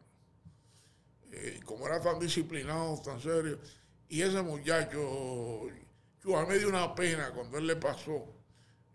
Eh, 1.33 1.57
y 1.59 1.61
como 1.63 1.87
era 1.87 2.01
tan 2.01 2.19
disciplinado, 2.19 2.99
tan 3.03 3.21
serio. 3.21 3.59
Y 4.09 4.23
ese 4.23 4.41
muchacho, 4.43 5.69
yo 6.25 6.37
a 6.39 6.43
mí 6.43 6.49
me 6.49 6.59
dio 6.59 6.69
una 6.69 6.95
pena 6.95 7.31
cuando 7.33 7.59
él 7.59 7.67
le 7.67 7.77
pasó 7.77 8.25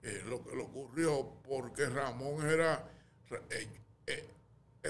eh, 0.03 0.21
lo 0.27 0.43
que 0.43 0.55
le 0.55 0.63
ocurrió, 0.63 1.33
porque 1.47 1.85
Ramón 1.85 2.49
era. 2.49 2.89
eh, 3.51 3.67
eh, 4.07 4.27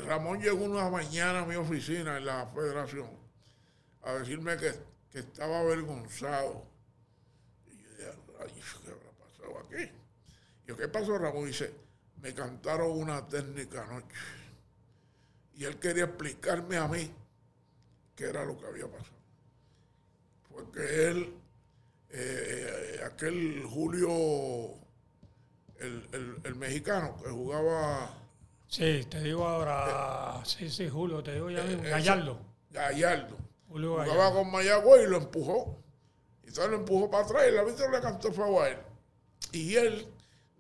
Ramón 0.02 0.42
llegó 0.42 0.66
una 0.66 0.90
mañana 0.90 1.40
a 1.42 1.46
mi 1.46 1.56
oficina 1.56 2.18
en 2.18 2.26
la 2.26 2.48
federación 2.48 3.10
a 4.04 4.14
decirme 4.14 4.58
que, 4.58 4.74
que 5.12 5.20
estaba 5.20 5.60
avergonzado. 5.60 6.66
Y 7.68 7.78
yo 7.82 7.90
dije, 7.90 8.12
"Ay, 8.40 8.50
¿qué 8.84 8.92
habrá 8.92 9.12
pasado 9.12 9.60
aquí? 9.60 9.92
Y 10.64 10.68
yo, 10.68 10.78
¿qué 10.78 10.88
pasó, 10.88 11.18
Ramón? 11.18 11.46
Dice, 11.46 11.74
me 12.22 12.34
cantaron 12.34 12.92
una 12.92 13.28
técnica 13.28 13.84
anoche. 13.84 14.08
Y 15.56 15.64
él 15.66 15.78
quería 15.80 16.06
explicarme 16.06 16.78
a 16.78 16.88
mí 16.88 17.12
qué 18.16 18.26
era 18.26 18.44
lo 18.44 18.60
que 18.60 18.66
había 18.68 18.88
pasado. 18.88 19.16
Porque 20.50 21.08
él, 21.08 21.34
eh, 22.10 23.02
aquel 23.06 23.64
Julio, 23.66 24.10
el- 25.80 26.40
el 26.44 26.56
mexicano 26.56 27.22
que 27.24 27.30
jugaba 27.30 28.22
Sí, 28.68 29.06
te 29.10 29.22
digo 29.22 29.48
ahora. 29.48 30.42
Sí, 30.46 30.70
sí, 30.70 30.90
Julio, 30.90 31.24
te 31.24 31.34
digo 31.34 31.50
ya 31.50 31.64
mismo. 31.64 31.84
eh, 31.86 31.90
Gallardo. 31.90 32.40
Gallardo, 32.72 33.38
Julio 33.70 33.92
jugaba 33.94 34.14
Gallardo. 34.14 34.34
con 34.40 34.52
Mayagüez 34.52 35.04
y 35.06 35.10
lo 35.10 35.18
empujó. 35.18 35.82
Y 36.44 36.48
entonces 36.48 36.72
lo 36.72 36.78
empujó 36.78 37.10
para 37.10 37.24
atrás 37.26 37.44
y 37.46 37.50
el 37.50 37.60
árbitro 37.60 37.90
le 37.90 38.02
cantó 38.02 38.32
favor 38.34 38.66
a 38.66 38.70
él. 38.70 38.78
Y 39.52 39.76
él 39.76 40.08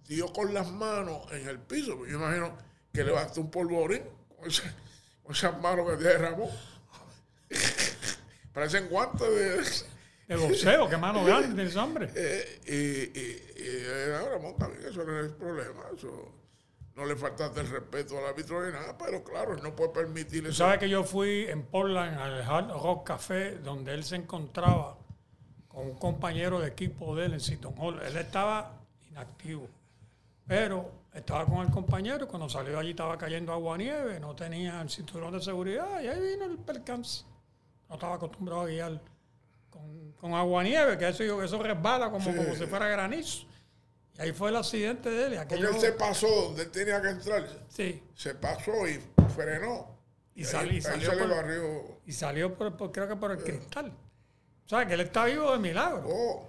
dio 0.08 0.32
con 0.32 0.54
las 0.54 0.72
manos 0.72 1.30
en 1.32 1.48
el 1.50 1.60
piso. 1.60 2.06
Yo 2.06 2.16
imagino 2.18 2.56
que 2.94 3.04
levantó 3.04 3.42
un 3.42 3.52
polvorín 3.52 4.04
con, 4.38 4.48
ese- 4.48 4.72
con 5.24 5.36
esas 5.36 5.60
manos 5.62 5.90
que 5.90 5.98
tiene 5.98 6.14
Ramón. 6.18 6.50
Parecen 8.54 8.88
guantes 8.90 9.28
de... 9.30 9.96
De 10.28 10.36
boxeo, 10.38 10.90
qué 10.90 10.98
mano 10.98 11.24
grande 11.24 11.64
ese 11.66 11.78
hombre. 11.78 12.10
Eh, 12.16 12.62
y, 12.66 13.20
y, 13.20 13.24
y, 13.58 13.68
eh, 13.78 14.20
Ramón 14.32 14.58
también, 14.58 14.84
eso 14.88 15.04
no 15.04 15.20
es 15.20 15.26
el 15.28 15.34
problema. 15.34 15.84
Eso 15.96 16.32
no 16.96 17.06
le 17.06 17.16
faltaste 17.16 17.60
el 17.62 17.70
respeto 17.70 18.18
al 18.18 18.26
árbitro 18.28 18.66
ni 18.66 18.72
nada, 18.72 18.98
pero 18.98 19.24
claro, 19.24 19.54
él 19.54 19.62
no 19.62 19.76
puede 19.76 19.90
permitir 19.92 20.46
eso. 20.46 20.54
sabes 20.66 20.80
que 20.80 20.88
yo 20.90 21.04
fui 21.04 21.46
en 21.50 21.64
Portland 21.64 22.18
al 22.18 22.42
Hard 22.42 22.72
Rock 22.72 23.08
Café, 23.08 23.58
donde 23.58 23.94
él 23.94 24.04
se 24.04 24.16
encontraba 24.16 24.96
con 25.68 25.88
un 25.88 25.96
compañero 25.96 26.60
de 26.60 26.70
equipo 26.70 27.16
de 27.16 27.26
él 27.26 27.34
en 27.34 27.40
Seaton 27.42 27.74
Hall. 27.78 28.02
Él 28.02 28.16
estaba 28.16 28.72
inactivo, 29.10 29.68
pero 30.48 30.90
estaba 31.14 31.46
con 31.46 31.66
el 31.66 31.70
compañero 31.72 32.28
cuando 32.28 32.48
salió 32.48 32.74
de 32.74 32.80
allí 32.80 32.90
estaba 32.92 33.18
cayendo 33.18 33.52
agua 33.52 33.78
nieve, 33.78 34.20
no 34.20 34.34
tenía 34.36 34.82
el 34.82 34.90
cinturón 34.90 35.34
de 35.34 35.42
seguridad 35.42 36.02
y 36.02 36.08
ahí 36.08 36.20
vino 36.20 36.46
el 36.46 36.58
percance. 36.58 37.26
No 37.90 37.96
estaba 37.96 38.16
acostumbrado 38.16 38.62
a 38.62 38.66
guiar 38.68 39.02
con, 39.70 40.14
con 40.14 40.34
agua 40.34 40.64
nieve, 40.64 40.98
que 40.98 41.10
eso, 41.10 41.44
eso 41.44 41.62
resbala 41.62 42.10
como, 42.10 42.24
Sí. 42.32 42.36
como 42.38 42.56
si 42.56 42.66
fuera 42.68 42.88
granizo. 42.88 43.46
Y 44.18 44.22
ahí 44.22 44.32
fue 44.32 44.50
el 44.50 44.56
accidente 44.56 45.10
de 45.10 45.26
él. 45.28 45.34
y 45.34 45.38
Porque 45.38 45.56
aquello- 45.56 45.70
él 45.70 45.80
se 45.82 45.92
pasó 45.94 46.28
donde 46.28 46.64
él 46.64 46.72
tenía 46.72 47.02
que 47.02 47.10
entrar. 47.10 47.48
sí, 47.70 48.02
Se 48.16 48.34
pasó 48.36 48.88
y 48.88 49.02
frenó. 49.36 49.94
Y 50.36 50.44
salió 50.44 50.82
por- 51.18 51.30
barrió. 51.30 52.00
y 52.06 52.12
salió 52.12 52.54
por, 52.56 52.76
por- 52.78 52.92
creo 52.92 53.08
que 53.08 53.16
por 53.16 53.32
el 53.32 53.38
cristal. 53.44 53.92
O 54.66 54.70
sea, 54.70 54.86
que 54.88 54.94
él 54.96 55.02
está 55.02 55.26
vivo 55.26 55.52
de 55.52 55.60
milagro. 55.60 56.04
Oh, 56.08 56.48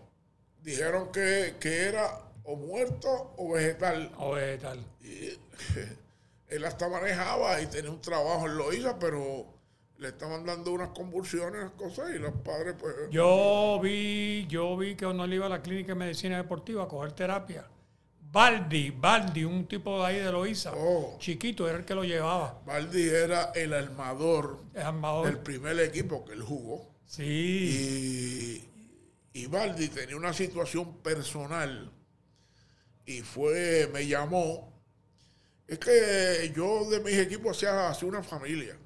dijeron 0.63 1.13
que, 1.13 1.57
que 1.61 1.85
era 1.89 2.21
o 2.45 2.57
muerto 2.57 3.35
o 3.37 3.53
vegetal. 3.53 4.11
O 4.19 4.33
vegetal. 4.33 4.85
Y 5.03 5.39
él 6.49 6.65
hasta 6.65 6.89
manejaba 6.89 7.61
y 7.61 7.67
tenía 7.67 7.91
un 7.91 8.01
trabajo 8.01 8.47
en 8.47 8.57
Loíza, 8.57 8.99
pero 8.99 9.47
le 9.99 10.09
estaban 10.09 10.45
dando 10.45 10.73
unas 10.73 10.91
convulsiones, 10.91 11.61
unas 11.63 11.73
cosas, 11.73 12.15
y 12.15 12.19
los 12.19 12.33
padres, 12.43 12.75
pues. 12.79 12.95
Yo 13.11 13.81
vi, 13.83 14.47
yo 14.49 14.77
vi 14.77 14.95
que 14.95 15.05
cuando 15.07 15.25
él 15.25 15.35
iba 15.35 15.47
a 15.47 15.49
la 15.51 15.63
clínica 15.63 15.89
de 15.89 15.95
medicina 15.95 16.37
deportiva 16.37 16.83
a 16.85 16.89
coger 16.89 17.13
terapia, 17.13 17.67
Baldi, 18.21 18.91
Baldi, 18.91 19.45
un 19.45 19.67
tipo 19.67 19.99
de 20.01 20.07
ahí 20.07 20.19
de 20.19 20.31
Loíza, 20.33 20.73
Oh. 20.77 21.17
chiquito, 21.19 21.67
era 21.69 21.79
el 21.79 21.85
que 21.85 21.95
lo 21.95 22.05
llevaba. 22.05 22.61
Baldi 22.67 23.09
era 23.09 23.53
el 23.55 23.73
armador 23.73 24.61
Es 24.75 24.85
armador. 24.85 25.27
del 25.27 25.39
primer 25.39 25.79
equipo 25.81 26.25
que 26.25 26.35
él 26.35 26.43
jugó. 26.43 26.91
Sí. 27.07 28.61
Y, 29.33 29.41
y 29.43 29.47
Baldi 29.47 29.89
tenía 29.89 30.17
una 30.17 30.33
situación 30.35 30.99
personal 30.99 31.91
y 33.07 33.21
fue, 33.23 33.89
me 33.95 34.07
llamó. 34.07 34.73
Es 35.67 35.79
que 35.79 36.53
yo 36.55 36.89
de 36.91 37.01
mis 37.01 37.15
equipos 37.19 37.57
hacía, 37.57 37.89
hacía 37.89 38.09
una 38.09 38.23
familia. 38.23 38.77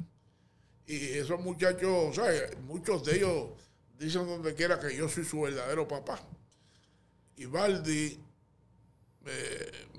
Y 0.91 1.19
esos 1.19 1.39
muchachos, 1.39 2.17
¿sabes? 2.17 2.59
Muchos 2.63 3.05
de 3.05 3.19
ellos 3.19 3.51
dicen 3.97 4.27
donde 4.27 4.57
quiera 4.57 4.81
que 4.81 4.97
yo 4.97 5.09
soy 5.09 5.25
su 5.25 5.43
verdadero 5.43 5.87
papá. 5.87 6.21
Y 7.37 7.47
Baldi 7.47 8.19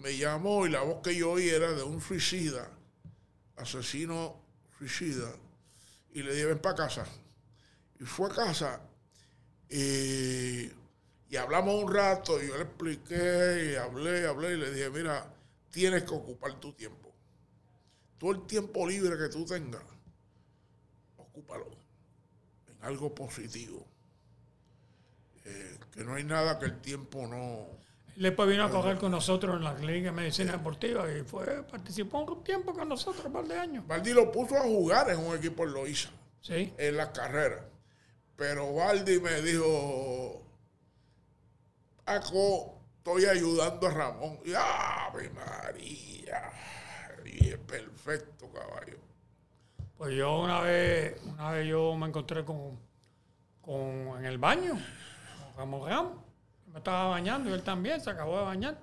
me, 0.02 0.18
llamó 0.18 0.66
y 0.66 0.70
la 0.70 0.82
voz 0.82 1.02
que 1.02 1.16
yo 1.16 1.32
oí 1.32 1.48
era 1.48 1.72
de 1.72 1.84
un 1.84 2.02
suicida, 2.02 2.70
asesino 3.56 4.36
suicida. 4.78 5.34
Y 6.12 6.24
le 6.24 6.34
dije, 6.34 6.48
ven 6.48 6.60
para 6.60 6.76
casa. 6.76 7.08
Y 7.98 8.04
fue 8.04 8.30
a 8.30 8.36
casa 8.36 8.82
Y, 9.70 10.70
y 11.30 11.38
hablamos 11.38 11.86
un 11.86 11.94
rato 11.94 12.44
y 12.44 12.50
yo 12.50 12.58
le 12.58 12.64
expliqué 12.64 13.72
y 13.72 13.76
hablé, 13.76 14.28
hablé 14.28 14.56
y 14.56 14.58
le 14.58 14.74
dije, 14.74 14.90
mira, 14.90 15.34
tienes 15.70 16.04
que 16.04 16.14
ocupar 16.14 16.60
tu 16.60 16.74
tiempo. 16.74 17.16
Todo 18.18 18.32
el 18.32 18.46
tiempo 18.46 18.86
libre 18.86 19.18
que 19.18 19.30
tú 19.30 19.46
tengas, 19.46 19.84
ocúpalo 21.32 21.68
en 22.68 22.84
algo 22.86 23.14
positivo. 23.16 23.86
Eh, 25.46 25.78
que 25.92 26.04
no 26.04 26.16
hay 26.16 26.24
nada 26.24 26.60
que 26.60 26.66
el 26.66 26.80
tiempo 26.82 27.26
no... 27.28 27.66
Después 28.16 28.50
vino 28.50 28.66
a 28.66 28.70
correr 28.70 28.98
con 28.98 29.12
nosotros 29.12 29.56
en 29.56 29.64
la 29.64 29.74
clínica 29.74 30.08
de 30.08 30.12
medicina 30.12 30.52
deportiva 30.52 31.10
y 31.12 31.24
fue, 31.24 31.64
participó 31.64 32.20
un 32.20 32.44
tiempo 32.44 32.74
con 32.74 32.90
nosotros, 32.90 33.26
un 33.26 33.34
par 33.34 33.48
de 33.48 33.58
años. 33.58 33.88
Valdi 33.88 34.14
lo 34.14 34.32
puso 34.32 34.58
a 34.58 34.62
jugar 34.62 35.10
en 35.10 35.20
un 35.20 35.36
equipo 35.36 35.64
en 35.64 35.74
Loíza, 35.74 36.10
Sí. 36.42 36.74
en 36.78 36.98
la 36.98 37.12
carrera. 37.12 37.66
Pero 38.36 38.74
Valdi 38.76 39.20
me 39.20 39.42
dijo, 39.42 40.44
Paco, 42.04 42.82
estoy 42.98 43.26
ayudando 43.26 43.88
a 43.88 43.92
Ramón. 43.92 44.40
Y 44.46 44.52
¡Ave 44.54 45.30
María! 45.30 46.52
Y 47.26 47.50
es 47.50 47.58
perfecto, 47.60 48.50
caballo. 48.52 48.98
Pues 50.02 50.16
yo 50.16 50.40
una 50.40 50.62
vez, 50.62 51.16
una 51.28 51.52
vez 51.52 51.68
yo 51.68 51.96
me 51.96 52.08
encontré 52.08 52.44
con, 52.44 52.80
con 53.62 54.18
en 54.18 54.26
el 54.26 54.40
baño, 54.40 54.72
con 54.72 55.56
Ramón 55.56 55.88
Ramos. 55.88 56.14
Me 56.74 56.80
estaba 56.80 57.10
bañando 57.10 57.52
y 57.52 57.54
él 57.54 57.62
también 57.62 58.02
se 58.02 58.10
acabó 58.10 58.40
de 58.40 58.46
bañar. 58.46 58.80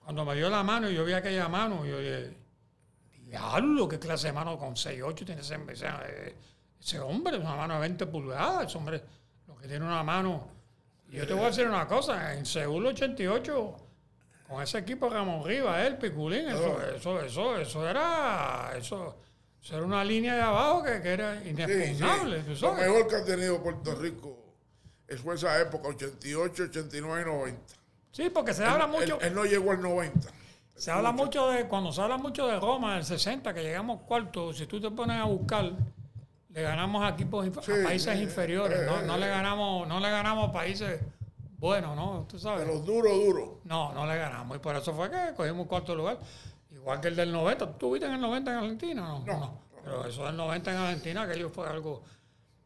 Cuando 0.00 0.24
me 0.24 0.34
dio 0.34 0.50
la 0.50 0.64
mano 0.64 0.90
y 0.90 0.94
yo 0.96 1.04
vi 1.04 1.12
aquella 1.12 1.46
mano, 1.46 1.86
yo 1.86 2.00
dije, 2.00 2.36
diablo, 3.26 3.86
qué 3.86 4.00
clase 4.00 4.26
de 4.26 4.32
mano 4.32 4.58
con 4.58 4.74
6'8 4.74 5.24
tiene 5.24 5.40
ese, 5.40 5.56
ese, 5.70 6.34
ese 6.80 6.98
hombre, 6.98 7.38
una 7.38 7.54
mano 7.54 7.74
de 7.74 7.80
20 7.82 8.06
pulgadas, 8.06 8.66
ese 8.66 8.76
hombre, 8.76 9.04
lo 9.46 9.54
que 9.54 9.68
tiene 9.68 9.84
una 9.84 10.02
mano. 10.02 10.48
Y 11.10 11.18
yo 11.18 11.28
te 11.28 11.34
voy 11.34 11.44
a 11.44 11.46
decir 11.46 11.68
una 11.68 11.86
cosa, 11.86 12.34
en 12.34 12.44
Seúl 12.44 12.84
88, 12.86 13.76
con 14.48 14.60
ese 14.64 14.78
equipo 14.78 15.08
Ramón 15.08 15.44
Rivas, 15.44 15.86
él, 15.86 15.96
Piculín, 15.96 16.48
eso, 16.48 16.82
eso, 16.82 17.20
eso, 17.20 17.56
eso 17.56 17.88
era, 17.88 18.72
eso, 18.76 19.16
eso 19.64 19.76
era 19.76 19.86
una 19.86 20.04
línea 20.04 20.34
de 20.34 20.42
abajo 20.42 20.82
que, 20.82 21.00
que 21.00 21.12
era 21.12 21.34
Sí, 21.38 21.44
sí. 21.44 21.50
inexpugnable. 21.50 22.42
Lo 22.60 22.74
mejor 22.74 23.08
que 23.08 23.16
ha 23.16 23.24
tenido 23.24 23.62
Puerto 23.62 23.94
Rico 23.94 24.38
es 25.08 25.20
fue 25.20 25.34
esa 25.36 25.58
época, 25.60 25.88
88, 25.88 26.64
89 26.64 27.22
y 27.22 27.24
90. 27.24 27.60
Sí, 28.12 28.30
porque 28.30 28.52
se 28.54 28.64
habla 28.64 28.86
mucho. 28.86 29.18
Él, 29.20 29.28
él 29.28 29.34
no 29.34 29.44
llegó 29.44 29.70
al 29.72 29.80
90. 29.80 30.28
Se 30.76 30.90
habla 30.90 31.12
mucho 31.12 31.48
de, 31.50 31.66
cuando 31.66 31.92
se 31.92 32.00
habla 32.02 32.16
mucho 32.18 32.46
de 32.46 32.58
Roma, 32.60 32.96
del 32.96 33.04
60, 33.04 33.54
que 33.54 33.62
llegamos 33.62 34.02
cuarto, 34.02 34.52
si 34.52 34.66
tú 34.66 34.80
te 34.80 34.90
pones 34.90 35.16
a 35.18 35.24
buscar, 35.24 35.70
le 36.50 36.62
ganamos 36.62 37.02
a 37.04 37.10
equipos 37.10 37.46
Sí, 37.64 37.72
a 37.72 37.84
países 37.84 38.16
sí, 38.16 38.22
inferiores, 38.22 38.80
eh, 38.80 38.86
no, 38.86 39.00
eh, 39.00 39.04
no 39.06 39.16
le 39.16 39.28
ganamos, 39.28 39.86
no 39.88 40.00
le 40.00 40.10
ganamos 40.10 40.48
a 40.50 40.52
países 40.52 41.00
buenos, 41.58 41.94
¿no? 41.96 42.26
Tú 42.28 42.38
sabes. 42.38 42.64
Pero 42.66 42.80
duro, 42.80 43.08
duro. 43.14 43.60
No, 43.64 43.92
no 43.94 44.04
le 44.06 44.16
ganamos. 44.16 44.56
Y 44.56 44.60
por 44.60 44.74
eso 44.76 44.92
fue 44.92 45.10
que 45.10 45.32
cogimos 45.36 45.66
cuarto 45.68 45.94
lugar. 45.94 46.18
Igual 46.84 47.00
que 47.00 47.08
el 47.08 47.16
del 47.16 47.32
90. 47.32 47.78
¿Tú 47.78 47.92
viste 47.92 48.06
en 48.06 48.12
el 48.12 48.20
90 48.20 48.50
en 48.50 48.56
Argentina? 48.58 49.00
No. 49.00 49.24
No. 49.24 49.58
Pero 49.82 50.04
eso 50.06 50.26
del 50.26 50.36
90 50.36 50.70
en 50.70 50.76
Argentina, 50.76 51.22
aquello 51.22 51.48
fue 51.48 51.66
algo. 51.66 52.02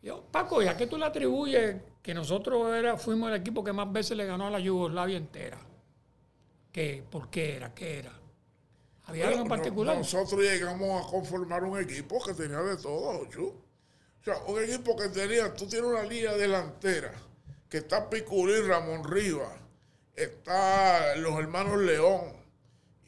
Yo, 0.02 0.24
Paco, 0.24 0.60
¿y 0.60 0.66
a 0.66 0.76
qué 0.76 0.88
tú 0.88 0.98
le 0.98 1.04
atribuyes 1.06 1.76
que 2.02 2.14
nosotros 2.14 2.74
era, 2.74 2.96
fuimos 2.96 3.30
el 3.30 3.36
equipo 3.36 3.62
que 3.62 3.72
más 3.72 3.92
veces 3.92 4.16
le 4.16 4.26
ganó 4.26 4.48
a 4.48 4.50
la 4.50 4.58
Yugoslavia 4.58 5.16
entera? 5.16 5.58
¿Qué? 6.72 7.04
¿Por 7.08 7.30
qué 7.30 7.54
era? 7.56 7.72
¿Qué 7.72 8.00
era? 8.00 8.12
¿Había 9.04 9.28
algo 9.28 9.38
en 9.42 9.44
No- 9.44 9.48
particular? 9.54 9.96
nosotros 9.96 10.40
llegamos 10.40 11.06
a 11.06 11.08
conformar 11.08 11.62
un 11.62 11.78
equipo 11.78 12.20
que 12.24 12.34
tenía 12.34 12.58
de 12.58 12.76
todo, 12.76 13.24
Chu. 13.30 13.46
O 13.46 14.24
sea, 14.24 14.36
un 14.48 14.60
equipo 14.64 14.96
que 14.96 15.08
tenía, 15.10 15.54
tú 15.54 15.66
tienes 15.68 15.88
una 15.88 16.02
línea 16.02 16.32
delantera, 16.34 17.12
que 17.68 17.78
está 17.78 18.10
Piculín, 18.10 18.66
Ramón 18.66 19.04
Rivas, 19.04 19.52
está 20.14 21.14
los 21.16 21.38
hermanos 21.38 21.78
León, 21.80 22.32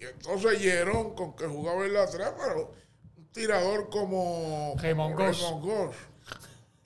y 0.00 0.04
entonces 0.06 0.60
Llerón, 0.60 1.14
con 1.14 1.36
que 1.36 1.46
jugaba 1.46 1.84
en 1.84 1.92
la 1.92 2.04
atrás, 2.04 2.32
pero 2.38 2.72
un 3.16 3.26
tirador 3.32 3.88
como 3.90 4.74
Raymond 4.80 5.14
Goss. 5.16 5.94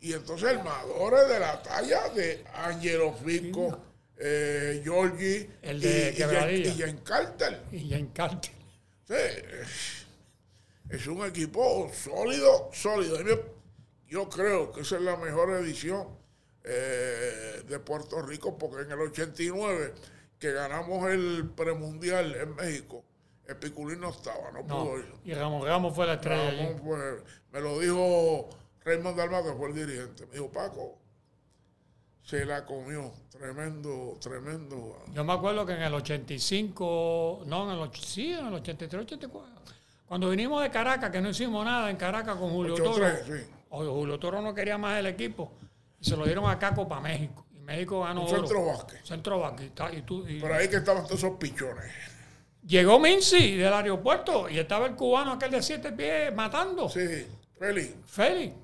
Y 0.00 0.12
entonces 0.12 0.50
armadores 0.50 1.28
de 1.28 1.38
la 1.40 1.62
talla 1.62 2.08
de 2.10 2.44
Angelo 2.54 3.14
Fico, 3.24 3.78
eh, 4.18 4.80
Giorgi 4.84 5.48
El 5.62 5.78
y, 5.78 5.80
de 5.86 6.10
y, 6.10 6.14
Quebradilla. 6.14 6.70
y 6.70 6.78
Jan 6.80 6.98
Carter. 6.98 7.62
Y 7.72 7.94
encanta. 7.94 8.48
Sí, 9.06 9.14
es- 10.90 11.06
un 11.06 11.24
equipo 11.24 11.90
sólido, 11.94 12.70
sólido. 12.72 13.18
Yo 14.06 14.28
creo 14.28 14.70
que 14.72 14.82
esa 14.82 14.96
es 14.96 15.02
la 15.02 15.16
mejor 15.16 15.50
edición 15.52 16.06
eh, 16.62 17.62
de 17.66 17.78
Puerto 17.78 18.20
Rico, 18.22 18.56
porque 18.56 18.82
en 18.82 18.92
el 18.92 19.00
89, 19.00 19.94
que 20.39 20.53
ganamos 20.53 21.09
el 21.11 21.51
premundial 21.57 22.35
en 22.35 22.55
México, 22.55 23.05
el 23.47 23.57
Piculín 23.57 24.01
no 24.01 24.11
estaba, 24.11 24.51
no, 24.53 24.62
No. 24.62 24.85
pudo 24.85 24.99
ir. 24.99 25.12
Y 25.24 25.35
Ramón 25.35 25.66
Ramos 25.66 25.95
fue 25.95 26.07
la 26.07 26.14
estrella. 26.14 26.51
Ramón 26.68 26.80
fue- 26.82 27.22
me 27.53 27.61
lo 27.61 27.78
dijo 27.78 28.49
Raymond 28.85 29.16
Dalma, 29.16 29.43
que 29.43 29.53
fue 29.53 29.68
el 29.68 29.74
dirigente. 29.74 30.26
Me 30.26 30.32
dijo, 30.35 30.51
Paco, 30.51 30.99
se 32.22 32.45
la 32.45 32.64
comió. 32.64 33.12
Tremendo, 33.30 34.16
tremendo. 34.20 35.05
Yo 35.12 35.24
me 35.24 35.32
acuerdo 35.32 35.66
que 35.66 35.72
en 35.74 35.82
el 35.82 35.93
85, 35.95 37.43
no, 37.47 37.70
en 37.72 37.78
el, 37.80 37.95
sí, 38.01 38.32
en 38.32 38.47
el 38.47 38.55
83, 38.55 39.03
84, 39.03 39.51
cuando 40.07 40.30
vinimos 40.30 40.62
de 40.62 40.70
Caracas, 40.70 41.11
que 41.11 41.20
no 41.20 41.30
hicimos 41.30 41.64
nada 41.64 41.91
en 41.91 41.97
Caracas 41.97 42.37
con 42.37 42.51
Julio 42.51 42.74
Toro, 42.74 42.91
83, 43.07 43.41
sí. 43.47 43.51
o 43.70 43.85
Julio 43.93 44.18
Toro 44.18 44.41
no 44.41 44.55
quería 44.55 44.78
más 44.78 44.99
el 44.99 45.07
equipo, 45.07 45.53
y 46.01 46.05
se 46.05 46.16
lo 46.16 46.24
dieron 46.24 46.49
a 46.49 46.59
Caco 46.59 46.87
para 46.89 47.01
México. 47.01 47.45
México 47.64 48.00
ganó 48.02 48.22
Un 48.22 48.28
centro 48.28 48.64
básquet. 48.66 49.04
Centro 49.04 49.40
básquet, 49.40 49.72
y 49.96 50.02
tú- 50.02 50.24
Por 50.40 50.52
ahí 50.52 50.68
que 50.68 50.76
estaban 50.76 51.04
todos 51.04 51.18
esos 51.18 51.36
pichones. 51.38 51.84
Llegó 52.66 52.98
Mincy 52.98 53.56
del 53.56 53.72
aeropuerto 53.72 54.48
y 54.48 54.58
estaba 54.58 54.86
el 54.86 54.94
cubano 54.94 55.32
aquel 55.32 55.50
de 55.50 55.62
siete 55.62 55.92
pies 55.92 56.34
matando. 56.34 56.88
Sí, 56.88 57.26
Félix. 57.58 57.94
Félix 58.06 58.54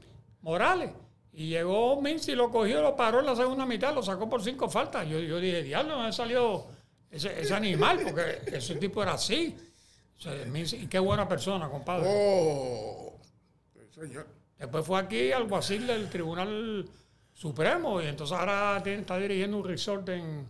Morales. 0.43 0.91
Y 1.33 1.49
llegó 1.49 2.01
Mincy, 2.01 2.33
lo 2.35 2.51
cogió, 2.51 2.81
lo 2.83 2.97
paró 2.97 3.21
en 3.21 3.27
la 3.27 3.37
segunda 3.37 3.65
mitad, 3.67 3.95
lo 3.95 4.03
sacó 4.03 4.29
por 4.29 4.43
cinco 4.43 4.69
faltas. 4.69 5.07
Yo, 5.07 5.19
yo 5.21 5.39
dije, 5.39 5.63
diablo, 5.63 5.95
¿dónde 5.97 6.13
salió 6.13 6.67
ese, 7.11 7.41
ese 7.41 7.55
animal? 7.55 8.01
Porque 8.03 8.41
ese 8.47 8.77
tipo 8.77 9.03
era 9.03 9.13
así. 9.15 9.57
O 10.19 10.21
sea, 10.23 10.33
Mincy- 10.47 10.83
y 10.83 10.87
qué 10.87 10.99
buena 10.99 11.29
persona, 11.29 11.69
compadre. 11.69 12.07
Oh, 12.09 13.19
señor. 13.95 14.27
Después 14.59 14.85
fue 14.85 14.99
aquí 15.01 15.33
al 15.33 15.43
alguacil 15.43 15.87
del 15.87 16.11
Tribunal 16.11 16.87
Supremo 17.41 18.03
y 18.03 18.05
entonces 18.05 18.37
ahora 18.37 18.83
está 18.85 19.17
dirigiendo 19.17 19.57
un 19.57 19.65
resort 19.65 20.07
en 20.11 20.47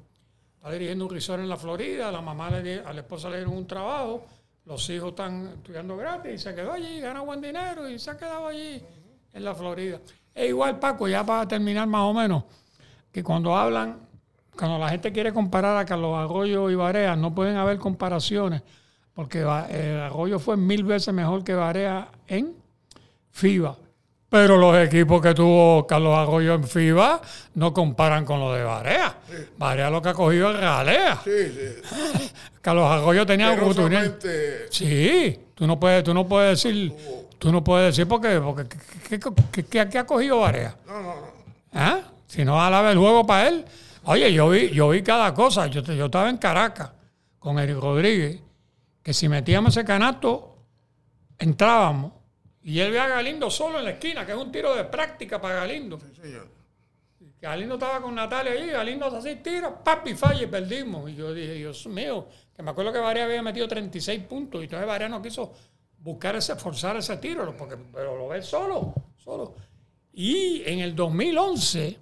está 0.56 0.72
dirigiendo 0.72 1.04
un 1.04 1.10
resort 1.12 1.40
en 1.40 1.48
la 1.48 1.56
Florida, 1.56 2.10
la 2.10 2.20
mamá 2.20 2.50
le 2.50 2.80
a 2.80 2.92
la 2.92 3.02
esposa 3.02 3.30
le 3.30 3.36
dieron 3.36 3.56
un 3.56 3.64
trabajo, 3.64 4.26
los 4.64 4.90
hijos 4.90 5.10
están 5.10 5.52
estudiando 5.54 5.96
gratis 5.96 6.34
y 6.34 6.38
se 6.38 6.52
quedó 6.52 6.72
allí, 6.72 6.98
gana 7.00 7.20
buen 7.20 7.40
dinero 7.40 7.88
y 7.88 7.96
se 7.96 8.10
ha 8.10 8.16
quedado 8.16 8.48
allí 8.48 8.82
en 9.32 9.44
la 9.44 9.54
Florida. 9.54 10.00
E 10.34 10.48
igual 10.48 10.80
Paco, 10.80 11.06
ya 11.06 11.24
para 11.24 11.46
terminar 11.46 11.86
más 11.86 12.02
o 12.02 12.12
menos, 12.12 12.42
que 13.12 13.22
cuando 13.22 13.56
hablan, 13.56 14.00
cuando 14.58 14.76
la 14.76 14.88
gente 14.88 15.12
quiere 15.12 15.32
comparar 15.32 15.76
a 15.76 15.84
Carlos 15.84 16.18
Arroyo 16.18 16.70
y 16.70 16.74
Barea, 16.74 17.14
no 17.14 17.32
pueden 17.32 17.54
haber 17.54 17.78
comparaciones, 17.78 18.62
porque 19.14 19.42
eh, 19.42 20.00
Arroyo 20.10 20.40
fue 20.40 20.56
mil 20.56 20.82
veces 20.82 21.14
mejor 21.14 21.44
que 21.44 21.54
Barea 21.54 22.08
en 22.26 22.56
FIBA. 23.30 23.78
Pero 24.30 24.56
los 24.56 24.76
equipos 24.78 25.20
que 25.20 25.34
tuvo 25.34 25.84
Carlos 25.88 26.16
Arroyo 26.16 26.54
en 26.54 26.62
FIBA 26.64 27.20
no 27.54 27.74
comparan 27.74 28.24
con 28.24 28.38
los 28.38 28.56
de 28.56 28.62
Barea. 28.62 29.18
Barea 29.58 29.90
lo 29.90 30.00
que 30.00 30.08
ha 30.10 30.14
cogido 30.14 30.52
es 30.52 30.56
realea. 30.56 31.20
Sí, 31.24 31.30
sí. 31.48 32.30
Carlos 32.62 32.88
Arroyo 32.88 33.26
tenía 33.26 33.50
oportunidad. 33.52 34.02
solamente 34.20 34.66
Sí, 34.70 35.38
tú 35.54 35.66
no 35.66 35.80
puedes, 35.80 36.04
tú 36.04 36.14
no 36.14 36.28
puedes 36.28 36.62
decir, 36.62 36.94
tú 37.38 37.50
no 37.50 37.64
puedes 37.64 37.88
decir 37.96 38.06
porque, 38.08 38.38
porque 38.40 38.68
¿qué, 39.08 39.18
qué- 39.64 39.88
qué- 39.88 39.98
ha 39.98 40.06
cogido 40.06 40.38
Barea? 40.40 40.76
No, 40.86 40.92
no, 40.94 41.02
no. 41.02 41.26
¿Ah? 41.74 42.00
Si 42.28 42.44
no 42.44 42.62
alaba 42.62 42.92
el 42.92 42.98
juego 42.98 43.26
para 43.26 43.48
él. 43.48 43.64
Oye, 44.04 44.32
yo 44.32 44.48
vi, 44.48 44.70
yo 44.70 44.90
vi 44.90 45.02
cada 45.02 45.34
cosa. 45.34 45.66
Yo, 45.66 45.82
yo 45.82 46.04
estaba 46.06 46.30
en 46.30 46.36
Caracas 46.38 46.90
con 47.40 47.58
Eric 47.58 47.78
Rodríguez, 47.78 48.38
que 49.02 49.12
si 49.12 49.28
metíamos 49.28 49.76
ese 49.76 49.84
canasto, 49.84 50.56
entrábamos. 51.38 52.12
Y 52.62 52.78
él 52.80 52.90
ve 52.90 53.00
a 53.00 53.08
Galindo 53.08 53.50
solo 53.50 53.78
en 53.78 53.84
la 53.84 53.90
esquina, 53.92 54.26
que 54.26 54.32
es 54.32 54.38
un 54.38 54.52
tiro 54.52 54.74
de 54.74 54.84
práctica 54.84 55.40
para 55.40 55.56
Galindo. 55.56 55.98
Sí, 55.98 56.20
señor. 56.20 56.48
Galindo 57.40 57.74
estaba 57.74 58.02
con 58.02 58.14
Natalia 58.14 58.52
allí, 58.52 58.66
Galindo 58.66 59.06
hace 59.06 59.16
así, 59.16 59.36
tira, 59.36 59.82
papi, 59.82 60.14
falla 60.14 60.42
y 60.42 60.46
perdimos. 60.46 61.10
Y 61.10 61.14
yo 61.14 61.32
dije, 61.32 61.54
Dios 61.54 61.86
mío, 61.86 62.26
que 62.54 62.62
me 62.62 62.70
acuerdo 62.70 62.92
que 62.92 62.98
Varea 62.98 63.24
había 63.24 63.42
metido 63.42 63.66
36 63.66 64.24
puntos 64.24 64.60
y 64.60 64.64
entonces 64.64 64.86
Varea 64.86 65.08
no 65.08 65.22
quiso 65.22 65.52
buscar 65.98 66.36
ese, 66.36 66.54
forzar 66.56 66.96
ese 66.98 67.16
tiro, 67.16 67.56
porque, 67.56 67.76
pero 67.92 68.16
lo 68.16 68.28
ve 68.28 68.42
solo, 68.42 68.92
solo. 69.16 69.54
Y 70.12 70.62
en 70.66 70.80
el 70.80 70.94
2011, 70.94 71.98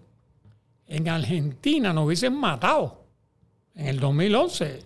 en 0.89 1.09
Argentina 1.09 1.93
nos 1.93 2.07
hubiesen 2.07 2.35
matado. 2.35 3.05
En 3.75 3.87
el 3.87 4.01
2011. 4.01 4.83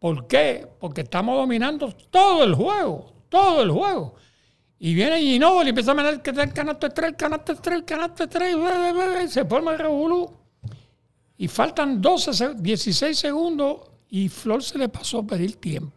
¿Por 0.00 0.26
qué? 0.26 0.66
Porque 0.80 1.02
estamos 1.02 1.36
dominando 1.36 1.92
todo 2.10 2.42
el 2.42 2.54
juego, 2.54 3.12
todo 3.28 3.62
el 3.62 3.70
juego. 3.70 4.14
Y 4.80 4.94
viene 4.94 5.20
Ginóbili 5.20 5.66
y 5.66 5.68
empieza 5.70 5.90
a 5.90 5.94
meter 5.94 6.22
que 6.22 6.30
el 6.30 6.52
canasto 6.52 6.86
es 6.86 6.94
tres, 6.94 7.14
canasto 7.16 7.52
es 7.52 7.60
tres, 7.60 7.82
canasto 7.84 8.24
es 8.24 8.30
tres, 8.30 9.32
se 9.32 9.44
forma 9.44 9.72
el 9.72 9.78
revolú. 9.78 10.30
Y 11.36 11.48
faltan 11.48 12.00
12, 12.00 12.32
se- 12.32 12.54
16 12.54 13.18
segundos 13.18 13.80
y 14.08 14.28
Flor 14.28 14.62
se 14.62 14.78
le 14.78 14.88
pasó 14.88 15.18
a 15.20 15.22
pedir 15.26 15.56
tiempo. 15.56 15.92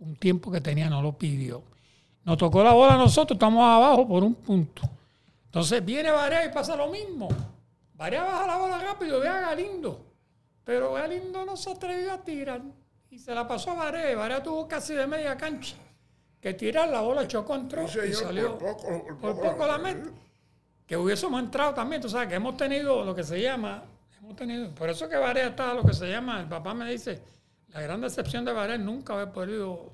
Un 0.00 0.16
tiempo 0.16 0.50
que 0.50 0.60
tenía 0.60 0.88
no 0.88 1.00
lo 1.02 1.12
pidió. 1.16 1.62
Nos 2.24 2.38
tocó 2.38 2.62
la 2.64 2.72
bola 2.72 2.94
a 2.94 2.98
nosotros, 2.98 3.36
estamos 3.36 3.62
abajo 3.62 4.06
por 4.06 4.24
un 4.24 4.34
punto. 4.34 4.82
Entonces 5.46 5.84
viene 5.84 6.10
Varea 6.10 6.44
y 6.46 6.52
pasa 6.52 6.74
lo 6.76 6.88
mismo. 6.88 7.28
Varea 7.94 8.22
baja 8.24 8.46
la 8.46 8.56
bola 8.56 8.78
rápido, 8.78 9.20
ve 9.20 9.26
Galindo. 9.26 10.06
Pero 10.64 10.92
Galindo 10.92 11.44
no 11.44 11.56
se 11.56 11.70
atrevió 11.70 12.12
a 12.12 12.18
tirar. 12.18 12.62
Y 13.10 13.18
se 13.18 13.34
la 13.34 13.46
pasó 13.46 13.72
a 13.72 13.74
Varea. 13.74 14.16
Varea 14.16 14.42
tuvo 14.42 14.66
casi 14.68 14.94
de 14.94 15.06
media 15.06 15.36
cancha 15.36 15.76
que 16.40 16.54
tirar. 16.54 16.88
La 16.88 17.00
bola 17.02 17.26
chocó, 17.28 17.54
entró 17.54 17.86
Sí, 17.88 17.98
y 18.08 18.12
salió. 18.12 18.56
por 18.58 18.76
poco, 18.76 18.82
por 18.88 19.16
Por 19.18 19.34
poco 19.36 19.50
poco 19.52 19.66
la 19.66 19.78
mete. 19.78 20.10
Que 20.86 20.96
hubiésemos 20.96 21.40
entrado 21.40 21.74
también. 21.74 22.00
Tú 22.02 22.08
sabes 22.08 22.28
que 22.28 22.34
hemos 22.34 22.56
tenido 22.56 23.04
lo 23.04 23.14
que 23.14 23.22
se 23.22 23.40
llama. 23.40 23.82
Hemos 24.18 24.34
tenido. 24.36 24.70
Por 24.74 24.88
eso 24.90 25.08
que 25.08 25.16
Varea 25.16 25.48
está 25.48 25.74
lo 25.74 25.82
que 25.84 25.92
se 25.94 26.08
llama. 26.10 26.40
El 26.40 26.46
papá 26.48 26.74
me 26.74 26.90
dice. 26.90 27.22
La 27.68 27.80
gran 27.80 28.00
decepción 28.00 28.44
de 28.44 28.52
Varea 28.52 28.74
es 28.76 28.82
nunca 28.82 29.12
haber 29.14 29.30
podido. 29.30 29.90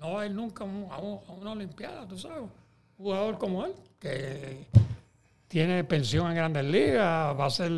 No 0.00 0.14
va 0.14 0.22
a 0.22 0.26
ir 0.26 0.32
nunca 0.32 0.64
a, 0.64 0.66
un- 0.66 0.86
a 0.90 0.98
un- 0.98 1.20
a 1.28 1.32
una 1.32 1.52
Olimpiada, 1.52 2.06
tú 2.06 2.18
sabes. 2.18 2.38
Un 2.40 2.50
jugador 2.96 3.38
como 3.38 3.64
él, 3.64 3.72
que 4.00 4.66
tiene 5.46 5.84
pensión 5.84 6.28
en 6.28 6.34
Grandes 6.34 6.64
Ligas, 6.64 7.38
va 7.38 7.46
a 7.46 7.50
ser. 7.50 7.72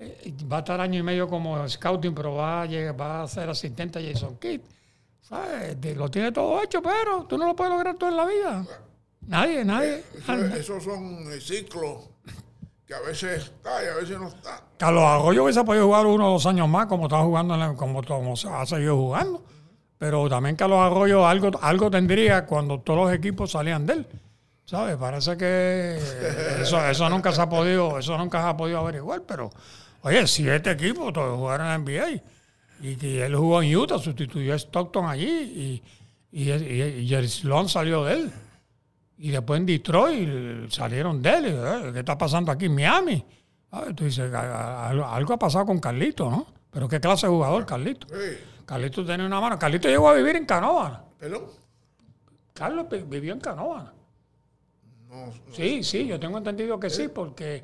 eh, 0.00 0.34
Va 0.52 0.56
a 0.56 0.60
estar 0.60 0.80
año 0.80 0.98
y 0.98 1.02
medio 1.04 1.28
como 1.28 1.66
scouting, 1.68 2.14
pero 2.14 2.34
va 2.34 2.62
a, 2.62 2.66
llegar- 2.66 3.00
va 3.00 3.22
a 3.22 3.28
ser 3.28 3.48
asistente 3.48 3.98
a 4.00 4.02
Jason 4.12 4.36
Kidd. 4.38 4.60
Lo 5.96 6.10
tiene 6.10 6.32
todo 6.32 6.62
hecho, 6.62 6.82
pero 6.82 7.24
tú 7.24 7.38
no 7.38 7.46
lo 7.46 7.56
puedes 7.56 7.72
lograr 7.72 7.96
todo 7.96 8.10
en 8.10 8.16
la 8.16 8.24
vida. 8.26 8.64
Nadie, 9.26 9.64
nadie. 9.64 10.02
Eso- 10.18 10.44
esos 10.56 10.84
son 10.84 11.32
eh, 11.32 11.40
ciclos 11.40 12.08
que 12.86 12.94
a 12.94 13.00
veces 13.00 13.44
está 13.44 13.82
y 13.84 13.88
a 13.88 13.94
veces 13.94 14.18
no 14.18 14.28
está. 14.28 14.60
Carlos 14.76 15.04
Arroyo 15.04 15.44
hubiese 15.44 15.62
podido 15.64 15.86
jugar 15.86 16.06
uno 16.06 16.28
o 16.28 16.32
dos 16.32 16.46
años 16.46 16.68
más 16.68 16.86
como 16.86 17.04
estaba 17.06 17.22
jugando, 17.22 17.54
en 17.54 17.60
la- 17.60 17.74
como, 17.74 18.02
como 18.02 18.36
se 18.36 18.48
ha 18.48 18.66
seguido 18.66 18.96
jugando. 18.96 19.42
Pero 19.98 20.28
también 20.28 20.56
Carlos 20.56 20.80
Arroyo 20.80 21.26
algo, 21.26 21.50
algo 21.62 21.90
tendría 21.90 22.44
cuando 22.44 22.80
todos 22.80 23.04
los 23.06 23.14
equipos 23.14 23.52
salían 23.52 23.86
de 23.86 23.92
él. 23.94 24.06
¿Sabes? 24.64 24.96
Parece 24.96 25.36
que 25.36 25.98
eso, 26.60 26.84
eso 26.88 27.08
nunca 27.08 27.30
se 27.32 27.40
ha 27.42 27.48
podido, 27.48 27.98
eso 27.98 28.16
nunca 28.18 28.42
se 28.42 28.48
ha 28.48 28.56
podido 28.56 28.78
averiguar, 28.78 29.22
pero 29.22 29.50
oye, 30.02 30.26
siete 30.26 30.70
equipos 30.72 31.12
todos 31.12 31.36
jugaron 31.38 31.66
en 31.68 31.84
NBA. 31.84 32.22
Y 32.82 32.96
que 32.96 33.24
él 33.24 33.34
jugó 33.36 33.62
en 33.62 33.74
Utah, 33.76 33.98
sustituyó 33.98 34.52
a 34.54 34.56
Stockton 34.56 35.06
allí 35.06 35.28
y, 36.32 36.42
y, 36.42 36.50
y, 36.52 36.82
y 36.82 37.06
Jerry 37.08 37.28
Sloan 37.28 37.68
salió 37.68 38.04
de 38.04 38.14
él. 38.14 38.32
Y 39.18 39.30
después 39.30 39.60
en 39.60 39.66
Detroit 39.66 40.70
salieron 40.70 41.22
de 41.22 41.30
él. 41.30 41.44
y, 41.46 41.48
eh, 41.50 41.92
¿Qué 41.92 42.00
está 42.00 42.18
pasando 42.18 42.50
aquí 42.50 42.64
en 42.66 42.74
Miami? 42.74 43.24
¿Sabes? 43.70 43.94
Tú 43.94 44.04
dices, 44.04 44.32
"A- 44.34 44.88
a- 44.88 45.14
algo, 45.14 45.32
ha 45.32 45.38
pasado 45.38 45.64
con 45.64 45.78
Carlito, 45.78 46.28
¿no? 46.28 46.46
Pero 46.70 46.88
qué 46.88 46.98
clase 47.00 47.26
de 47.26 47.32
jugador, 47.32 47.64
Carlito. 47.64 48.08
Sí. 48.08 48.38
Carlito 48.66 49.04
tenía 49.04 49.26
una 49.26 49.40
mano. 49.40 49.58
Carlito 49.58 49.88
llegó 49.88 50.08
a 50.08 50.14
vivir 50.14 50.34
en 50.36 50.44
Canóvana. 50.46 51.04
¿Perdón? 51.18 51.44
Carlos 52.52 52.86
vi- 52.90 53.02
vivió 53.02 53.32
en 53.32 53.40
Canóvana. 53.40 53.92
No, 55.08 55.26
no. 55.26 55.32
Sí, 55.52 55.82
sí, 55.84 56.06
yo 56.06 56.18
tengo 56.18 56.38
entendido 56.38 56.80
que 56.80 56.90
sí, 56.90 57.08
porque 57.08 57.62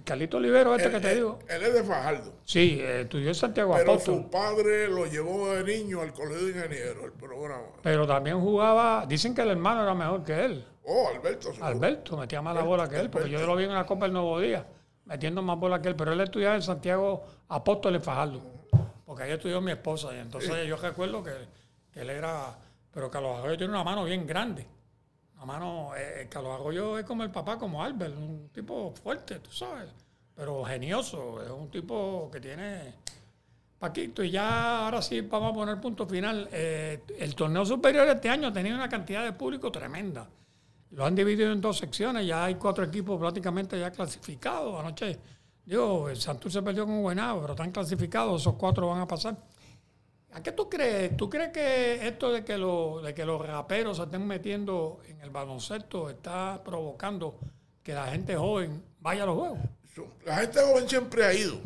el 0.00 0.04
Carlito 0.04 0.38
Olivero, 0.38 0.74
este 0.74 0.90
que 0.90 0.98
te 1.00 1.10
él, 1.10 1.16
digo, 1.16 1.38
él 1.46 1.62
es 1.62 1.74
de 1.74 1.84
Fajardo. 1.84 2.32
sí, 2.44 2.78
eh, 2.80 3.02
estudió 3.02 3.28
en 3.28 3.34
Santiago 3.34 3.74
Pero 3.76 3.92
Apóstol. 3.92 4.22
su 4.24 4.30
padre 4.30 4.88
lo 4.88 5.04
llevó 5.06 5.54
de 5.54 5.62
niño 5.64 6.00
al 6.00 6.12
colegio 6.12 6.46
de 6.46 6.50
ingenieros, 6.52 7.04
el 7.04 7.12
programa. 7.12 7.66
Pero 7.82 8.06
también 8.06 8.40
jugaba, 8.40 9.04
dicen 9.06 9.34
que 9.34 9.42
el 9.42 9.50
hermano 9.50 9.82
era 9.82 9.94
mejor 9.94 10.24
que 10.24 10.44
él. 10.44 10.64
Oh, 10.84 11.08
Alberto. 11.14 11.48
seguro. 11.52 11.64
Alberto 11.66 12.16
metía 12.16 12.40
más 12.40 12.54
la 12.54 12.62
bola 12.62 12.88
que 12.88 12.96
él, 12.96 13.10
porque 13.10 13.28
yo 13.28 13.46
lo 13.46 13.54
vi 13.56 13.64
en 13.64 13.74
la 13.74 13.84
Copa 13.84 14.06
del 14.06 14.14
Nuevo 14.14 14.40
Día, 14.40 14.66
metiendo 15.04 15.42
más 15.42 15.58
bola 15.58 15.82
que 15.82 15.88
él, 15.88 15.96
pero 15.96 16.12
él 16.12 16.20
estudiaba 16.20 16.54
en 16.56 16.62
Santiago 16.62 17.22
Apóstol 17.48 17.94
en 17.96 18.02
Fajardo, 18.02 18.40
porque 19.04 19.24
ahí 19.24 19.32
estudió 19.32 19.60
mi 19.60 19.72
esposa, 19.72 20.14
y 20.14 20.18
entonces 20.18 20.66
yo 20.66 20.76
recuerdo 20.76 21.22
que, 21.22 21.32
que 21.92 22.00
él 22.00 22.10
era, 22.10 22.56
pero 22.90 23.10
Carlos 23.10 23.38
Arroyo 23.38 23.58
tiene 23.58 23.72
una 23.74 23.84
mano 23.84 24.04
bien 24.04 24.26
grande, 24.26 24.66
mano, 25.46 25.92
eh, 25.96 26.26
Carlos 26.30 26.60
Arroyo 26.60 26.98
es 26.98 27.04
como 27.04 27.22
el 27.22 27.30
papá, 27.30 27.58
como 27.58 27.82
Albert, 27.82 28.16
un 28.16 28.50
tipo 28.52 28.92
fuerte, 28.92 29.38
tú 29.38 29.50
sabes, 29.50 29.90
pero 30.34 30.64
genioso, 30.64 31.42
es 31.42 31.50
un 31.50 31.70
tipo 31.70 32.30
que 32.32 32.40
tiene... 32.40 32.94
Paquito, 33.78 34.22
y 34.22 34.30
ya 34.30 34.84
ahora 34.84 35.00
sí 35.00 35.22
vamos 35.22 35.52
a 35.52 35.54
poner 35.54 35.80
punto 35.80 36.06
final. 36.06 36.46
Eh, 36.52 37.02
el 37.18 37.34
torneo 37.34 37.64
superior 37.64 38.06
este 38.08 38.28
año 38.28 38.48
ha 38.48 38.52
tenido 38.52 38.76
una 38.76 38.90
cantidad 38.90 39.24
de 39.24 39.32
público 39.32 39.72
tremenda. 39.72 40.28
Lo 40.90 41.06
han 41.06 41.14
dividido 41.14 41.50
en 41.50 41.62
dos 41.62 41.78
secciones, 41.78 42.26
ya 42.26 42.44
hay 42.44 42.56
cuatro 42.56 42.84
equipos 42.84 43.18
prácticamente 43.18 43.80
ya 43.80 43.90
clasificados. 43.90 44.78
Anoche, 44.78 45.18
digo, 45.64 46.10
el 46.10 46.20
Santurce 46.20 46.60
perdió 46.60 46.84
con 46.84 47.00
Guaynabo, 47.00 47.40
pero 47.40 47.54
están 47.54 47.70
clasificados, 47.70 48.42
esos 48.42 48.54
cuatro 48.56 48.88
van 48.88 49.00
a 49.00 49.08
pasar. 49.08 49.34
¿A 50.32 50.42
qué 50.42 50.52
tú 50.52 50.68
crees? 50.68 51.16
¿Tú 51.16 51.28
crees 51.28 51.50
que 51.50 52.06
esto 52.06 52.30
de 52.32 52.44
que, 52.44 52.56
lo- 52.56 53.00
de 53.02 53.14
que 53.14 53.24
los 53.24 53.44
raperos 53.44 53.96
se 53.96 54.04
estén 54.04 54.26
metiendo 54.26 55.00
en 55.06 55.20
el 55.20 55.30
baloncesto 55.30 56.08
está 56.08 56.62
provocando 56.64 57.38
que 57.82 57.94
la 57.94 58.06
gente 58.08 58.36
joven 58.36 58.82
vaya 59.00 59.24
a 59.24 59.26
los 59.26 59.36
juegos? 59.38 59.58
La 60.24 60.36
gente 60.36 60.60
joven 60.60 60.88
siempre 60.88 61.24
ha 61.24 61.34
ido, 61.34 61.58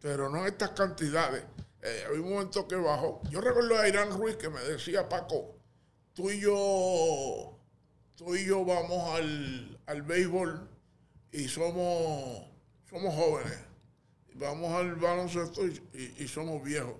pero 0.00 0.28
no 0.30 0.40
en 0.40 0.46
estas 0.46 0.70
cantidades. 0.70 1.44
Eh, 1.82 2.04
había 2.08 2.22
un 2.22 2.32
momento 2.32 2.66
que 2.66 2.76
bajó. 2.76 3.20
Yo 3.30 3.40
recuerdo 3.42 3.78
a 3.78 3.86
Irán 3.86 4.10
Ruiz 4.18 4.36
que 4.36 4.48
me 4.48 4.60
decía, 4.62 5.06
Paco, 5.08 5.54
tú 6.14 6.30
y 6.30 6.40
yo, 6.40 7.58
tú 8.16 8.34
y 8.34 8.46
yo 8.46 8.64
vamos 8.64 9.14
al, 9.14 9.78
al 9.86 10.02
béisbol 10.02 10.68
y 11.32 11.48
somos, 11.48 12.46
somos 12.88 13.14
jóvenes. 13.14 13.58
Vamos 14.36 14.72
al 14.72 14.94
baloncesto 14.96 15.66
y- 15.66 16.14
y 16.18 16.26
somos 16.26 16.62
viejos, 16.64 16.94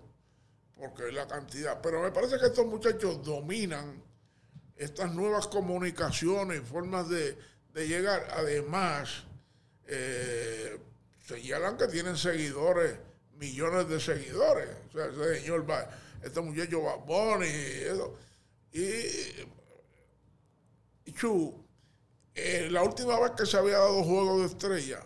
porque 0.76 1.12
la 1.12 1.26
cantidad. 1.26 1.80
Pero 1.80 2.02
me 2.02 2.10
parece 2.10 2.38
que 2.38 2.46
estos 2.46 2.66
muchachos 2.66 3.24
dominan 3.24 4.02
estas 4.76 5.12
nuevas 5.12 5.46
comunicaciones, 5.46 6.62
formas 6.62 7.08
de, 7.08 7.36
llegar. 7.74 8.28
Además, 8.32 9.24
eh, 9.86 10.78
señalan 11.26 11.76
que 11.76 11.88
tienen 11.88 12.16
seguidores, 12.16 12.98
millones 13.36 13.88
de 13.88 14.00
seguidores. 14.00 14.68
O 14.88 14.92
sea, 14.92 15.06
ese 15.06 15.40
señor 15.40 15.68
va, 15.68 15.88
este 16.22 16.40
muchacho 16.40 16.82
va 16.82 16.96
Bunny, 16.96 17.46
eso. 17.46 18.16
Y, 18.72 18.80
y 21.04 21.12
Chu, 21.12 21.64
eh, 22.34 22.68
la 22.70 22.82
última 22.82 23.18
vez 23.20 23.32
que 23.32 23.46
se 23.46 23.56
había 23.56 23.78
dado 23.78 24.02
juego 24.02 24.40
de 24.40 24.46
estrella, 24.46 25.00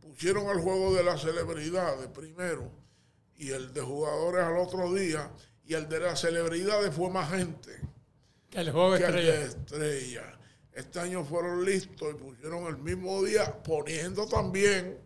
pusieron 0.00 0.46
el 0.48 0.60
juego 0.60 0.94
de 0.94 1.02
las 1.02 1.22
celebridades 1.22 2.08
primero 2.08 2.83
y 3.36 3.50
el 3.50 3.72
de 3.72 3.80
jugadores 3.80 4.44
al 4.44 4.56
otro 4.58 4.92
día, 4.92 5.30
y 5.66 5.74
el 5.74 5.88
de 5.88 6.00
las 6.00 6.20
celebridades 6.20 6.94
fue 6.94 7.10
más 7.10 7.30
gente 7.30 7.80
Que 8.50 8.60
el 8.60 8.70
juego 8.72 8.96
que 8.96 9.04
el 9.04 9.14
estrella. 9.14 9.32
de 9.38 9.44
estrella. 9.44 10.38
Este 10.72 11.00
año 11.00 11.24
fueron 11.24 11.64
listos 11.64 12.08
y 12.12 12.14
pusieron 12.14 12.64
el 12.66 12.78
mismo 12.78 13.22
día, 13.22 13.62
poniendo 13.62 14.26
también 14.28 14.98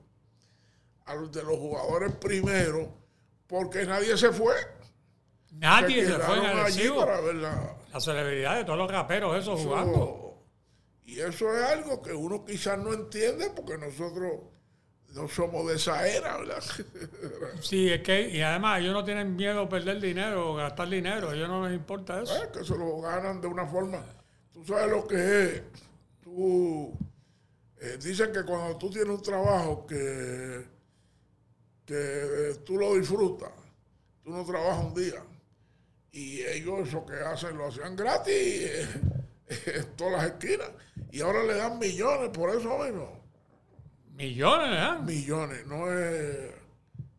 a 1.04 1.14
los 1.14 1.30
de 1.32 1.42
los 1.42 1.56
jugadores 1.58 2.12
primero, 2.16 2.92
porque 3.46 3.84
nadie 3.86 4.16
se 4.16 4.32
fue. 4.32 4.54
Nadie 5.52 6.04
se 6.06 6.18
fue 6.18 6.38
en 6.38 6.44
el 6.44 6.58
allí 6.58 6.88
para 6.90 7.20
ver 7.20 7.34
la- 7.36 7.76
Las 7.92 8.04
celebridades, 8.04 8.66
todos 8.66 8.78
los 8.78 8.90
raperos, 8.90 9.36
esos 9.36 9.60
jugando. 9.60 9.92
eso- 9.94 10.24
Y 11.04 11.20
eso 11.20 11.56
es 11.56 11.62
algo 11.64 12.02
que 12.02 12.12
uno 12.12 12.44
quizás 12.44 12.78
no 12.78 12.92
entiende 12.92 13.48
porque 13.56 13.78
nosotros 13.78 14.40
no 15.14 15.28
somos 15.28 15.66
de 15.66 15.76
esa 15.76 16.06
era, 16.06 16.36
¿verdad? 16.38 16.62
Sí, 17.60 17.90
es 17.90 18.02
que, 18.02 18.28
y 18.28 18.40
además 18.40 18.80
ellos 18.80 18.92
no 18.92 19.04
tienen 19.04 19.34
miedo 19.36 19.62
a 19.62 19.68
perder 19.68 20.00
dinero 20.00 20.52
o 20.52 20.54
gastar 20.54 20.88
dinero, 20.88 21.30
a 21.30 21.34
ellos 21.34 21.48
no 21.48 21.66
les 21.66 21.76
importa 21.76 22.22
eso. 22.22 22.36
Eh, 22.36 22.48
que 22.52 22.64
se 22.64 22.76
lo 22.76 23.00
ganan 23.00 23.40
de 23.40 23.48
una 23.48 23.66
forma. 23.66 24.04
Tú 24.52 24.64
sabes 24.64 24.90
lo 24.90 25.06
que 25.06 25.44
es. 25.44 25.62
Tú 26.22 26.96
eh, 27.80 27.96
dicen 28.02 28.32
que 28.32 28.44
cuando 28.44 28.76
tú 28.76 28.90
tienes 28.90 29.10
un 29.10 29.22
trabajo 29.22 29.86
que, 29.86 30.66
que 31.84 31.94
eh, 31.94 32.54
tú 32.64 32.76
lo 32.76 32.94
disfrutas, 32.94 33.52
tú 34.22 34.30
no 34.30 34.44
trabajas 34.44 34.84
un 34.84 34.94
día. 34.94 35.22
Y 36.10 36.42
ellos 36.42 36.88
eso 36.88 37.06
que 37.06 37.14
hacen 37.14 37.56
lo 37.56 37.68
hacían 37.68 37.94
gratis 37.94 38.34
eh, 38.34 38.88
en 39.66 39.96
todas 39.96 40.14
las 40.14 40.24
esquinas. 40.32 40.70
Y 41.12 41.20
ahora 41.20 41.44
le 41.44 41.54
dan 41.54 41.78
millones 41.78 42.30
por 42.30 42.50
eso 42.50 42.78
mismo. 42.78 43.27
Millones, 44.18 44.68
¿eh? 44.78 45.02
Millones, 45.04 45.66
no 45.66 45.90
es, 45.92 46.50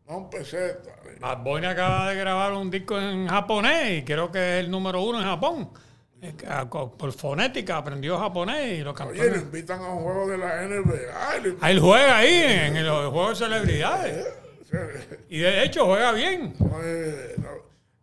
no 0.06 0.18
un 0.18 0.30
peseta. 0.30 0.90
Bad 1.18 1.42
Bunny 1.42 1.66
acaba 1.66 2.10
de 2.10 2.16
grabar 2.16 2.52
un 2.52 2.70
disco 2.70 2.98
en 3.00 3.26
japonés 3.26 3.98
y 4.00 4.04
creo 4.04 4.30
que 4.30 4.38
es 4.58 4.64
el 4.64 4.70
número 4.70 5.02
uno 5.02 5.18
en 5.18 5.24
Japón. 5.24 5.70
Eh, 6.22 6.34
a- 6.46 6.68
co- 6.68 6.92
Por 6.96 7.12
fonética 7.12 7.78
aprendió 7.78 8.18
japonés 8.18 8.78
y 8.78 8.82
lo 8.82 8.92
cantó. 8.94 9.12
Oye, 9.14 9.30
lo 9.30 9.36
invitan 9.38 9.80
a 9.80 9.88
un 9.94 10.02
juego 10.04 10.28
de 10.28 10.36
la 10.38 10.62
NBA. 10.62 11.58
Ah, 11.62 11.70
Él 11.70 11.80
juega 11.80 12.18
ahí 12.18 12.34
en, 12.34 12.84
los 12.86 13.10
juegos 13.10 13.38
de 13.38 13.46
celebridades. 13.46 14.26
invitan- 14.70 15.18
Y 15.30 15.38
de 15.38 15.64
hecho 15.64 15.86
juega 15.86 16.12
bien. 16.12 16.54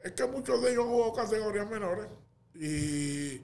Es, 0.03 0.11
que 0.13 0.25
muchos 0.25 0.61
de 0.63 0.71
ellos 0.71 0.85
jugado 0.85 1.13
categorías 1.13 1.69
menores 1.69 2.07
y, 2.55 2.65
y, 3.35 3.41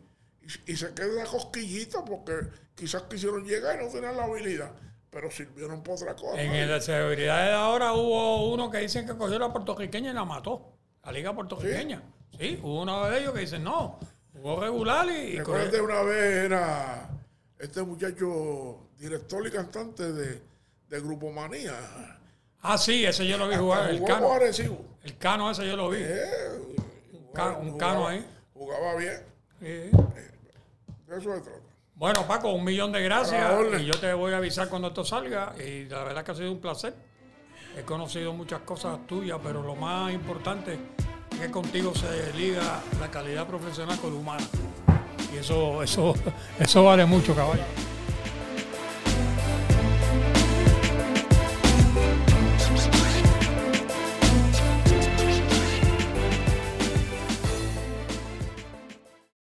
y 0.66 0.76
se 0.76 0.94
queda 0.94 1.24
cosquillita 1.26 2.04
porque 2.04 2.34
quizás 2.76 3.04
quisieron 3.04 3.46
llegar 3.46 3.80
y 3.80 3.86
no 3.86 3.92
tenían 3.92 4.18
la 4.18 4.24
habilidad. 4.24 4.72
Pero 5.14 5.30
sirvieron 5.30 5.84
para 5.84 5.96
otra 5.96 6.16
cosa. 6.16 6.42
En 6.42 6.70
la 6.70 6.82
celebridad 6.82 7.46
de 7.46 7.52
ahora 7.54 7.94
hubo 7.94 8.52
uno 8.52 8.70
que 8.72 8.80
dicen 8.80 9.06
que 9.06 9.16
cogió 9.16 9.38
la 9.38 9.54
puertorriqueña 9.54 10.12
y 10.12 10.14
la 10.14 10.26
mató. 10.26 10.74
La 11.04 11.12
liga 11.12 11.34
puertorriqueña. 11.36 12.02
Sí, 12.40 12.60
hubo 12.64 12.82
uno 12.82 13.06
de 13.10 13.20
ellos 13.20 13.34
que 13.34 13.42
dicen, 13.42 13.64
no, 13.64 14.00
jugó 14.34 14.60
regular 14.62 15.08
y... 15.10 15.38
cogió- 15.40 15.84
una 15.84 16.02
vez 16.02 16.46
era 16.46 17.10
este 17.60 17.84
muchacho 17.84 18.80
director 18.98 19.46
y 19.46 19.52
cantante 19.52 20.12
de, 20.12 20.42
de 20.90 21.00
Grupo 21.02 21.32
Manía. 21.32 21.76
Ah, 22.62 22.78
sí, 22.78 23.06
ese 23.06 23.28
yo 23.28 23.38
lo 23.38 23.48
vi 23.50 23.56
jugar, 23.56 23.90
el 23.92 24.04
cano. 24.04 24.30
El 25.04 25.18
cano 25.18 25.52
ese 25.52 25.68
yo 25.68 25.76
lo 25.76 25.90
vi. 25.90 25.98
Eh, 26.02 26.22
un 27.12 27.26
jugaba- 27.28 27.78
cano 27.78 28.08
ahí. 28.08 28.26
Jugaba 28.54 28.96
bien. 28.96 29.22
Sí. 29.60 29.66
De 29.68 31.18
eso 31.18 31.36
se 31.36 31.42
trata. 31.42 31.60
Bueno, 32.04 32.28
Paco, 32.28 32.50
un 32.50 32.66
millón 32.66 32.92
de 32.92 33.02
gracias. 33.02 33.50
Y 33.80 33.86
yo 33.86 33.94
te 33.94 34.14
voy 34.14 34.34
a 34.34 34.38
avisar 34.38 34.68
cuando 34.68 34.90
esto 34.90 35.06
salga. 35.06 35.54
Y 35.58 35.86
la 35.86 36.04
verdad 36.04 36.26
que 36.26 36.32
ha 36.32 36.36
sido 36.36 36.52
un 36.52 36.60
placer. 36.60 36.94
He 37.78 37.84
conocido 37.84 38.34
muchas 38.34 38.60
cosas 38.64 39.08
tuyas, 39.08 39.40
pero 39.42 39.64
lo 39.64 39.74
más 39.78 40.14
importante 40.14 40.78
es 41.32 41.40
que 41.40 41.50
contigo 41.50 41.96
se 41.96 42.34
liga 42.34 42.82
la 43.00 43.10
calidad 43.10 43.48
profesional 43.48 43.98
con 44.00 44.14
la 44.14 44.20
humana. 44.20 44.44
Y 45.34 45.38
eso, 45.38 45.82
eso, 45.82 46.14
eso 46.60 46.84
vale 46.84 47.06
mucho, 47.06 47.34
caballo. 47.34 47.64